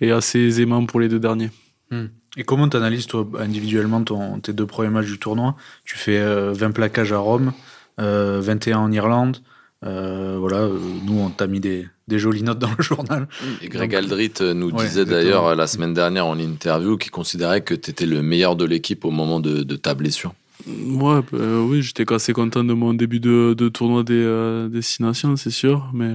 et 0.00 0.12
assez 0.12 0.38
aisément 0.38 0.86
pour 0.86 1.00
les 1.00 1.08
deux 1.08 1.20
derniers. 1.20 1.50
Hmm. 1.90 2.06
Et 2.36 2.44
comment 2.44 2.68
tu 2.68 2.76
analyses, 2.76 3.06
toi, 3.06 3.26
individuellement, 3.38 4.02
ton, 4.02 4.40
tes 4.40 4.52
deux 4.52 4.66
premiers 4.66 4.90
matchs 4.90 5.06
du 5.06 5.18
tournoi? 5.18 5.56
Tu 5.84 5.96
fais 5.96 6.18
20 6.18 6.24
euh, 6.26 6.68
plaquages 6.70 7.12
à 7.12 7.18
Rome, 7.18 7.52
21 7.98 8.04
euh, 8.04 8.80
en 8.80 8.92
Irlande. 8.92 9.38
Euh, 9.84 10.36
voilà, 10.38 10.68
nous, 11.06 11.18
on 11.18 11.30
t'a 11.30 11.46
mis 11.46 11.60
des, 11.60 11.86
des, 12.08 12.18
jolies 12.18 12.42
notes 12.42 12.58
dans 12.58 12.70
le 12.76 12.82
journal. 12.82 13.28
Et 13.62 13.68
Greg 13.68 13.94
Aldrit 13.94 14.32
nous 14.54 14.72
disait 14.72 15.04
d'ailleurs 15.04 15.54
la 15.54 15.66
semaine 15.66 15.94
dernière 15.94 16.26
en 16.26 16.38
interview 16.38 16.96
qu'il 16.96 17.10
considérait 17.10 17.62
que 17.62 17.74
tu 17.74 17.90
étais 17.90 18.06
le 18.06 18.22
meilleur 18.22 18.56
de 18.56 18.64
l'équipe 18.64 19.04
au 19.04 19.10
moment 19.10 19.40
de, 19.40 19.62
ta 19.76 19.94
blessure. 19.94 20.34
Ouais, 20.66 21.20
bah, 21.30 21.38
oui, 21.60 21.82
j'étais 21.82 22.10
assez 22.12 22.32
content 22.32 22.64
de 22.64 22.72
mon 22.72 22.94
début 22.94 23.20
de, 23.20 23.54
de 23.56 23.68
tournoi 23.68 24.02
des, 24.02 24.68
des 24.70 24.82
Six 24.82 25.02
Nations, 25.02 25.36
c'est 25.36 25.50
sûr. 25.50 25.88
Mais 25.92 26.12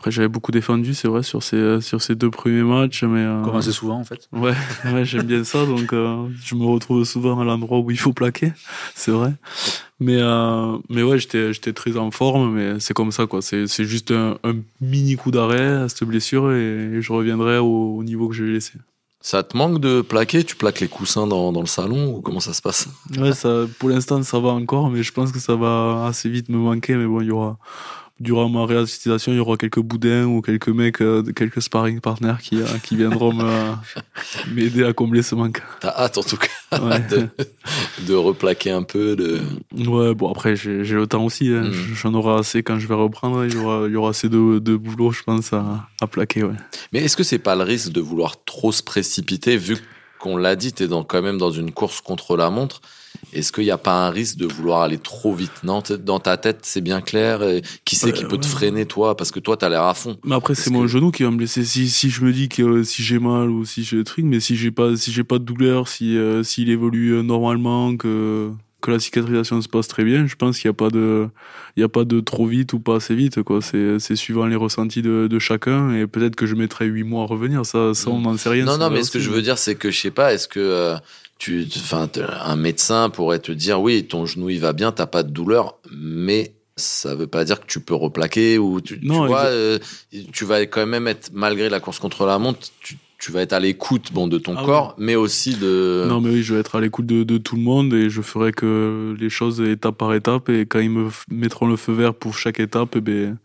après, 0.00 0.10
j'avais 0.10 0.28
beaucoup 0.28 0.50
défendu, 0.50 0.94
c'est 0.94 1.08
vrai, 1.08 1.22
sur 1.22 1.42
ces, 1.42 1.82
sur 1.82 2.00
ces 2.00 2.14
deux 2.14 2.30
premiers 2.30 2.62
matchs. 2.62 3.04
Mais, 3.04 3.20
euh... 3.20 3.42
Comme 3.42 3.56
assez 3.56 3.70
souvent, 3.70 4.00
en 4.00 4.04
fait. 4.04 4.30
Ouais, 4.32 4.54
ouais 4.90 5.04
j'aime 5.04 5.26
bien 5.26 5.44
ça. 5.44 5.66
Donc, 5.66 5.92
euh, 5.92 6.26
je 6.42 6.54
me 6.54 6.64
retrouve 6.64 7.04
souvent 7.04 7.38
à 7.38 7.44
l'endroit 7.44 7.80
où 7.80 7.90
il 7.90 7.98
faut 7.98 8.14
plaquer. 8.14 8.54
C'est 8.94 9.10
vrai. 9.10 9.34
Mais, 9.98 10.16
euh, 10.18 10.78
mais 10.88 11.02
ouais, 11.02 11.18
j'étais, 11.18 11.52
j'étais 11.52 11.74
très 11.74 11.98
en 11.98 12.10
forme. 12.10 12.54
Mais 12.54 12.80
c'est 12.80 12.94
comme 12.94 13.12
ça, 13.12 13.26
quoi. 13.26 13.42
C'est, 13.42 13.66
c'est 13.66 13.84
juste 13.84 14.10
un, 14.10 14.38
un, 14.42 14.54
mini 14.80 15.16
coup 15.16 15.30
d'arrêt 15.30 15.82
à 15.82 15.88
cette 15.90 16.04
blessure 16.04 16.50
et, 16.50 17.02
je 17.02 17.12
reviendrai 17.12 17.58
au, 17.58 17.98
au 17.98 18.02
niveau 18.02 18.26
que 18.30 18.34
j'ai 18.34 18.46
laissé. 18.46 18.72
Ça 19.20 19.42
te 19.42 19.54
manque 19.54 19.80
de 19.80 20.00
plaquer? 20.00 20.44
Tu 20.44 20.56
plaques 20.56 20.80
les 20.80 20.88
coussins 20.88 21.26
dans, 21.26 21.52
dans, 21.52 21.60
le 21.60 21.66
salon 21.66 22.14
ou 22.14 22.22
comment 22.22 22.40
ça 22.40 22.54
se 22.54 22.62
passe? 22.62 22.88
Ouais, 23.18 23.34
ça, 23.34 23.66
pour 23.78 23.90
l'instant, 23.90 24.22
ça 24.22 24.38
va 24.38 24.48
encore. 24.48 24.88
Mais 24.88 25.02
je 25.02 25.12
pense 25.12 25.30
que 25.30 25.38
ça 25.38 25.56
va 25.56 26.06
assez 26.06 26.30
vite 26.30 26.48
me 26.48 26.56
manquer. 26.56 26.94
Mais 26.94 27.04
bon, 27.04 27.20
il 27.20 27.26
y 27.26 27.30
aura 27.30 27.58
durant 28.20 28.48
ma 28.50 28.66
réalisation, 28.66 29.32
il 29.32 29.36
y 29.36 29.38
aura 29.38 29.56
quelques 29.56 29.80
boudins 29.80 30.26
ou 30.26 30.42
quelques 30.42 30.68
mecs, 30.68 31.00
euh, 31.00 31.22
quelques 31.34 31.62
sparring 31.62 32.00
partners 32.00 32.36
qui, 32.42 32.60
euh, 32.60 32.66
qui 32.82 32.96
viendront 32.96 33.32
m'aider 34.52 34.84
à 34.84 34.92
combler 34.92 35.22
ce 35.22 35.34
manque. 35.34 35.62
T'as 35.80 35.96
hâte 35.96 36.18
en 36.18 36.22
tout 36.22 36.36
cas 36.36 36.46
de, 37.10 37.28
de, 38.06 38.14
replaquer 38.14 38.70
un 38.70 38.82
peu. 38.82 39.16
De... 39.16 39.40
Ouais, 39.74 40.14
bon 40.14 40.30
après 40.30 40.54
j'ai 40.54 40.82
le 40.82 41.06
temps 41.06 41.24
aussi, 41.24 41.48
hein. 41.48 41.62
hmm. 41.62 41.94
j'en 41.94 42.14
aurai 42.14 42.38
assez 42.38 42.62
quand 42.62 42.78
je 42.78 42.86
vais 42.86 42.94
reprendre, 42.94 43.44
il 43.46 43.54
y 43.54 43.56
aura, 43.56 43.86
il 43.86 43.92
y 43.92 43.96
aura 43.96 44.10
assez 44.10 44.28
de, 44.28 44.58
de 44.58 44.76
boulot 44.76 45.10
je 45.10 45.22
pense 45.22 45.52
à, 45.52 45.88
à 46.00 46.06
plaquer. 46.06 46.44
Ouais. 46.44 46.54
Mais 46.92 47.00
est-ce 47.00 47.16
que 47.16 47.24
c'est 47.24 47.38
pas 47.38 47.56
le 47.56 47.64
risque 47.64 47.90
de 47.90 48.00
vouloir 48.00 48.44
trop 48.44 48.70
se 48.70 48.82
précipiter 48.82 49.56
vu 49.56 49.78
qu'on 50.18 50.36
l'a 50.36 50.54
dit, 50.54 50.72
t'es 50.72 50.86
dans, 50.86 51.02
quand 51.02 51.22
même 51.22 51.38
dans 51.38 51.50
une 51.50 51.72
course 51.72 52.02
contre 52.02 52.36
la 52.36 52.50
montre 52.50 52.82
est-ce 53.32 53.52
qu'il 53.52 53.64
n'y 53.64 53.70
a 53.70 53.78
pas 53.78 54.06
un 54.06 54.10
risque 54.10 54.36
de 54.36 54.46
vouloir 54.46 54.82
aller 54.82 54.98
trop 54.98 55.34
vite? 55.34 55.52
Non, 55.62 55.82
dans 56.04 56.20
ta 56.20 56.36
tête, 56.36 56.60
c'est 56.62 56.80
bien 56.80 57.00
clair. 57.00 57.40
qui 57.84 57.96
c'est 57.96 58.12
qui 58.12 58.24
peut 58.24 58.38
te 58.38 58.46
freiner, 58.46 58.86
toi? 58.86 59.16
Parce 59.16 59.30
que 59.30 59.40
toi, 59.40 59.56
tu 59.56 59.64
as 59.64 59.68
l'air 59.68 59.84
à 59.84 59.94
fond. 59.94 60.16
Mais 60.24 60.34
après, 60.34 60.54
c'est 60.54 60.70
mon 60.70 60.86
genou 60.86 61.10
qui 61.10 61.22
va 61.22 61.30
me 61.30 61.36
blesser. 61.36 61.64
Si, 61.64 61.88
si 61.88 62.10
je 62.10 62.24
me 62.24 62.32
dis 62.32 62.48
que 62.48 62.62
euh, 62.62 62.84
si 62.84 63.02
j'ai 63.02 63.18
mal 63.18 63.50
ou 63.50 63.64
si 63.64 63.84
j'ai 63.84 64.02
truc, 64.04 64.24
mais 64.24 64.40
si 64.40 64.56
j'ai 64.56 64.70
pas, 64.70 64.96
si 64.96 65.12
j'ai 65.12 65.24
pas 65.24 65.38
de 65.38 65.44
douleur, 65.44 65.88
si 65.88 66.16
euh, 66.16 66.42
s'il 66.42 66.70
évolue 66.70 67.14
euh, 67.14 67.22
normalement, 67.22 67.96
que 67.96 68.50
que 68.80 68.90
la 68.90 68.98
cicatrisation 68.98 69.60
se 69.60 69.68
passe 69.68 69.88
très 69.88 70.04
bien, 70.04 70.26
je 70.26 70.36
pense 70.36 70.58
qu'il 70.58 70.68
n'y 70.68 70.72
a 70.72 70.74
pas 70.74 70.88
de, 70.88 71.28
il 71.76 71.80
y 71.80 71.82
a 71.82 71.88
pas 71.90 72.04
de 72.04 72.18
trop 72.20 72.46
vite 72.46 72.72
ou 72.72 72.80
pas 72.80 72.96
assez 72.96 73.14
vite, 73.14 73.42
quoi. 73.42 73.60
C'est, 73.60 73.98
c'est 73.98 74.16
suivant 74.16 74.46
les 74.46 74.56
ressentis 74.56 75.02
de, 75.02 75.26
de 75.26 75.38
chacun 75.38 75.92
et 75.92 76.06
peut-être 76.06 76.34
que 76.34 76.46
je 76.46 76.54
mettrai 76.54 76.86
huit 76.86 77.04
mois 77.04 77.24
à 77.24 77.26
revenir. 77.26 77.66
Ça, 77.66 77.92
ça 77.92 78.08
on 78.08 78.22
n'en 78.22 78.38
sait 78.38 78.48
rien. 78.48 78.64
Non, 78.64 78.78
non, 78.78 78.88
mais 78.88 79.02
ce 79.02 79.10
que 79.10 79.18
je 79.18 79.28
veux 79.28 79.42
dire, 79.42 79.58
c'est 79.58 79.74
que 79.74 79.90
je 79.90 80.00
sais 80.00 80.10
pas, 80.10 80.32
est-ce 80.32 80.48
que 80.48 80.96
tu, 81.40 81.66
un 81.92 82.56
médecin 82.56 83.08
pourrait 83.08 83.38
te 83.38 83.50
dire 83.50 83.80
oui, 83.80 84.06
ton 84.06 84.26
genou 84.26 84.50
il 84.50 84.60
va 84.60 84.74
bien, 84.74 84.92
t'as 84.92 85.06
pas 85.06 85.22
de 85.22 85.30
douleur, 85.30 85.78
mais 85.90 86.52
ça 86.76 87.14
veut 87.14 87.26
pas 87.26 87.44
dire 87.44 87.60
que 87.60 87.66
tu 87.66 87.80
peux 87.80 87.94
replaquer 87.94 88.58
ou 88.58 88.82
tu, 88.82 89.00
non, 89.02 89.22
tu 89.22 89.28
vois, 89.28 89.46
euh, 89.46 89.78
tu 90.32 90.44
vas 90.44 90.60
quand 90.66 90.86
même 90.86 91.08
être 91.08 91.30
malgré 91.32 91.70
la 91.70 91.80
course 91.80 91.98
contre 91.98 92.26
la 92.26 92.38
montre, 92.38 92.68
tu, 92.80 92.98
tu 93.18 93.32
vas 93.32 93.40
être 93.40 93.54
à 93.54 93.60
l'écoute 93.60 94.12
bon 94.12 94.28
de 94.28 94.36
ton 94.36 94.54
ah 94.54 94.62
corps, 94.64 94.94
mais 94.98 95.16
aussi 95.16 95.56
de. 95.56 96.04
Non, 96.06 96.20
mais 96.20 96.28
oui, 96.28 96.42
je 96.42 96.54
vais 96.54 96.60
être 96.60 96.76
à 96.76 96.80
l'écoute 96.80 97.06
de, 97.06 97.24
de, 97.24 97.38
tout 97.38 97.56
le 97.56 97.62
monde 97.62 97.94
et 97.94 98.10
je 98.10 98.20
ferai 98.20 98.52
que 98.52 99.16
les 99.18 99.30
choses 99.30 99.62
étape 99.62 99.96
par 99.96 100.12
étape 100.12 100.50
et 100.50 100.66
quand 100.66 100.80
ils 100.80 100.90
me 100.90 101.08
mettront 101.30 101.66
le 101.66 101.76
feu 101.76 101.94
vert 101.94 102.12
pour 102.12 102.36
chaque 102.36 102.60
étape, 102.60 102.96
eh 102.96 103.00
ben, 103.00 103.38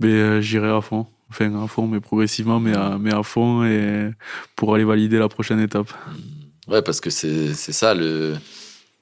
ben 0.00 0.08
euh, 0.08 0.40
j'irai 0.40 0.70
à 0.70 0.80
fond. 0.80 1.06
Enfin, 1.30 1.54
à 1.62 1.68
fond, 1.68 1.86
mais 1.86 2.00
progressivement, 2.00 2.58
mais 2.58 2.74
à, 2.74 2.96
mais 2.98 3.14
à 3.14 3.22
fond 3.22 3.62
et 3.64 4.10
pour 4.56 4.74
aller 4.74 4.84
valider 4.84 5.18
la 5.18 5.28
prochaine 5.28 5.60
étape. 5.60 5.92
Ouais, 6.68 6.82
parce 6.82 7.00
que 7.00 7.10
c'est 7.10 7.54
ça 7.54 7.94
le. 7.94 8.36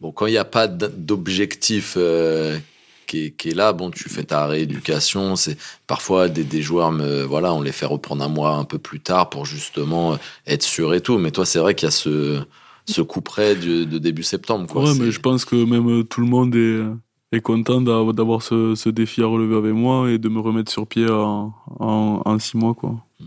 Bon, 0.01 0.13
quand 0.13 0.27
il 0.27 0.33
n'y 0.33 0.39
a 0.39 0.45
pas 0.45 0.69
d'objectif 0.69 1.95
euh, 1.97 2.59
qui, 3.07 3.33
qui, 3.33 3.49
est 3.49 3.55
là, 3.55 3.73
bon, 3.73 3.91
tu 3.91 4.09
fais 4.09 4.25
ta 4.25 4.47
rééducation. 4.47 5.37
C'est 5.37 5.57
parfois 5.87 6.29
des, 6.29 6.45
des, 6.45 6.63
joueurs, 6.63 6.93
me, 6.93 7.23
voilà, 7.23 7.55
on 7.55 7.63
les 7.63 7.73
fait 7.73 7.87
reprendre 7.87 8.23
un 8.23 8.29
mois 8.29 8.51
un 8.51 8.65
peu 8.65 8.79
plus 8.79 9.01
tard 9.01 9.31
pour 9.31 9.47
justement 9.47 10.19
être 10.47 10.63
sûr 10.63 10.95
et 10.95 11.01
tout. 11.01 11.19
Mais 11.19 11.31
toi, 11.31 11.47
c'est 11.47 11.59
vrai 11.59 11.75
qu'il 11.75 11.87
y 11.87 11.89
a 11.89 11.93
ce, 11.93 12.41
ce 12.85 13.01
coup 13.01 13.23
près 13.23 13.57
de, 13.57 13.85
de, 13.85 13.99
début 13.99 14.23
septembre. 14.23 14.67
Quoi. 14.71 14.85
Ouais, 14.85 14.99
mais 15.01 15.11
je 15.11 15.21
pense 15.21 15.45
que 15.45 15.57
même 15.57 16.05
tout 16.05 16.21
le 16.21 16.27
monde 16.27 16.55
est, 16.55 17.41
content 17.41 17.81
d'avoir 17.81 18.43
ce, 18.43 18.75
ce, 18.75 18.89
défi 18.89 19.23
à 19.23 19.27
relever 19.27 19.57
avec 19.57 19.73
moi 19.73 20.11
et 20.11 20.19
de 20.19 20.29
me 20.29 20.41
remettre 20.41 20.71
sur 20.73 20.87
pied 20.87 21.07
en, 21.09 21.53
en, 21.81 22.23
en 22.25 22.39
six 22.39 22.57
mois, 22.57 22.75
quoi. 22.75 22.97
Hmm. 23.19 23.25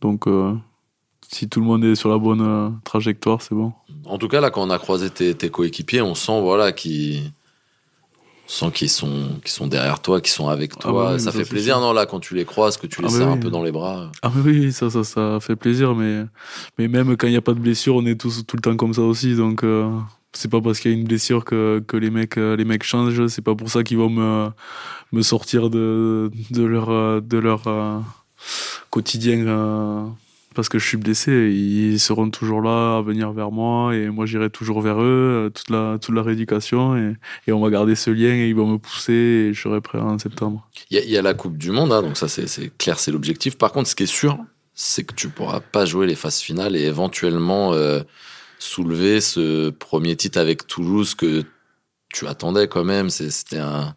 Donc. 0.00 0.26
Euh, 0.26 0.54
si 1.32 1.48
tout 1.48 1.60
le 1.60 1.66
monde 1.66 1.84
est 1.84 1.94
sur 1.94 2.08
la 2.10 2.18
bonne 2.18 2.42
euh, 2.42 2.68
trajectoire, 2.84 3.40
c'est 3.42 3.54
bon. 3.54 3.72
En 4.04 4.18
tout 4.18 4.28
cas, 4.28 4.40
là, 4.40 4.50
quand 4.50 4.62
on 4.62 4.70
a 4.70 4.78
croisé 4.78 5.10
tes, 5.10 5.50
coéquipiers, 5.50 6.02
on 6.02 6.14
sent 6.14 6.40
voilà, 6.40 6.72
qu'ils 6.72 7.32
sens 8.46 8.70
qu'ils 8.72 8.90
sont, 8.90 9.40
sont 9.46 9.66
derrière 9.66 10.00
toi, 10.02 10.20
qu'ils 10.20 10.32
sont 10.32 10.48
avec 10.48 10.72
Ah 10.76 10.80
toi. 10.82 11.12
ouais, 11.12 11.18
ça 11.18 11.32
ça, 11.32 11.38
fait 11.38 11.48
plaisir, 11.48 11.80
non, 11.80 11.92
là, 11.94 12.04
quand 12.04 12.20
tu 12.20 12.34
les 12.34 12.44
croises, 12.44 12.76
que 12.76 12.86
tu 12.86 13.00
les 13.00 13.08
Ah, 13.08 13.10
serres 13.10 13.28
un 13.28 13.38
peu 13.38 13.48
dans 13.50 13.62
les 13.62 13.72
bras. 13.72 14.12
Ah 14.20 14.30
oui, 14.44 14.72
ça, 14.72 14.90
ça, 14.90 15.04
ça 15.04 15.38
fait 15.40 15.56
plaisir, 15.56 15.94
mais, 15.94 16.24
mais 16.78 16.86
même 16.88 17.16
quand 17.16 17.26
il 17.28 17.30
n'y 17.30 17.36
a 17.36 17.40
pas 17.42 17.54
de 17.54 17.60
blessure, 17.60 17.94
on 17.96 18.04
est 18.04 18.20
tous 18.20 18.44
tout 18.46 18.56
le 18.56 18.62
temps 18.62 18.76
comme 18.76 18.92
ça 18.92 19.02
aussi, 19.02 19.34
donc 19.34 19.64
euh, 19.64 19.88
c'est 20.34 20.50
pas 20.50 20.60
parce 20.60 20.80
qu'il 20.80 20.90
y 20.90 20.94
a 20.94 20.98
une 20.98 21.04
blessure 21.04 21.44
que, 21.46 21.82
que 21.86 21.96
les 21.96 22.10
mecs 22.10 22.36
euh, 22.36 22.56
les 22.56 22.64
mecs 22.66 22.82
changent, 22.82 23.26
c'est 23.28 23.42
pas 23.42 23.54
pour 23.54 23.70
ça 23.70 23.82
qu'ils 23.84 23.96
vont 23.98 24.10
me, 24.10 24.48
me 25.12 25.22
sortir 25.22 25.70
de, 25.70 26.30
de 26.50 26.62
leur, 26.64 26.90
euh, 26.90 27.20
de 27.22 27.38
leur 27.38 27.66
euh, 27.68 28.00
quotidien 28.90 30.12
parce 30.54 30.68
que 30.68 30.78
je 30.78 30.86
suis 30.86 30.96
blessé, 30.96 31.32
ils 31.52 31.98
seront 32.00 32.30
toujours 32.30 32.60
là 32.62 32.98
à 32.98 33.02
venir 33.02 33.32
vers 33.32 33.50
moi 33.50 33.94
et 33.94 34.08
moi 34.08 34.26
j'irai 34.26 34.50
toujours 34.50 34.80
vers 34.80 35.00
eux, 35.00 35.46
euh, 35.46 35.50
toute 35.50 35.70
la, 35.70 35.98
toute 36.00 36.14
la 36.14 36.22
rééducation 36.22 36.96
et, 36.96 37.52
on 37.52 37.60
va 37.60 37.70
garder 37.70 37.94
ce 37.94 38.10
lien 38.10 38.34
et 38.34 38.48
ils 38.48 38.54
vont 38.54 38.66
me 38.66 38.78
pousser 38.78 39.12
et 39.12 39.54
je 39.54 39.60
serai 39.60 39.80
prêt 39.80 39.98
en 39.98 40.18
septembre. 40.18 40.68
Il 40.90 40.98
y, 40.98 41.16
a- 41.16 41.22
la 41.22 41.34
Coupe 41.34 41.56
du 41.56 41.70
Monde, 41.70 41.92
hein, 41.92 42.02
donc 42.02 42.16
ça, 42.16 42.28
c'est 42.28 42.76
clair, 42.78 42.98
c'est 42.98 43.12
l'objectif. 43.12 43.56
Par 43.56 43.72
contre, 43.72 43.88
ce 43.88 43.94
qui 43.94 44.02
est 44.04 44.06
sûr, 44.06 44.38
c'est 44.74 45.04
que 45.04 45.14
tu 45.14 45.28
pourras 45.28 45.60
pas 45.60 45.84
jouer 45.84 46.06
les 46.06 46.14
phases 46.16 46.40
finales 46.40 46.76
et 46.76 46.82
éventuellement 46.84 47.72
euh, 47.74 48.00
soulever 48.58 49.20
ce 49.20 49.70
premier 49.70 50.16
titre 50.16 50.38
avec 50.38 50.66
Toulouse 50.66 51.14
que 51.14 51.44
tu 52.12 52.26
attendais 52.26 52.68
quand 52.68 52.84
même. 52.84 53.08
C'était 53.10 53.58
un. 53.58 53.94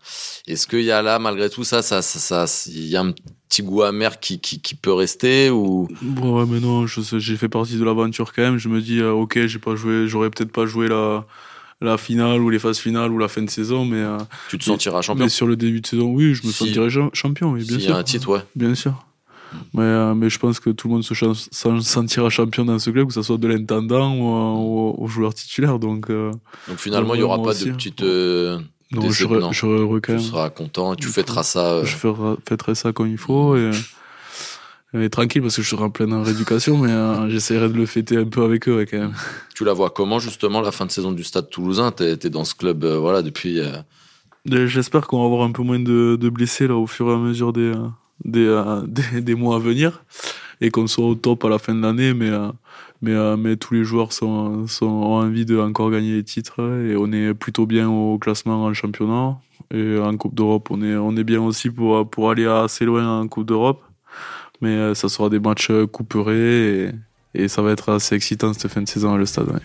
Est-ce 0.48 0.68
qu'il 0.68 0.82
y 0.84 0.92
a 0.92 1.02
là, 1.02 1.20
malgré 1.20 1.50
tout 1.50 1.64
ça, 1.64 1.82
ça, 1.82 2.02
ça- 2.02 2.46
il 2.68 2.86
y 2.88 2.96
a 2.96 3.02
un 3.02 3.14
petit 3.56 3.64
goût 3.64 3.84
amer 3.84 4.20
qui, 4.20 4.40
qui, 4.40 4.60
qui 4.60 4.76
peut 4.76 4.92
rester 4.94 5.50
ou? 5.50 5.88
Bon, 6.02 6.40
ouais, 6.40 6.46
mais 6.46 6.60
non, 6.60 6.86
j'ai 6.88 7.38
fait 7.38 7.48
partie 7.50 7.78
de 7.78 7.84
l'aventure 7.86 8.34
quand 8.34 8.42
même. 8.42 8.58
Je 8.58 8.68
me 8.68 8.82
dis, 8.82 9.00
euh, 9.00 9.12
ok, 9.12 9.46
j'ai 9.46 9.60
pas 9.60 9.76
joué, 9.76 10.08
j'aurais 10.08 10.30
peut-être 10.30 10.52
pas 10.52 10.66
joué 10.66 10.88
la, 10.90 11.26
la 11.82 11.98
finale 11.98 12.42
ou 12.42 12.50
les 12.50 12.60
phases 12.60 12.80
finales 12.80 13.12
ou 13.12 13.18
la 13.18 13.28
fin 13.30 13.42
de 13.44 13.50
saison, 13.50 13.86
mais, 13.86 13.98
euh, 13.98 14.18
tu 14.50 14.58
te 14.58 14.64
sentiras 14.66 15.02
champion 15.02 15.24
mais 15.24 15.30
sur 15.30 15.48
le 15.48 15.56
début 15.56 15.80
de 15.80 15.88
saison, 15.88 16.12
oui, 16.12 16.34
je 16.34 16.46
me 16.46 16.52
Si- 16.52 16.58
sentirais 16.58 16.90
cha- 16.90 17.10
champion, 17.14 17.52
oui, 17.52 17.60
bien 17.64 17.78
S'il 17.78 17.82
y 17.82 17.86
sûr. 17.86 17.96
a 17.96 18.00
un 18.00 18.04
titre, 18.04 18.30
ouais. 18.30 18.42
Bien 18.56 18.76
sûr. 18.76 18.94
Mais, 19.74 19.84
euh, 19.84 20.14
mais 20.16 20.30
je 20.30 20.38
pense 20.38 20.60
que 20.60 20.70
tout 20.70 20.90
le 20.90 20.96
monde 20.96 21.04
se 21.04 21.14
sentira 21.82 22.30
champion 22.30 22.66
dans 22.66 22.78
ce 22.78 22.90
club, 22.90 23.08
que 23.08 23.14
ce 23.14 23.22
soit 23.22 23.38
de 23.38 23.48
l'intendant 23.48 24.14
ou, 24.18 24.24
au, 24.26 24.96
au 25.02 25.08
joueur 25.08 25.34
titulaire. 25.34 25.80
Donc, 25.80 26.10
Donc 26.10 26.78
finalement, 26.78 27.16
il 27.16 27.20
y 27.20 27.22
Ouais, 27.22 27.30
aura 27.30 27.42
pas 27.42 27.52
aussi, 27.52 27.66
de 27.66 27.70
hein. 27.72 27.76
petite. 27.76 28.04
Non, 29.02 29.10
je 29.12 29.26
non. 29.26 29.52
je 29.52 29.66
quand 30.00 30.18
tu 30.18 30.24
seras 30.24 30.50
content 30.50 30.94
et 30.94 30.96
tu 30.98 31.08
fêteras 31.08 31.44
ça. 31.44 31.74
euh, 31.76 31.86
Je 31.86 31.96
ferai, 31.96 32.36
fêterai 32.48 32.76
ça 32.76 32.92
comme 32.94 33.08
il 33.08 33.18
faut 33.18 33.56
et, 33.56 33.72
et 34.94 35.10
tranquille 35.10 35.42
parce 35.42 35.56
que 35.58 35.62
je 35.62 35.70
serai 35.70 35.84
en 35.84 35.90
pleine 35.90 36.14
rééducation, 36.14 36.78
mais 36.78 36.92
euh, 36.92 37.30
j'essaierai 37.30 37.68
de 37.70 37.74
le 37.74 37.86
fêter 37.86 38.18
un 38.18 38.26
peu 38.26 38.44
avec 38.44 38.68
eux 38.70 38.78
ouais, 38.78 38.86
quand 38.86 38.98
même. 38.98 39.14
Tu 39.56 39.66
la 39.66 39.74
vois 39.74 39.90
comment 39.90 40.20
justement 40.20 40.62
la 40.62 40.72
fin 40.72 40.86
de 40.86 40.92
saison 40.92 41.12
du 41.12 41.24
Stade 41.24 41.50
Toulousain? 41.50 41.92
T'es 41.92 42.12
es 42.14 42.30
dans 42.30 42.46
ce 42.46 42.56
club, 42.56 42.84
euh, 42.84 42.98
voilà, 42.98 43.22
depuis. 43.22 43.60
euh, 43.60 43.78
J'espère 44.68 45.08
qu'on 45.08 45.20
va 45.22 45.26
avoir 45.26 45.42
un 45.48 45.52
peu 45.52 45.64
moins 45.64 45.80
de, 45.80 46.18
de 46.20 46.30
blessés 46.30 46.68
là 46.68 46.76
au 46.76 46.86
fur 46.88 47.10
et 47.10 47.14
à 47.14 47.18
mesure 47.18 47.52
des, 47.52 47.74
des, 48.24 48.64
des, 48.88 49.22
des 49.22 49.36
mois 49.36 49.56
à 49.56 49.60
venir 49.60 50.04
et 50.62 50.70
qu'on 50.72 50.88
soit 50.88 51.06
au 51.06 51.16
top 51.16 51.44
à 51.46 51.50
la 51.50 51.58
fin 51.60 51.74
de 51.76 51.82
l'année. 51.82 52.14
Mais, 52.14 52.30
mais, 53.06 53.14
euh, 53.14 53.38
mais 53.38 53.56
tous 53.56 53.76
les 53.76 53.84
joueurs 53.84 54.12
sont, 54.14 54.68
sont, 54.68 54.88
ont 54.88 55.16
envie 55.18 55.46
de 55.46 55.60
encore 55.60 55.92
gagner 55.92 56.14
les 56.16 56.24
titres 56.24 56.60
et 56.90 56.96
on 56.98 57.12
est 57.12 57.36
plutôt 57.36 57.68
bien 57.68 57.88
au 57.88 58.18
classement 58.18 58.66
en 58.66 58.74
championnat. 58.74 59.38
Et 59.74 59.98
en 60.00 60.18
Coupe 60.18 60.34
d'Europe, 60.36 60.70
on 60.72 60.82
est, 60.82 60.96
on 60.96 61.16
est 61.16 61.24
bien 61.24 61.42
aussi 61.42 61.70
pour, 61.70 62.10
pour 62.10 62.32
aller 62.32 62.48
assez 62.48 62.84
loin 62.86 63.22
en 63.22 63.28
Coupe 63.28 63.46
d'Europe. 63.46 63.82
Mais 64.62 64.70
euh, 64.70 64.94
ça 64.96 65.08
sera 65.08 65.30
des 65.30 65.40
matchs 65.40 65.70
euh, 65.70 65.86
couperés 65.86 66.86
et, 66.86 66.92
et 67.36 67.48
ça 67.48 67.62
va 67.62 67.72
être 67.72 67.92
assez 67.92 68.16
excitant 68.16 68.54
cette 68.54 68.72
fin 68.72 68.82
de 68.82 68.88
saison 68.88 69.14
à 69.14 69.18
le 69.18 69.26
stade. 69.26 69.50
ouais. 69.50 69.60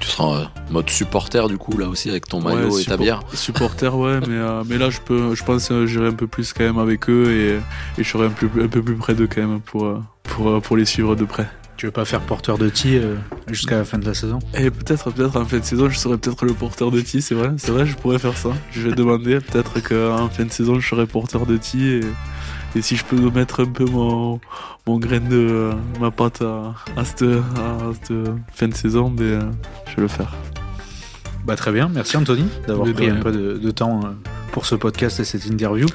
Tu 0.00 0.08
seras 0.08 0.24
en 0.24 0.34
euh, 0.34 0.44
mode 0.70 0.90
supporter 0.90 1.48
du 1.48 1.56
coup 1.58 1.78
là 1.78 1.88
aussi 1.88 2.10
avec 2.10 2.26
ton 2.26 2.40
maillot 2.40 2.74
Ouais, 2.74 2.82
et 2.82 2.84
ta 2.84 2.96
bière. 2.96 3.20
Supporter, 3.34 3.96
ouais, 3.96 4.18
mais, 4.20 4.34
euh, 4.34 4.64
mais 4.66 4.76
là, 4.76 4.90
je, 4.90 5.00
peux, 5.00 5.34
je 5.34 5.44
pense 5.44 5.68
que 5.68 5.86
j'irai 5.86 6.08
un 6.08 6.12
peu 6.12 6.26
plus 6.26 6.52
quand 6.52 6.64
même 6.64 6.78
avec 6.78 7.08
eux 7.08 7.30
et, 7.30 8.00
et 8.00 8.04
je 8.04 8.08
serai 8.08 8.26
un 8.26 8.30
peu, 8.30 8.48
un 8.60 8.68
peu 8.68 8.82
plus 8.82 8.96
près 8.96 9.14
d'eux 9.14 9.28
quand 9.32 9.46
même 9.46 9.60
pour, 9.60 9.84
euh, 9.84 10.00
pour, 10.24 10.48
euh, 10.48 10.60
pour 10.60 10.76
les 10.76 10.84
suivre 10.84 11.14
de 11.14 11.24
près. 11.24 11.48
Tu 11.76 11.86
veux 11.86 11.92
pas 11.92 12.04
faire 12.04 12.20
porteur 12.20 12.58
de 12.58 12.68
tea 12.68 12.96
euh, 12.96 13.16
jusqu'à 13.48 13.78
la 13.78 13.84
fin 13.84 13.98
de 13.98 14.06
la 14.06 14.14
saison? 14.14 14.38
Et 14.54 14.70
peut-être, 14.70 15.10
peut-être 15.10 15.36
en 15.36 15.44
fin 15.44 15.58
de 15.58 15.64
saison, 15.64 15.88
je 15.88 15.98
serai 15.98 16.16
peut-être 16.18 16.44
le 16.44 16.52
porteur 16.52 16.90
de 16.90 17.00
tea, 17.00 17.22
c'est 17.22 17.34
vrai, 17.34 17.50
c'est 17.56 17.70
vrai, 17.72 17.86
je 17.86 17.96
pourrais 17.96 18.18
faire 18.18 18.36
ça. 18.36 18.50
Je 18.70 18.88
vais 18.88 18.94
demander, 18.94 19.40
peut-être 19.52 19.80
qu'en 19.80 20.28
fin 20.28 20.44
de 20.44 20.52
saison, 20.52 20.78
je 20.78 20.88
serai 20.88 21.06
porteur 21.06 21.46
de 21.46 21.56
tea 21.56 21.94
et, 21.94 22.00
et 22.76 22.82
si 22.82 22.96
je 22.96 23.04
peux 23.04 23.30
mettre 23.30 23.62
un 23.62 23.66
peu 23.66 23.84
mon, 23.84 24.40
mon 24.86 24.98
grain 24.98 25.20
de 25.20 25.36
euh, 25.36 25.72
ma 26.00 26.10
pâte 26.10 26.42
à, 26.42 26.74
à, 26.96 27.04
cette, 27.04 27.22
à 27.22 27.92
cette 27.94 28.16
fin 28.52 28.68
de 28.68 28.74
saison, 28.74 29.10
ben, 29.10 29.24
euh, 29.24 29.40
je 29.88 29.96
vais 29.96 30.02
le 30.02 30.08
faire. 30.08 30.34
Bah 31.44 31.56
très 31.56 31.72
bien, 31.72 31.90
merci 31.92 32.16
Anthony 32.16 32.44
d'avoir 32.68 32.92
pris 32.92 33.10
un 33.10 33.16
peu 33.16 33.32
de, 33.32 33.58
de 33.58 33.70
temps 33.72 34.00
pour 34.52 34.66
ce 34.66 34.76
podcast 34.76 35.18
et 35.18 35.24
cette 35.24 35.46
interview. 35.46 35.86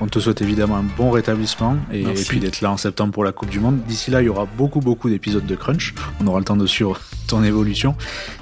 On 0.00 0.06
te 0.08 0.18
souhaite 0.18 0.42
évidemment 0.42 0.76
un 0.76 0.82
bon 0.82 1.10
rétablissement 1.10 1.76
et, 1.92 2.04
puis 2.28 2.40
d'être 2.40 2.60
là 2.60 2.72
en 2.72 2.76
septembre 2.76 3.12
pour 3.12 3.22
la 3.22 3.32
Coupe 3.32 3.50
du 3.50 3.60
Monde. 3.60 3.80
D'ici 3.86 4.10
là, 4.10 4.22
il 4.22 4.24
y 4.24 4.28
aura 4.28 4.46
beaucoup 4.56 4.80
beaucoup 4.80 5.08
d'épisodes 5.08 5.46
de 5.46 5.54
Crunch. 5.54 5.94
On 6.20 6.26
aura 6.26 6.38
le 6.40 6.44
temps 6.44 6.56
de 6.56 6.66
suivre 6.66 6.98
ton 7.28 7.44
évolution, 7.44 7.94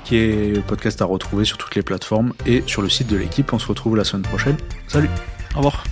qui 0.05 0.17
est 0.17 0.55
le 0.55 0.61
podcast 0.61 1.03
à 1.03 1.05
retrouver 1.05 1.45
sur 1.45 1.59
toutes 1.59 1.75
les 1.75 1.83
plateformes 1.83 2.33
et 2.47 2.63
sur 2.67 2.83
le 2.83 2.89
site 2.89 3.09
de 3.09 3.17
l'équipe. 3.17 3.53
On 3.53 3.59
se 3.59 3.67
retrouve 3.67 3.97
la 3.97 4.05
semaine 4.05 4.23
prochaine. 4.23 4.57
Salut 4.89 5.11
Au 5.55 5.59
revoir. 5.59 5.85